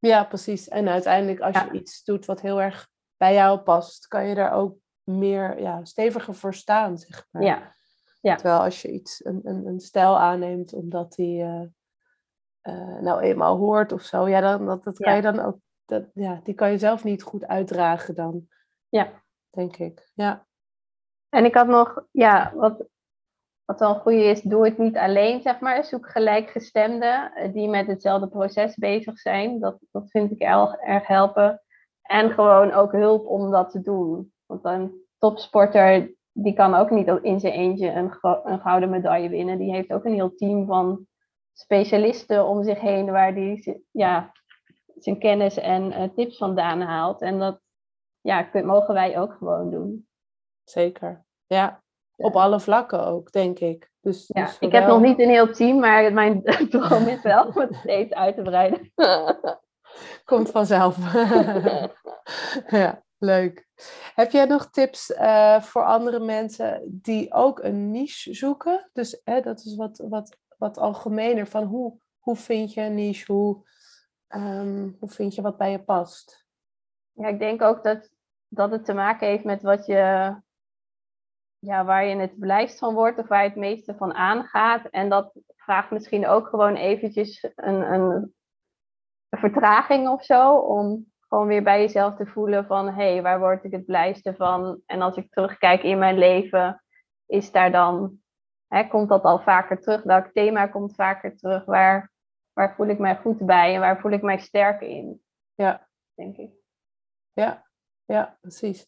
Ja, 0.00 0.24
precies. 0.24 0.68
En 0.68 0.88
uiteindelijk 0.88 1.40
als 1.40 1.54
Ja. 1.54 1.64
je 1.64 1.78
iets 1.78 2.04
doet 2.04 2.24
wat 2.26 2.40
heel 2.40 2.60
erg 2.60 2.88
bij 3.16 3.34
jou 3.34 3.58
past, 3.58 4.06
kan 4.08 4.26
je 4.26 4.34
daar 4.34 4.52
ook 4.52 4.76
meer 5.02 5.60
ja, 5.60 5.84
steviger 5.84 6.34
voor 6.34 6.54
staan, 6.54 6.98
zeg 6.98 7.26
maar. 7.30 7.42
Ja, 7.42 7.72
ja. 8.20 8.34
Terwijl 8.34 8.60
als 8.60 8.82
je 8.82 8.90
iets, 8.90 9.24
een, 9.24 9.40
een, 9.44 9.66
een 9.66 9.80
stijl 9.80 10.18
aanneemt 10.18 10.72
omdat 10.72 11.12
die 11.12 11.42
eh, 11.42 11.62
eh, 12.60 13.00
nou 13.00 13.20
eenmaal 13.20 13.56
hoort 13.56 13.92
of 13.92 14.02
zo, 14.02 14.28
ja, 14.28 14.40
dan, 14.40 14.66
dat, 14.66 14.84
dat 14.84 14.98
kan 14.98 15.16
je 15.16 15.22
dan 15.22 15.38
ook, 15.40 15.58
dat, 15.84 16.04
ja, 16.14 16.40
die 16.42 16.54
kan 16.54 16.70
je 16.70 16.78
zelf 16.78 17.04
niet 17.04 17.22
goed 17.22 17.46
uitdragen 17.46 18.14
dan. 18.14 18.48
Ja. 18.88 19.22
Denk 19.58 19.76
ik. 19.76 20.10
Ja. 20.14 20.46
En 21.28 21.44
ik 21.44 21.54
had 21.54 21.66
nog, 21.66 22.04
ja, 22.10 22.52
wat, 22.54 22.88
wat 23.64 23.80
wel 23.80 23.94
een 23.94 24.00
goede 24.00 24.24
is, 24.24 24.40
doe 24.40 24.64
het 24.64 24.78
niet 24.78 24.96
alleen, 24.96 25.42
zeg 25.42 25.60
maar. 25.60 25.84
Zoek 25.84 26.08
gelijkgestemden 26.10 27.34
eh, 27.34 27.52
die 27.52 27.68
met 27.68 27.86
hetzelfde 27.86 28.28
proces 28.28 28.74
bezig 28.74 29.18
zijn. 29.18 29.60
Dat, 29.60 29.78
dat 29.90 30.10
vind 30.10 30.30
ik 30.30 30.38
erg, 30.38 30.74
erg 30.74 31.06
helpen. 31.06 31.62
En 32.02 32.30
gewoon 32.30 32.72
ook 32.72 32.92
hulp 32.92 33.26
om 33.26 33.50
dat 33.50 33.70
te 33.70 33.80
doen. 33.80 34.32
Want 34.46 34.64
een 34.64 35.06
topsporter, 35.18 36.14
die 36.32 36.54
kan 36.54 36.74
ook 36.74 36.90
niet 36.90 37.08
in 37.22 37.40
zijn 37.40 37.52
eentje 37.52 37.90
een, 37.90 38.18
een 38.44 38.60
gouden 38.60 38.90
medaille 38.90 39.28
winnen. 39.28 39.58
Die 39.58 39.72
heeft 39.72 39.92
ook 39.92 40.04
een 40.04 40.14
heel 40.14 40.34
team 40.34 40.66
van 40.66 41.06
specialisten 41.52 42.46
om 42.46 42.64
zich 42.64 42.80
heen, 42.80 43.10
waar 43.10 43.34
die 43.34 43.84
ja, 43.90 44.32
zijn 44.94 45.18
kennis 45.18 45.56
en 45.56 45.92
eh, 45.92 46.08
tips 46.14 46.36
vandaan 46.36 46.80
haalt. 46.80 47.20
En 47.20 47.38
dat 47.38 47.60
ja, 48.28 48.42
kun- 48.42 48.66
mogen 48.66 48.94
wij 48.94 49.18
ook 49.18 49.32
gewoon 49.32 49.70
doen. 49.70 50.08
Zeker. 50.64 51.24
Ja. 51.46 51.82
Op 52.16 52.36
alle 52.36 52.60
vlakken 52.60 53.06
ook, 53.06 53.32
denk 53.32 53.58
ik. 53.58 53.90
Dus, 54.00 54.24
Ja, 54.26 54.44
dus 54.44 54.58
ik 54.58 54.72
heb 54.72 54.86
nog 54.86 55.00
niet 55.00 55.18
een 55.18 55.28
heel 55.28 55.52
team, 55.52 55.78
maar 55.78 56.12
mijn 56.12 56.42
droom 56.70 57.06
is 57.06 57.22
wel 57.22 57.46
om 57.46 57.60
het 57.60 57.74
steeds 57.74 58.12
uit 58.12 58.34
te 58.34 58.42
breiden. 58.42 58.92
Komt 60.24 60.50
vanzelf. 60.50 60.96
ja. 62.80 63.02
leuk. 63.18 63.66
Heb 64.14 64.30
jij 64.30 64.44
nog 64.44 64.70
tips 64.70 65.10
uh, 65.10 65.60
voor 65.60 65.84
andere 65.84 66.20
mensen 66.20 66.82
die 67.02 67.32
ook 67.32 67.62
een 67.62 67.90
niche 67.90 68.34
zoeken? 68.34 68.90
Dus 68.92 69.20
hè, 69.24 69.40
dat 69.40 69.58
is 69.58 69.76
wat, 69.76 70.04
wat, 70.08 70.36
wat 70.56 70.78
algemener 70.78 71.46
van 71.46 71.64
hoe, 71.64 71.98
hoe 72.18 72.36
vind 72.36 72.72
je 72.72 72.80
een 72.80 72.94
niche? 72.94 73.32
Hoe, 73.32 73.66
um, 74.28 74.96
hoe 75.00 75.08
vind 75.08 75.34
je 75.34 75.42
wat 75.42 75.56
bij 75.56 75.70
je 75.70 75.82
past? 75.82 76.46
Ja, 77.12 77.28
ik 77.28 77.38
denk 77.38 77.62
ook 77.62 77.84
dat, 77.84 78.10
dat 78.48 78.70
het 78.70 78.84
te 78.84 78.94
maken 78.94 79.26
heeft 79.26 79.44
met 79.44 79.62
wat 79.62 79.86
je, 79.86 80.34
ja, 81.58 81.84
waar 81.84 82.04
je 82.04 82.16
het 82.16 82.38
blijft 82.38 82.78
van 82.78 82.94
wordt 82.94 83.18
of 83.18 83.28
waar 83.28 83.42
je 83.42 83.48
het 83.48 83.58
meeste 83.58 83.94
van 83.94 84.14
aangaat. 84.14 84.86
En 84.86 85.08
dat 85.08 85.32
vraagt 85.56 85.90
misschien 85.90 86.26
ook 86.26 86.48
gewoon 86.48 86.74
eventjes 86.74 87.42
een, 87.54 87.92
een, 87.92 88.34
een 89.28 89.38
vertraging 89.38 90.08
of 90.08 90.24
zo 90.24 90.56
om 90.56 91.12
gewoon 91.20 91.46
weer 91.46 91.62
bij 91.62 91.80
jezelf 91.80 92.16
te 92.16 92.26
voelen 92.26 92.66
van 92.66 92.86
hé, 92.86 93.12
hey, 93.12 93.22
waar 93.22 93.38
word 93.38 93.64
ik 93.64 93.72
het 93.72 93.86
blijste 93.86 94.34
van? 94.34 94.82
En 94.86 95.02
als 95.02 95.16
ik 95.16 95.30
terugkijk 95.30 95.82
in 95.82 95.98
mijn 95.98 96.18
leven, 96.18 96.82
is 97.26 97.52
daar 97.52 97.72
dan, 97.72 98.20
hè, 98.66 98.88
komt 98.88 99.08
dat 99.08 99.22
al 99.22 99.40
vaker 99.40 99.80
terug? 99.80 100.02
Welk 100.02 100.32
thema 100.32 100.66
komt 100.66 100.94
vaker 100.94 101.36
terug? 101.36 101.64
Waar, 101.64 102.12
waar 102.52 102.74
voel 102.74 102.86
ik 102.86 102.98
mij 102.98 103.16
goed 103.16 103.46
bij 103.46 103.74
en 103.74 103.80
waar 103.80 104.00
voel 104.00 104.12
ik 104.12 104.22
mij 104.22 104.38
sterk 104.38 104.80
in? 104.80 105.22
Ja, 105.54 105.88
denk 106.14 106.36
ik. 106.36 106.50
Ja, 107.32 107.67
ja, 108.08 108.38
precies. 108.40 108.86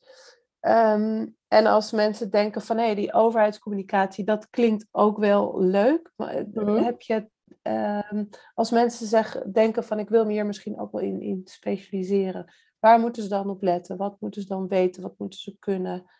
Ehm, 0.60 1.26
en 1.48 1.66
als 1.66 1.92
mensen 1.92 2.30
denken 2.30 2.62
van 2.62 2.76
hé, 2.76 2.84
hey, 2.84 2.94
die 2.94 3.12
overheidscommunicatie, 3.12 4.24
dat 4.24 4.50
klinkt 4.50 4.86
ook 4.90 5.18
wel 5.18 5.60
leuk. 5.60 6.12
Maar 6.16 6.34
eh, 6.34 6.44
mhm. 6.52 6.82
heb 6.82 7.00
je 7.00 7.28
Ehm, 7.62 8.24
als 8.54 8.70
mensen 8.70 9.06
zeggen, 9.06 9.52
denken 9.52 9.84
van 9.84 9.98
ik 9.98 10.08
wil 10.08 10.24
me 10.24 10.32
hier 10.32 10.46
misschien 10.46 10.80
ook 10.80 10.92
wel 10.92 11.00
in, 11.00 11.20
in 11.20 11.40
specialiseren, 11.44 12.52
waar 12.78 13.00
moeten 13.00 13.22
ze 13.22 13.28
dan 13.28 13.50
op 13.50 13.62
letten? 13.62 13.96
Wat 13.96 14.20
moeten 14.20 14.42
ze 14.42 14.48
dan 14.48 14.68
weten? 14.68 15.02
Wat 15.02 15.18
moeten 15.18 15.38
ze 15.38 15.58
kunnen? 15.58 16.10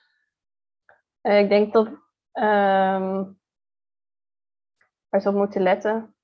Uh, 1.22 1.38
ik 1.38 1.48
denk 1.48 1.72
dat 1.72 1.86
um, 1.86 3.38
waar 5.08 5.20
ze 5.20 5.28
op 5.28 5.34
moeten 5.34 5.62
letten. 5.62 6.14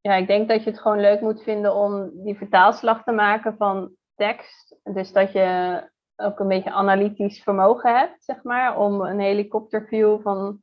Ja, 0.00 0.14
ik 0.14 0.26
denk 0.26 0.48
dat 0.48 0.64
je 0.64 0.70
het 0.70 0.80
gewoon 0.80 1.00
leuk 1.00 1.20
moet 1.20 1.42
vinden 1.42 1.74
om 1.74 2.22
die 2.24 2.36
vertaalslag 2.36 3.02
te 3.02 3.12
maken 3.12 3.56
van 3.56 3.96
tekst. 4.14 4.76
Dus 4.82 5.12
dat 5.12 5.32
je 5.32 5.80
ook 6.16 6.38
een 6.38 6.48
beetje 6.48 6.72
analytisch 6.72 7.42
vermogen 7.42 7.96
hebt, 7.98 8.24
zeg 8.24 8.42
maar, 8.42 8.78
om 8.78 9.00
een 9.00 9.20
helikopterview 9.20 10.22
van 10.22 10.62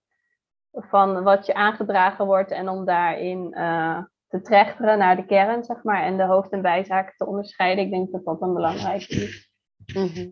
van 0.72 1.24
wat 1.24 1.45
je 1.45 1.54
aangedragen 1.54 2.26
wordt 2.26 2.52
en 2.52 2.70
om 2.70 2.86
daarin 2.86 3.54
uh, 3.58 4.04
te 4.28 4.41
trechteren 4.41 4.97
naar 4.97 5.16
de 5.16 5.26
kern, 5.26 5.64
zeg 5.64 5.84
maar, 5.84 6.04
en 6.04 6.18
de 6.18 6.26
hoofd- 6.26 6.52
en 6.52 6.62
bijzaken 6.62 7.14
te 7.18 7.26
onderscheiden. 7.26 7.84
Ik 7.84 7.91
denk 7.91 8.12
dat 8.12 8.26
dat 8.26 8.41
een 8.41 8.54
belangrijk 8.54 9.08
is. 9.08 9.52
Mhm. 9.93 10.30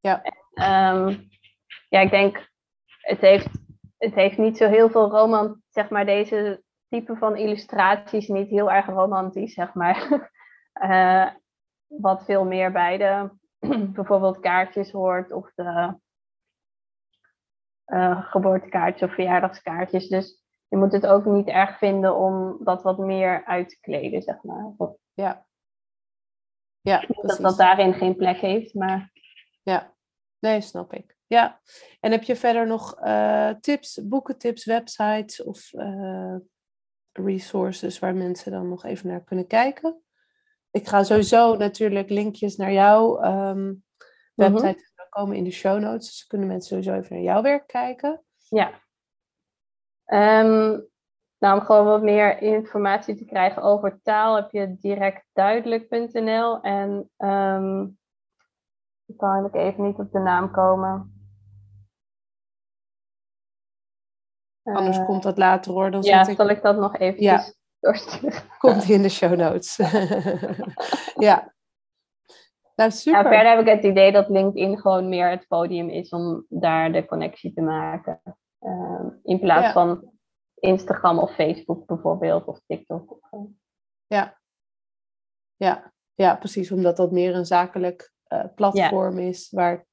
Ja. 0.00 0.22
Um, 0.94 1.28
ja, 1.88 2.00
ik 2.00 2.10
denk, 2.10 2.48
het 3.00 3.20
heeft, 3.20 3.48
het 3.98 4.14
heeft 4.14 4.38
niet 4.38 4.56
zo 4.56 4.68
heel 4.68 4.90
veel 4.90 5.10
romant, 5.10 5.56
zeg 5.68 5.88
maar, 5.88 6.06
deze 6.06 6.62
type 6.88 7.16
van 7.16 7.36
illustraties 7.36 8.28
niet 8.28 8.48
heel 8.48 8.70
erg 8.70 8.86
romantisch, 8.86 9.54
zeg 9.54 9.74
maar. 9.74 10.30
uh, 10.82 11.28
wat 11.88 12.24
veel 12.24 12.44
meer 12.44 12.72
bij 12.72 12.96
de 12.98 13.30
bijvoorbeeld 13.96 14.40
kaartjes 14.40 14.90
hoort 14.90 15.32
of 15.32 15.52
de 15.54 15.94
uh, 17.86 18.30
geboortekaartjes 18.30 19.08
of 19.08 19.14
verjaardagskaartjes. 19.14 20.08
Dus 20.08 20.42
je 20.68 20.76
moet 20.76 20.92
het 20.92 21.06
ook 21.06 21.24
niet 21.24 21.48
erg 21.48 21.78
vinden 21.78 22.16
om 22.16 22.58
dat 22.64 22.82
wat 22.82 22.98
meer 22.98 23.44
uit 23.44 23.68
te 23.68 23.80
kleden, 23.80 24.22
zeg 24.22 24.42
maar. 24.42 24.72
Ja. 25.14 25.46
Ja, 26.80 27.04
dat 27.22 27.38
dat 27.38 27.56
daarin 27.56 27.94
geen 27.94 28.16
plek 28.16 28.38
heeft, 28.38 28.74
maar... 28.74 29.10
Ja, 29.62 29.94
nee, 30.38 30.60
snap 30.60 30.92
ik. 30.92 31.16
Ja, 31.26 31.60
en 32.00 32.10
heb 32.10 32.22
je 32.22 32.36
verder 32.36 32.66
nog 32.66 33.00
uh, 33.04 33.50
tips, 33.50 34.00
boekentips, 34.08 34.64
websites 34.64 35.42
of 35.42 35.72
uh, 35.72 36.36
resources 37.12 37.98
waar 37.98 38.14
mensen 38.14 38.52
dan 38.52 38.68
nog 38.68 38.84
even 38.84 39.08
naar 39.08 39.24
kunnen 39.24 39.46
kijken? 39.46 40.02
Ik 40.78 40.88
ga 40.88 41.02
sowieso 41.02 41.56
natuurlijk 41.56 42.10
linkjes 42.10 42.56
naar 42.56 42.72
jouw 42.72 43.24
um, 43.24 43.84
website 44.34 44.88
komen 45.08 45.36
in 45.36 45.44
de 45.44 45.50
show 45.50 45.80
notes. 45.80 46.06
Dus 46.06 46.26
kunnen 46.26 46.48
mensen 46.48 46.68
sowieso 46.68 46.92
even 46.92 47.14
naar 47.14 47.24
jouw 47.24 47.42
werk 47.42 47.66
kijken. 47.66 48.24
Ja. 48.48 48.68
Um, 50.06 50.86
nou, 51.38 51.58
om 51.58 51.66
gewoon 51.66 51.84
wat 51.84 52.02
meer 52.02 52.42
informatie 52.42 53.14
te 53.14 53.24
krijgen 53.24 53.62
over 53.62 54.00
taal 54.02 54.34
heb 54.34 54.50
je 54.50 54.76
directduidelijk.nl 54.76 56.60
en 56.60 57.10
um, 57.16 57.98
ik 59.06 59.16
kan 59.16 59.44
ik 59.44 59.54
even 59.54 59.84
niet 59.84 59.98
op 59.98 60.12
de 60.12 60.18
naam 60.18 60.50
komen. 60.50 61.12
Anders 64.62 65.04
komt 65.04 65.22
dat 65.22 65.38
later 65.38 65.72
hoor. 65.72 65.90
Dan 65.90 66.02
ja, 66.02 66.24
zal 66.24 66.48
ik 66.48 66.62
dat 66.62 66.76
nog 66.76 66.98
even 66.98 67.22
ja. 67.22 67.30
doorsturen. 67.30 67.57
Komt 68.58 68.88
in 68.88 69.02
de 69.02 69.08
show 69.08 69.34
notes. 69.34 69.76
ja, 71.28 71.52
nou, 72.78 72.90
super. 72.90 73.22
Ja, 73.22 73.28
verder 73.28 73.50
heb 73.50 73.60
ik 73.60 73.74
het 73.74 73.84
idee 73.84 74.12
dat 74.12 74.28
LinkedIn 74.28 74.78
gewoon 74.78 75.08
meer 75.08 75.30
het 75.30 75.46
podium 75.48 75.88
is 75.88 76.10
om 76.10 76.46
daar 76.48 76.92
de 76.92 77.04
connectie 77.04 77.52
te 77.52 77.60
maken. 77.60 78.20
Ehm, 78.58 79.08
in 79.22 79.38
plaats 79.38 79.72
van 79.72 80.12
Instagram 80.54 81.18
of 81.18 81.34
Facebook 81.34 81.86
bijvoorbeeld, 81.86 82.46
of 82.46 82.60
TikTok. 82.66 83.18
Ja. 84.06 84.38
ja, 85.56 85.92
ja, 86.14 86.36
precies. 86.36 86.70
Omdat 86.70 86.96
dat 86.96 87.12
meer 87.12 87.34
een 87.34 87.46
zakelijk 87.46 88.12
uh, 88.28 88.44
platform 88.54 89.18
is 89.18 89.50
waar 89.50 89.86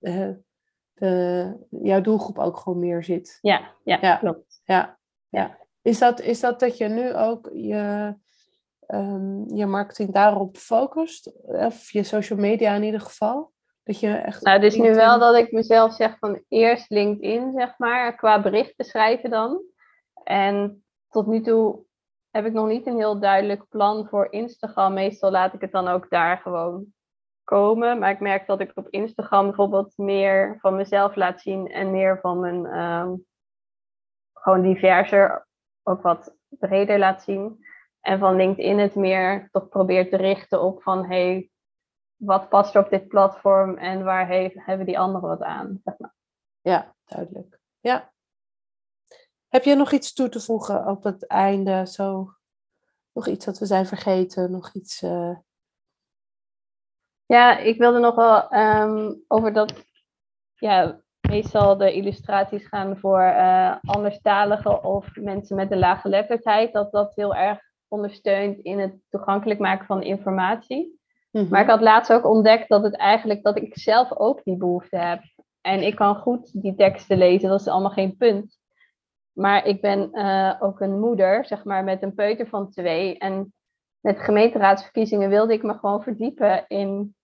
uh, 0.00 1.52
jouw 1.70 2.00
doelgroep 2.00 2.38
ook 2.38 2.56
gewoon 2.56 2.78
meer 2.78 3.04
zit. 3.04 3.38
Ja, 3.40 3.74
ja, 3.84 3.98
ja. 4.00 4.16
klopt. 4.16 4.60
Ja, 4.64 4.98
ja. 5.28 5.58
Is, 5.82 5.98
dat, 5.98 6.20
is 6.20 6.40
dat 6.40 6.60
dat 6.60 6.76
je 6.76 6.88
nu 6.88 7.14
ook 7.14 7.50
je 7.52 8.14
um, 8.86 9.44
je 9.54 9.66
marketing 9.66 10.12
daarop 10.12 10.56
focust? 10.56 11.32
Of 11.42 11.90
je 11.90 12.02
social 12.02 12.38
media 12.38 12.74
in 12.74 12.82
ieder 12.82 13.00
geval? 13.00 13.52
Dat 13.82 14.00
je 14.00 14.12
echt 14.12 14.42
nou, 14.42 14.60
dus 14.60 14.76
nu 14.76 14.94
wel 14.94 15.18
dat 15.18 15.34
ik 15.34 15.52
mezelf 15.52 15.94
zeg 15.94 16.18
van 16.18 16.42
eerst 16.48 16.90
LinkedIn, 16.90 17.52
zeg 17.52 17.78
maar, 17.78 18.16
qua 18.16 18.42
berichten 18.42 18.84
schrijven 18.84 19.30
dan. 19.30 19.62
En 20.24 20.84
tot 21.08 21.26
nu 21.26 21.40
toe 21.40 21.84
heb 22.30 22.46
ik 22.46 22.52
nog 22.52 22.68
niet 22.68 22.86
een 22.86 22.96
heel 22.96 23.20
duidelijk 23.20 23.68
plan 23.68 24.06
voor 24.08 24.32
Instagram. 24.32 24.92
Meestal 24.92 25.30
laat 25.30 25.54
ik 25.54 25.60
het 25.60 25.72
dan 25.72 25.88
ook 25.88 26.10
daar 26.10 26.38
gewoon 26.38 26.86
komen. 27.44 27.98
Maar 27.98 28.10
ik 28.10 28.20
merk 28.20 28.46
dat 28.46 28.60
ik 28.60 28.72
op 28.74 28.88
Instagram 28.88 29.46
bijvoorbeeld 29.46 29.92
meer 29.96 30.56
van 30.60 30.76
mezelf 30.76 31.14
laat 31.16 31.40
zien 31.40 31.68
en 31.68 31.90
meer 31.90 32.18
van 32.20 32.40
mijn 32.40 32.78
um, 32.78 33.26
gewoon 34.32 34.62
diverser, 34.62 35.48
ook 35.82 36.02
wat 36.02 36.36
breder 36.48 36.98
laat 36.98 37.22
zien. 37.22 37.64
En 38.00 38.18
van 38.18 38.36
LinkedIn 38.36 38.78
het 38.78 38.94
meer 38.94 39.48
toch 39.50 39.68
probeert 39.68 40.10
te 40.10 40.16
richten 40.16 40.62
op 40.62 40.82
van 40.82 41.06
hey, 41.06 41.50
wat 42.16 42.48
past 42.48 42.74
er 42.74 42.84
op 42.84 42.90
dit 42.90 43.08
platform 43.08 43.76
en 43.76 44.04
waar 44.04 44.26
heeft, 44.26 44.64
hebben 44.64 44.86
die 44.86 44.98
anderen 44.98 45.28
wat 45.28 45.42
aan? 45.42 45.80
Zeg 45.84 45.98
maar. 45.98 46.14
Ja, 46.60 46.94
duidelijk. 47.04 47.60
Ja. 47.80 48.12
Heb 49.48 49.64
je 49.64 49.74
nog 49.74 49.92
iets 49.92 50.12
toe 50.12 50.28
te 50.28 50.40
voegen 50.40 50.86
op 50.86 51.02
het 51.02 51.26
einde? 51.26 51.86
Zo, 51.86 52.34
nog 53.12 53.26
iets 53.26 53.44
dat 53.44 53.58
we 53.58 53.66
zijn 53.66 53.86
vergeten? 53.86 54.50
Nog 54.50 54.74
iets. 54.74 55.02
Uh... 55.02 55.36
Ja, 57.26 57.58
ik 57.58 57.78
wilde 57.78 57.98
nog 57.98 58.14
wel 58.14 58.54
um, 58.54 59.24
over 59.28 59.52
dat. 59.52 59.84
Ja, 60.54 61.00
meestal 61.30 61.76
de 61.76 61.92
illustraties 61.92 62.66
gaan 62.66 62.98
voor 62.98 63.20
uh, 63.20 63.76
anderstaligen 63.84 64.84
of 64.84 65.06
mensen 65.14 65.56
met 65.56 65.70
een 65.70 65.78
lage 65.78 66.08
letterdheid. 66.08 66.72
Dat 66.72 66.92
dat 66.92 67.14
heel 67.14 67.34
erg 67.34 67.58
ondersteunt 67.88 68.58
in 68.58 68.78
het 68.78 68.94
toegankelijk 69.08 69.60
maken 69.60 69.86
van 69.86 70.02
informatie. 70.02 70.98
Mhm. 71.30 71.48
Maar 71.48 71.62
ik 71.62 71.68
had 71.68 71.80
laatst 71.80 72.12
ook 72.12 72.26
ontdekt 72.26 72.68
dat 72.68 72.82
het 72.82 72.96
eigenlijk 72.96 73.42
dat 73.42 73.56
ik 73.56 73.78
zelf 73.78 74.12
ook 74.12 74.44
die 74.44 74.56
behoefte 74.56 74.96
heb. 74.96 75.20
En 75.60 75.82
ik 75.82 75.96
kan 75.96 76.16
goed 76.16 76.62
die 76.62 76.74
teksten 76.74 77.18
lezen, 77.18 77.48
dat 77.48 77.60
is 77.60 77.68
allemaal 77.68 77.90
geen 77.90 78.16
punt. 78.16 78.58
Maar 79.32 79.66
ik 79.66 79.80
ben 79.80 80.08
uh, 80.12 80.54
ook 80.58 80.80
een 80.80 81.00
moeder, 81.00 81.46
zeg 81.46 81.64
maar, 81.64 81.84
met 81.84 82.02
een 82.02 82.14
peuter 82.14 82.46
van 82.46 82.70
twee. 82.70 83.18
En 83.18 83.54
met 84.00 84.20
gemeenteraadsverkiezingen 84.20 85.28
wilde 85.28 85.52
ik 85.52 85.62
me 85.62 85.74
gewoon 85.74 86.02
verdiepen 86.02 86.64
in 86.68 87.14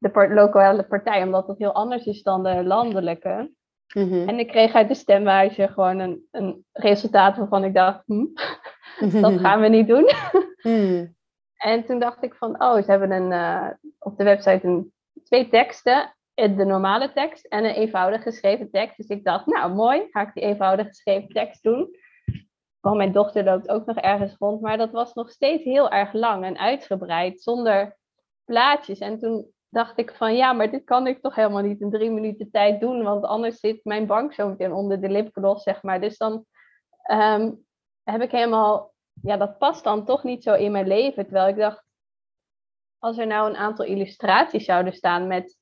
de 0.00 0.28
lokale 0.28 0.82
partij, 0.82 1.22
omdat 1.22 1.46
dat 1.46 1.58
heel 1.58 1.72
anders 1.72 2.04
is 2.04 2.22
dan 2.22 2.42
de 2.42 2.64
landelijke. 2.64 3.50
Mhm. 3.94 4.28
En 4.28 4.38
ik 4.38 4.48
kreeg 4.48 4.72
uit 4.72 4.88
de 4.88 4.94
stemwijze 4.94 5.68
gewoon 5.68 5.98
een, 5.98 6.26
een 6.30 6.64
resultaat 6.72 7.36
waarvan 7.36 7.64
ik 7.64 7.74
dacht, 7.74 8.02
hm, 8.06 8.26
dat 9.20 9.40
gaan 9.40 9.60
we 9.60 9.68
niet 9.68 9.88
doen. 9.88 10.10
Hmm. 10.60 11.16
En 11.56 11.84
toen 11.84 11.98
dacht 11.98 12.22
ik 12.22 12.34
van, 12.34 12.62
oh, 12.62 12.82
ze 12.82 12.90
hebben 12.90 13.10
een, 13.10 13.30
uh, 13.30 13.68
op 13.98 14.16
de 14.16 14.24
website 14.24 14.66
een, 14.66 14.92
twee 15.24 15.48
teksten. 15.48 16.14
De 16.34 16.64
normale 16.64 17.12
tekst 17.12 17.46
en 17.46 17.64
een 17.64 17.74
eenvoudig 17.74 18.22
geschreven 18.22 18.70
tekst. 18.70 18.96
Dus 18.96 19.06
ik 19.06 19.24
dacht, 19.24 19.46
nou 19.46 19.74
mooi, 19.74 20.06
ga 20.10 20.20
ik 20.20 20.34
die 20.34 20.42
eenvoudig 20.42 20.86
geschreven 20.86 21.28
tekst 21.28 21.62
doen. 21.62 21.96
Want 22.80 22.96
mijn 22.96 23.12
dochter 23.12 23.44
loopt 23.44 23.68
ook 23.68 23.86
nog 23.86 23.96
ergens 23.96 24.36
rond. 24.38 24.60
Maar 24.60 24.76
dat 24.76 24.90
was 24.90 25.14
nog 25.14 25.30
steeds 25.30 25.64
heel 25.64 25.90
erg 25.90 26.12
lang 26.12 26.44
en 26.44 26.58
uitgebreid, 26.58 27.40
zonder 27.42 27.96
plaatjes. 28.44 28.98
En 28.98 29.18
toen 29.18 29.52
dacht 29.70 29.98
ik 29.98 30.14
van 30.14 30.36
ja, 30.36 30.52
maar 30.52 30.70
dit 30.70 30.84
kan 30.84 31.06
ik 31.06 31.20
toch 31.20 31.34
helemaal 31.34 31.62
niet 31.62 31.80
in 31.80 31.90
drie 31.90 32.10
minuten 32.10 32.50
tijd 32.50 32.80
doen, 32.80 33.02
want 33.02 33.24
anders 33.24 33.60
zit 33.60 33.84
mijn 33.84 34.06
bank 34.06 34.32
zo 34.32 34.48
meteen 34.48 34.72
onder 34.72 35.00
de 35.00 35.08
lipgloss, 35.08 35.62
zeg 35.62 35.82
maar. 35.82 36.00
Dus 36.00 36.16
dan 36.16 36.44
ehm, 37.02 37.52
heb 38.02 38.20
ik 38.20 38.30
helemaal, 38.30 38.94
ja, 39.22 39.36
dat 39.36 39.58
past 39.58 39.84
dan 39.84 40.04
toch 40.04 40.24
niet 40.24 40.42
zo 40.42 40.54
in 40.54 40.72
mijn 40.72 40.86
leven. 40.86 41.24
Terwijl 41.24 41.48
ik 41.48 41.56
dacht, 41.56 41.84
als 42.98 43.18
er 43.18 43.26
nou 43.26 43.48
een 43.48 43.56
aantal 43.56 43.84
illustraties 43.84 44.64
zouden 44.64 44.92
staan 44.92 45.26
met 45.26 45.58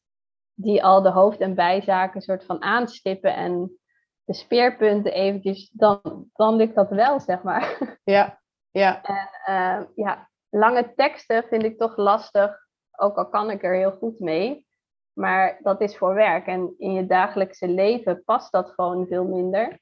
die 0.55 0.85
al 0.85 1.03
de 1.03 1.11
hoofd- 1.11 1.41
en 1.41 1.55
bijzaken 1.55 2.21
soort 2.21 2.45
van 2.45 2.63
aanstippen 2.63 3.35
en 3.35 3.79
de 4.25 4.35
speerpunten 4.35 5.13
eventjes, 5.13 5.71
dan, 5.71 6.29
dan 6.33 6.57
lukt 6.57 6.75
dat 6.75 6.91
wel, 6.91 7.21
zeg 7.21 7.43
maar. 7.43 7.97
Ja, 8.05 8.41
ja. 8.71 9.03
En 9.03 9.29
uh, 9.55 9.87
ja, 9.95 10.31
lange 10.49 10.95
teksten 10.95 11.45
vind 11.49 11.63
ik 11.63 11.79
toch 11.79 11.97
lastig, 11.97 12.68
ook 12.99 13.17
al 13.17 13.29
kan 13.29 13.51
ik 13.51 13.63
er 13.63 13.75
heel 13.75 13.93
goed 13.93 14.19
mee. 14.19 14.67
Maar 15.13 15.59
dat 15.63 15.81
is 15.81 15.97
voor 15.97 16.15
werk 16.15 16.47
en 16.47 16.75
in 16.79 16.93
je 16.93 17.07
dagelijkse 17.07 17.69
leven 17.69 18.23
past 18.25 18.53
dat 18.53 18.71
gewoon 18.71 19.07
veel 19.07 19.25
minder. 19.25 19.79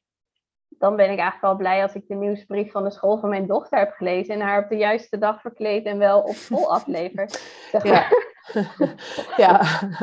Dan 0.68 0.96
ben 0.96 1.04
ik 1.04 1.18
eigenlijk 1.18 1.40
wel 1.40 1.56
blij 1.56 1.82
als 1.82 1.94
ik 1.94 2.08
de 2.08 2.14
nieuwsbrief 2.14 2.72
van 2.72 2.84
de 2.84 2.90
school 2.90 3.18
van 3.18 3.28
mijn 3.28 3.46
dochter 3.46 3.78
heb 3.78 3.92
gelezen 3.92 4.34
en 4.34 4.40
haar 4.40 4.62
op 4.62 4.68
de 4.68 4.76
juiste 4.76 5.18
dag 5.18 5.40
verkleed 5.40 5.86
en 5.86 5.98
wel 5.98 6.20
op 6.20 6.34
school 6.34 6.72
aflever. 6.76 7.28
Zeg 7.70 7.84
maar. 7.84 8.34
ja. 9.44 9.60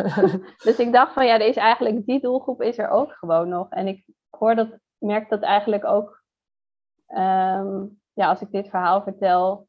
dus 0.66 0.78
ik 0.78 0.91
dacht 0.91 1.14
van 1.14 1.26
ja, 1.26 1.38
deze 1.38 1.59
eigenlijk, 1.59 2.05
die 2.05 2.22
doelgroep 2.22 2.61
is 2.61 2.78
er 2.78 2.89
ook 2.89 3.11
gewoon 3.11 3.49
nog. 3.49 3.70
En 3.70 3.88
ik 3.88 4.05
hoor 4.30 4.55
dat, 4.55 4.78
merk 4.97 5.30
dat 5.30 5.41
eigenlijk 5.41 5.86
ook 5.86 6.24
ehm, 7.07 7.86
ja, 8.14 8.30
als 8.30 8.41
ik 8.41 8.51
dit 8.51 8.70
verhaal 8.70 9.03
vertel 9.03 9.68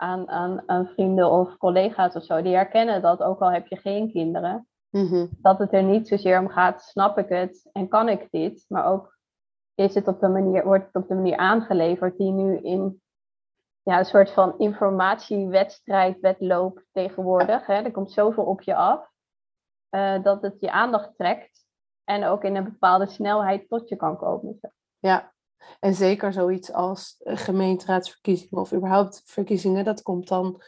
aan, 0.00 0.28
aan, 0.28 0.62
aan 0.66 0.86
vrienden 0.86 1.30
of 1.30 1.56
collega's 1.56 2.14
of 2.14 2.24
zo, 2.24 2.42
die 2.42 2.54
herkennen 2.54 3.02
dat 3.02 3.22
ook 3.22 3.40
al 3.40 3.52
heb 3.52 3.66
je 3.66 3.76
geen 3.76 4.10
kinderen. 4.10 4.68
Mhm. 4.90 5.26
Dat 5.30 5.58
het 5.58 5.72
er 5.72 5.82
niet 5.82 6.08
zozeer 6.08 6.40
om 6.40 6.48
gaat, 6.48 6.82
snap 6.82 7.18
ik 7.18 7.28
het 7.28 7.68
en 7.72 7.88
kan 7.88 8.08
ik 8.08 8.30
dit, 8.30 8.64
maar 8.68 8.86
ook 8.86 9.18
is 9.74 9.94
het 9.94 10.08
op 10.08 10.20
de 10.20 10.28
manier, 10.28 10.64
wordt 10.64 10.86
het 10.86 11.02
op 11.02 11.08
de 11.08 11.14
manier 11.14 11.36
aangeleverd 11.36 12.16
die 12.16 12.32
nu 12.32 12.56
in 12.56 13.02
ja, 13.82 13.98
een 13.98 14.04
soort 14.04 14.30
van 14.30 14.58
informatiewedstrijd, 14.58 16.20
wedloop 16.20 16.84
tegenwoordig. 16.92 17.66
Hè? 17.66 17.74
Er 17.74 17.90
komt 17.90 18.12
zoveel 18.12 18.44
op 18.44 18.62
je 18.62 18.74
af 18.74 19.10
uh, 19.90 20.22
dat 20.22 20.42
het 20.42 20.56
je 20.60 20.70
aandacht 20.70 21.16
trekt 21.16 21.66
en 22.04 22.24
ook 22.24 22.44
in 22.44 22.56
een 22.56 22.64
bepaalde 22.64 23.06
snelheid 23.06 23.68
tot 23.68 23.88
je 23.88 23.96
kan 23.96 24.16
komen. 24.16 24.60
Ja, 24.98 25.32
en 25.80 25.94
zeker 25.94 26.32
zoiets 26.32 26.72
als 26.72 27.16
gemeenteraadsverkiezingen 27.18 28.60
of 28.60 28.72
überhaupt 28.72 29.22
verkiezingen, 29.24 29.84
dat 29.84 30.02
komt 30.02 30.28
dan 30.28 30.62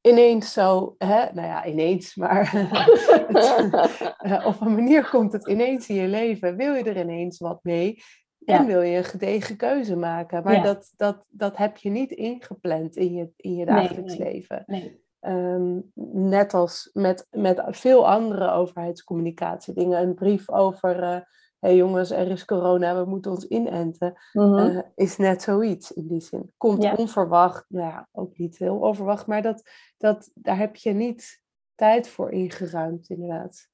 ineens 0.00 0.52
zo, 0.52 0.94
hè? 0.98 1.32
nou 1.32 1.46
ja, 1.46 1.66
ineens, 1.66 2.14
maar 2.14 2.52
op 4.50 4.60
een 4.60 4.74
manier 4.74 5.08
komt 5.08 5.32
het 5.32 5.48
ineens 5.48 5.88
in 5.88 5.94
je 5.94 6.08
leven. 6.08 6.56
Wil 6.56 6.74
je 6.74 6.84
er 6.84 7.00
ineens 7.00 7.38
wat 7.38 7.64
mee? 7.64 8.02
En 8.44 8.66
wil 8.66 8.82
je 8.82 8.96
een 8.96 9.04
gedegen 9.04 9.56
keuze 9.56 9.96
maken. 9.96 10.42
Maar 10.42 10.62
dat, 10.62 10.92
dat, 10.96 11.26
dat 11.30 11.56
heb 11.56 11.76
je 11.76 11.90
niet 11.90 12.10
ingepland 12.10 12.96
in 12.96 13.14
je, 13.14 13.30
in 13.36 13.54
je 13.54 13.64
dagelijks 13.64 14.16
nee, 14.16 14.32
leven. 14.32 14.62
Nee. 14.66 15.02
Um, 15.20 15.90
net 16.22 16.54
als 16.54 16.90
met, 16.92 17.26
met 17.30 17.62
veel 17.66 18.08
andere 18.08 18.50
overheidscommunicatie 18.50 19.74
dingen. 19.74 20.02
Een 20.02 20.14
brief 20.14 20.50
over, 20.50 21.02
uh, 21.02 21.20
hey 21.64 21.76
jongens, 21.76 22.10
er 22.10 22.30
is 22.30 22.44
corona, 22.44 22.94
we 23.04 23.10
moeten 23.10 23.30
ons 23.30 23.46
inenten. 23.46 24.14
Mm 24.32 24.42
-hmm. 24.42 24.58
uh, 24.58 24.80
is 24.94 25.16
net 25.16 25.42
zoiets 25.42 25.92
in 25.92 26.06
die 26.08 26.20
zin. 26.20 26.52
Komt 26.56 26.82
Ja. 26.82 26.94
onverwacht, 26.94 27.64
nou 27.68 27.88
ja, 27.88 28.08
ook 28.12 28.38
niet 28.38 28.58
heel 28.58 28.76
onverwacht. 28.76 29.26
Maar 29.26 29.42
dat, 29.42 29.70
dat, 29.96 30.30
daar 30.34 30.58
heb 30.58 30.76
je 30.76 30.92
niet 30.92 31.42
tijd 31.74 32.08
voor 32.08 32.30
ingeruimd, 32.30 33.08
inderdaad. 33.08 33.68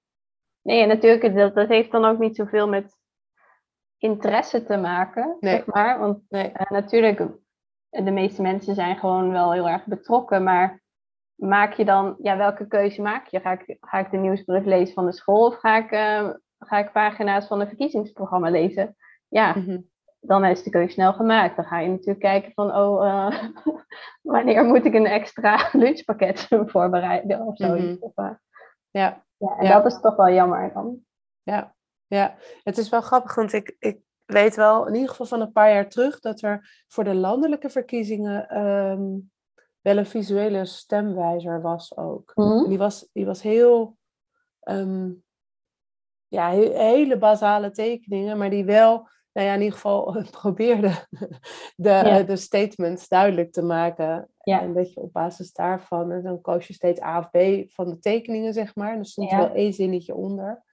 Nee, 0.63 0.83
en 0.83 0.89
natuurlijk, 0.89 1.35
dat, 1.35 1.55
dat 1.55 1.69
heeft 1.69 1.91
dan 1.91 2.05
ook 2.05 2.19
niet 2.19 2.37
zoveel 2.37 2.69
met 2.69 2.99
interesse 3.99 4.65
te 4.65 4.77
maken, 4.77 5.37
Nee. 5.41 5.53
zeg 5.55 5.67
maar. 5.67 5.99
Want 5.99 6.19
Nee. 6.29 6.53
eh, 6.53 6.71
natuurlijk, 6.71 7.19
de 7.89 8.11
meeste 8.11 8.43
mensen 8.43 8.75
zijn 8.75 8.97
gewoon 8.97 9.31
wel 9.31 9.53
heel 9.53 9.69
erg 9.69 9.85
betrokken, 9.85 10.43
maar 10.43 10.83
maak 11.35 11.73
je 11.73 11.85
dan, 11.85 12.17
ja, 12.19 12.37
welke 12.37 12.67
keuze 12.67 13.03
maak 13.03 13.27
je? 13.27 13.41
Ga 13.41 13.53
ik, 13.53 13.77
ga 13.81 13.99
ik 13.99 14.11
de 14.11 14.17
nieuwsbrief 14.17 14.65
lezen 14.65 14.95
van 14.95 15.07
de 15.07 15.13
school 15.13 15.47
of 15.47 15.59
ga 15.59 15.77
ik, 15.77 15.91
eh, 15.91 16.31
ga 16.67 16.79
ik 16.79 16.93
pagina's 16.93 17.47
van 17.47 17.61
een 17.61 17.67
verkiezingsprogramma 17.69 18.51
lezen? 18.51 18.97
Ja, 19.29 19.55
Mhm. 19.57 19.81
dan 20.21 20.45
is 20.45 20.63
de 20.63 20.71
keuze 20.71 20.93
snel 20.93 21.13
gemaakt. 21.13 21.57
Dan 21.57 21.65
ga 21.65 21.79
je 21.79 21.89
natuurlijk 21.89 22.21
kijken 22.21 22.53
van, 22.53 22.75
oh, 22.77 23.07
eh, 23.07 23.43
wanneer 24.23 24.65
moet 24.65 24.85
ik 24.85 24.95
een 24.95 25.07
extra 25.07 25.69
lunchpakket 25.73 26.47
voorbereiden 26.73 27.41
of 27.41 27.57
zoiets. 27.57 27.97
Mhm. 27.97 28.05
Of, 28.05 28.13
eh, 28.17 28.31
Ja. 28.91 29.25
ja, 29.37 29.57
en 29.59 29.67
Ja. 29.67 29.81
dat 29.81 29.93
is 29.93 30.01
toch 30.01 30.17
wel 30.17 30.31
jammer 30.31 30.73
dan. 30.73 30.99
Ja, 31.43 31.75
ja, 32.07 32.35
het 32.63 32.79
is 32.79 32.89
wel 32.89 33.01
grappig, 33.01 33.35
want 33.35 33.53
ik, 33.53 33.77
ik 33.79 34.01
weet 34.27 34.57
wel, 34.57 34.87
in 34.87 34.95
ieder 34.95 35.09
geval 35.09 35.27
van 35.27 35.41
een 35.41 35.53
paar 35.53 35.71
jaar 35.73 35.89
terug, 35.89 36.21
dat 36.21 36.43
er 36.43 36.85
voor 36.89 37.05
de 37.05 37.15
landelijke 37.15 37.69
verkiezingen 37.71 38.49
ehm, 38.49 39.19
wel 39.81 39.97
een 39.97 40.07
visuele 40.07 40.65
stemwijzer 40.65 41.61
was 41.63 41.97
ook. 41.97 42.33
En 42.35 42.65
die 42.69 42.79
was, 42.79 43.09
die 43.13 43.27
was 43.27 43.43
heel, 43.43 43.97
ehm, 44.61 45.11
ja, 46.31 46.51
he- 46.51 46.77
hele 46.79 47.19
basale 47.19 47.71
tekeningen, 47.71 48.39
maar 48.39 48.51
die 48.51 48.65
wel, 48.65 49.09
nou 49.33 49.47
ja, 49.47 49.55
in 49.55 49.59
ieder 49.61 49.75
geval 49.75 50.23
probeerde 50.41 50.93
de, 51.77 51.89
Ja. 51.89 52.23
de 52.23 52.37
statements 52.37 53.09
duidelijk 53.09 53.53
te 53.53 53.63
maken. 53.63 54.29
Ja. 54.43 54.61
En 54.61 54.75
dat 54.75 54.93
je 54.93 55.01
op 55.01 55.13
basis 55.13 55.53
daarvan, 55.53 56.11
en 56.13 56.23
dan 56.23 56.41
koos 56.41 56.67
je 56.67 56.73
steeds 56.73 57.03
A 57.03 57.19
of 57.19 57.31
B 57.31 57.71
van 57.73 57.89
de 57.89 57.99
tekeningen, 57.99 58.53
zeg 58.53 58.75
maar. 58.75 58.93
En 58.93 58.99
er 58.99 59.07
stond 59.07 59.31
er 59.33 59.39
Ja. 59.39 59.45
wel 59.47 59.55
één 59.55 59.73
zinnetje 59.73 60.15
onder. 60.15 60.65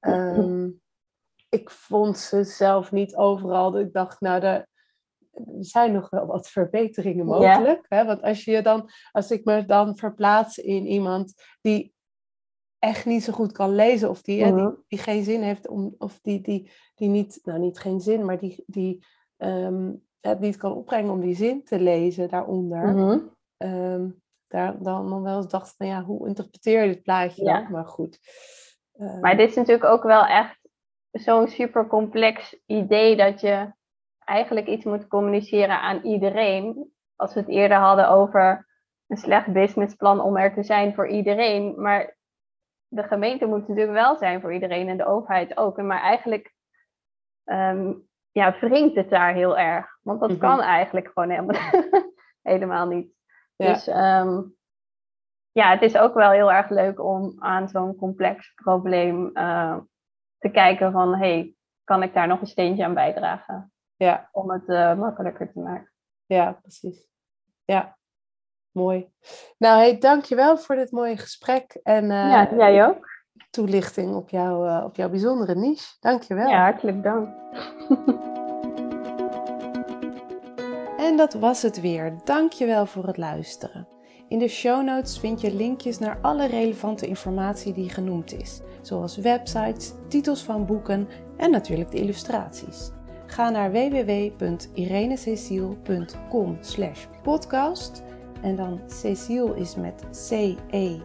Ehm, 0.00 0.68
ik 1.48 1.70
vond 1.70 2.18
ze 2.18 2.44
zelf 2.44 2.92
niet 2.92 3.16
overal. 3.16 3.78
Ik 3.78 3.92
dacht, 3.92 4.20
nou, 4.20 4.42
er 4.42 4.68
er 5.34 5.42
zijn 5.64 5.92
nog 5.92 6.10
wel 6.10 6.26
wat 6.26 6.48
verbeteringen 6.48 7.26
Ja. 7.26 7.32
mogelijk. 7.58 7.86
Hè? 7.88 8.04
Want 8.04 8.22
als, 8.22 8.44
je 8.44 8.62
dan, 8.62 8.90
als 9.12 9.30
ik 9.30 9.44
me 9.44 9.64
dan 9.64 9.96
verplaats 9.96 10.58
in 10.58 10.86
iemand 10.86 11.34
die 11.60 11.93
echt 12.84 13.06
niet 13.06 13.24
zo 13.24 13.32
goed 13.32 13.52
kan 13.52 13.74
lezen, 13.74 14.10
of 14.10 14.22
die, 14.22 14.44
hè, 14.44 14.52
die, 14.54 14.62
Mhm. 14.62 14.74
die 14.88 14.98
geen 14.98 15.24
zin 15.24 15.42
heeft, 15.42 15.68
om, 15.68 15.94
of 15.98 16.18
die, 16.22 16.40
die, 16.40 16.70
die 16.94 17.08
niet, 17.08 17.40
nou 17.44 17.58
niet 17.58 17.78
geen 17.78 18.00
zin, 18.00 18.24
maar 18.24 18.38
die, 18.38 18.64
die 18.66 19.04
ehm, 19.36 19.92
het 20.20 20.40
niet 20.40 20.56
kan 20.56 20.72
opbrengen 20.72 21.10
om 21.12 21.20
die 21.20 21.34
zin 21.36 21.64
te 21.64 21.78
lezen 21.80 22.28
daaronder. 22.28 22.86
Mhm. 22.94 23.18
Ehm, 23.56 24.08
daar 24.48 24.82
dan, 24.82 25.08
dan 25.10 25.22
wel 25.22 25.36
eens 25.36 25.48
dacht 25.48 25.74
van 25.76 25.86
ja, 25.86 26.02
hoe 26.02 26.28
interpreteer 26.28 26.82
je 26.82 26.92
dit 26.92 27.02
plaatje 27.02 27.44
Ja. 27.44 27.60
dan? 27.60 27.70
Maar 27.70 27.86
goed. 27.86 28.18
Ehm, 28.92 29.20
Maar 29.20 29.36
dit 29.36 29.48
is 29.48 29.54
natuurlijk 29.56 29.84
ook 29.90 30.02
wel 30.02 30.24
echt 30.26 30.58
zo'n 31.10 31.48
super 31.48 31.86
complex 31.86 32.56
idee 32.66 33.16
dat 33.16 33.40
je 33.40 33.72
eigenlijk 34.18 34.66
iets 34.66 34.84
moet 34.84 35.06
communiceren 35.08 35.80
aan 35.80 36.00
iedereen. 36.02 36.92
Als 37.16 37.34
we 37.34 37.40
het 37.40 37.48
eerder 37.48 37.76
hadden 37.76 38.08
over 38.08 38.66
een 39.06 39.16
slecht 39.16 39.52
businessplan 39.52 40.20
om 40.20 40.36
er 40.36 40.54
te 40.54 40.62
zijn 40.62 40.94
voor 40.94 41.08
iedereen. 41.08 41.80
Maar 41.80 42.16
de 42.94 43.02
gemeente 43.02 43.46
moet 43.46 43.68
natuurlijk 43.68 43.96
wel 43.98 44.16
zijn 44.16 44.40
voor 44.40 44.52
iedereen 44.52 44.88
en 44.88 44.96
de 44.96 45.06
overheid 45.06 45.56
ook. 45.56 45.76
Maar 45.82 46.00
eigenlijk 46.00 46.54
ehm, 47.44 47.92
ja, 48.30 48.58
wringt 48.60 48.94
het 48.96 49.10
daar 49.10 49.34
heel 49.34 49.58
erg. 49.58 49.98
Want 50.02 50.20
dat 50.20 50.30
Mhm. 50.30 50.38
kan 50.38 50.60
eigenlijk 50.60 51.06
gewoon 51.06 51.30
helemaal, 51.30 51.70
helemaal 52.52 52.86
niet. 52.86 53.12
Ja. 53.56 53.72
Dus 53.72 53.86
ehm, 53.86 54.40
ja, 55.52 55.70
het 55.70 55.82
is 55.82 55.96
ook 55.96 56.14
wel 56.14 56.30
heel 56.30 56.52
erg 56.52 56.68
leuk 56.68 57.00
om 57.00 57.36
aan 57.38 57.68
zo'n 57.68 57.96
complex 57.96 58.52
probleem 58.54 59.30
eh, 59.32 59.76
te 60.38 60.48
kijken 60.48 60.92
van, 60.92 61.14
hey, 61.14 61.54
kan 61.84 62.02
ik 62.02 62.14
daar 62.14 62.26
nog 62.26 62.40
een 62.40 62.46
steentje 62.46 62.84
aan 62.84 62.94
bijdragen 62.94 63.72
ja, 63.96 64.28
om 64.32 64.50
het 64.50 64.68
eh, 64.68 64.94
makkelijker 64.94 65.52
te 65.52 65.58
maken? 65.60 65.92
ja, 66.26 66.52
precies. 66.52 67.08
Ja, 67.64 67.96
mooi. 68.74 69.08
Nou, 69.58 69.78
hey, 69.78 69.98
dankjewel 69.98 70.56
voor 70.56 70.76
dit 70.76 70.90
mooie 70.90 71.16
gesprek 71.16 71.80
en 71.82 72.10
eh, 72.10 72.10
ja, 72.10 72.48
jij 72.56 72.86
ook? 72.86 73.12
toelichting 73.50 74.14
op, 74.14 74.28
jou, 74.28 74.68
eh, 74.68 74.84
op 74.84 74.96
jouw 74.96 75.08
bijzondere 75.08 75.54
niche. 75.54 75.96
Dankjewel. 76.00 76.48
Ja, 76.48 76.62
hartelijk 76.62 77.02
dank. 77.02 77.28
En 81.04 81.16
dat 81.16 81.34
was 81.34 81.62
het 81.62 81.80
weer. 81.80 82.14
Dankjewel 82.24 82.86
voor 82.86 83.06
het 83.06 83.16
luisteren. 83.16 83.88
In 84.28 84.38
de 84.38 84.48
show 84.48 84.84
notes 84.84 85.18
vind 85.18 85.40
je 85.40 85.54
linkjes 85.54 85.98
naar 85.98 86.18
alle 86.22 86.46
relevante 86.46 87.06
informatie 87.06 87.72
die 87.72 87.90
genoemd 87.90 88.32
is, 88.32 88.60
zoals 88.82 89.16
websites, 89.16 89.92
titels 90.08 90.42
van 90.42 90.66
boeken 90.66 91.08
en 91.36 91.50
natuurlijk 91.50 91.90
de 91.90 91.98
illustraties. 91.98 92.90
Ga 93.26 93.50
naar 93.50 93.72
www.irenececiel.com 93.72 96.58
podcast 97.22 98.02
en 98.44 98.56
dan 98.56 98.80
Cecile 98.86 99.56
is 99.56 99.74
met 99.74 100.04
C-E-C-I-L-E 100.28 100.98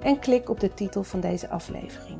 en 0.00 0.18
klik 0.18 0.48
op 0.48 0.60
de 0.60 0.74
titel 0.74 1.02
van 1.02 1.20
deze 1.20 1.48
aflevering. 1.48 2.18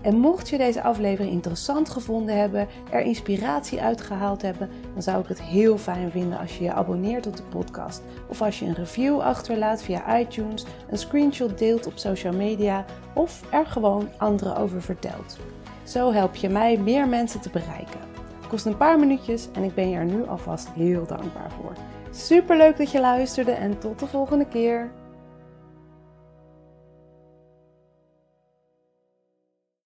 En 0.00 0.16
mocht 0.16 0.48
je 0.48 0.58
deze 0.58 0.82
aflevering 0.82 1.32
interessant 1.32 1.90
gevonden 1.90 2.38
hebben, 2.38 2.68
er 2.90 3.00
inspiratie 3.00 3.80
uitgehaald 3.80 4.42
hebben, 4.42 4.70
dan 4.92 5.02
zou 5.02 5.22
ik 5.22 5.28
het 5.28 5.42
heel 5.42 5.78
fijn 5.78 6.10
vinden 6.10 6.38
als 6.38 6.58
je 6.58 6.64
je 6.64 6.72
abonneert 6.72 7.26
op 7.26 7.36
de 7.36 7.42
podcast. 7.42 8.02
Of 8.28 8.42
als 8.42 8.58
je 8.58 8.66
een 8.66 8.74
review 8.74 9.20
achterlaat 9.20 9.82
via 9.82 10.18
iTunes, 10.18 10.64
een 10.90 10.98
screenshot 10.98 11.58
deelt 11.58 11.86
op 11.86 11.98
social 11.98 12.34
media 12.34 12.84
of 13.14 13.42
er 13.50 13.66
gewoon 13.66 14.08
anderen 14.18 14.56
over 14.56 14.82
vertelt. 14.82 15.38
Zo 15.84 16.12
help 16.12 16.34
je 16.34 16.48
mij 16.48 16.78
meer 16.78 17.08
mensen 17.08 17.40
te 17.40 17.50
bereiken. 17.50 18.00
Het 18.40 18.48
kost 18.48 18.66
een 18.66 18.76
paar 18.76 18.98
minuutjes 18.98 19.48
en 19.52 19.62
ik 19.62 19.74
ben 19.74 19.88
je 19.88 19.96
er 19.96 20.04
nu 20.04 20.26
alvast 20.26 20.68
heel 20.68 21.06
dankbaar 21.06 21.50
voor. 21.50 21.72
Super 22.16 22.56
leuk 22.56 22.76
dat 22.76 22.90
je 22.90 23.00
luisterde 23.00 23.52
en 23.52 23.78
tot 23.78 23.98
de 23.98 24.06
volgende 24.06 24.46
keer. 24.46 24.90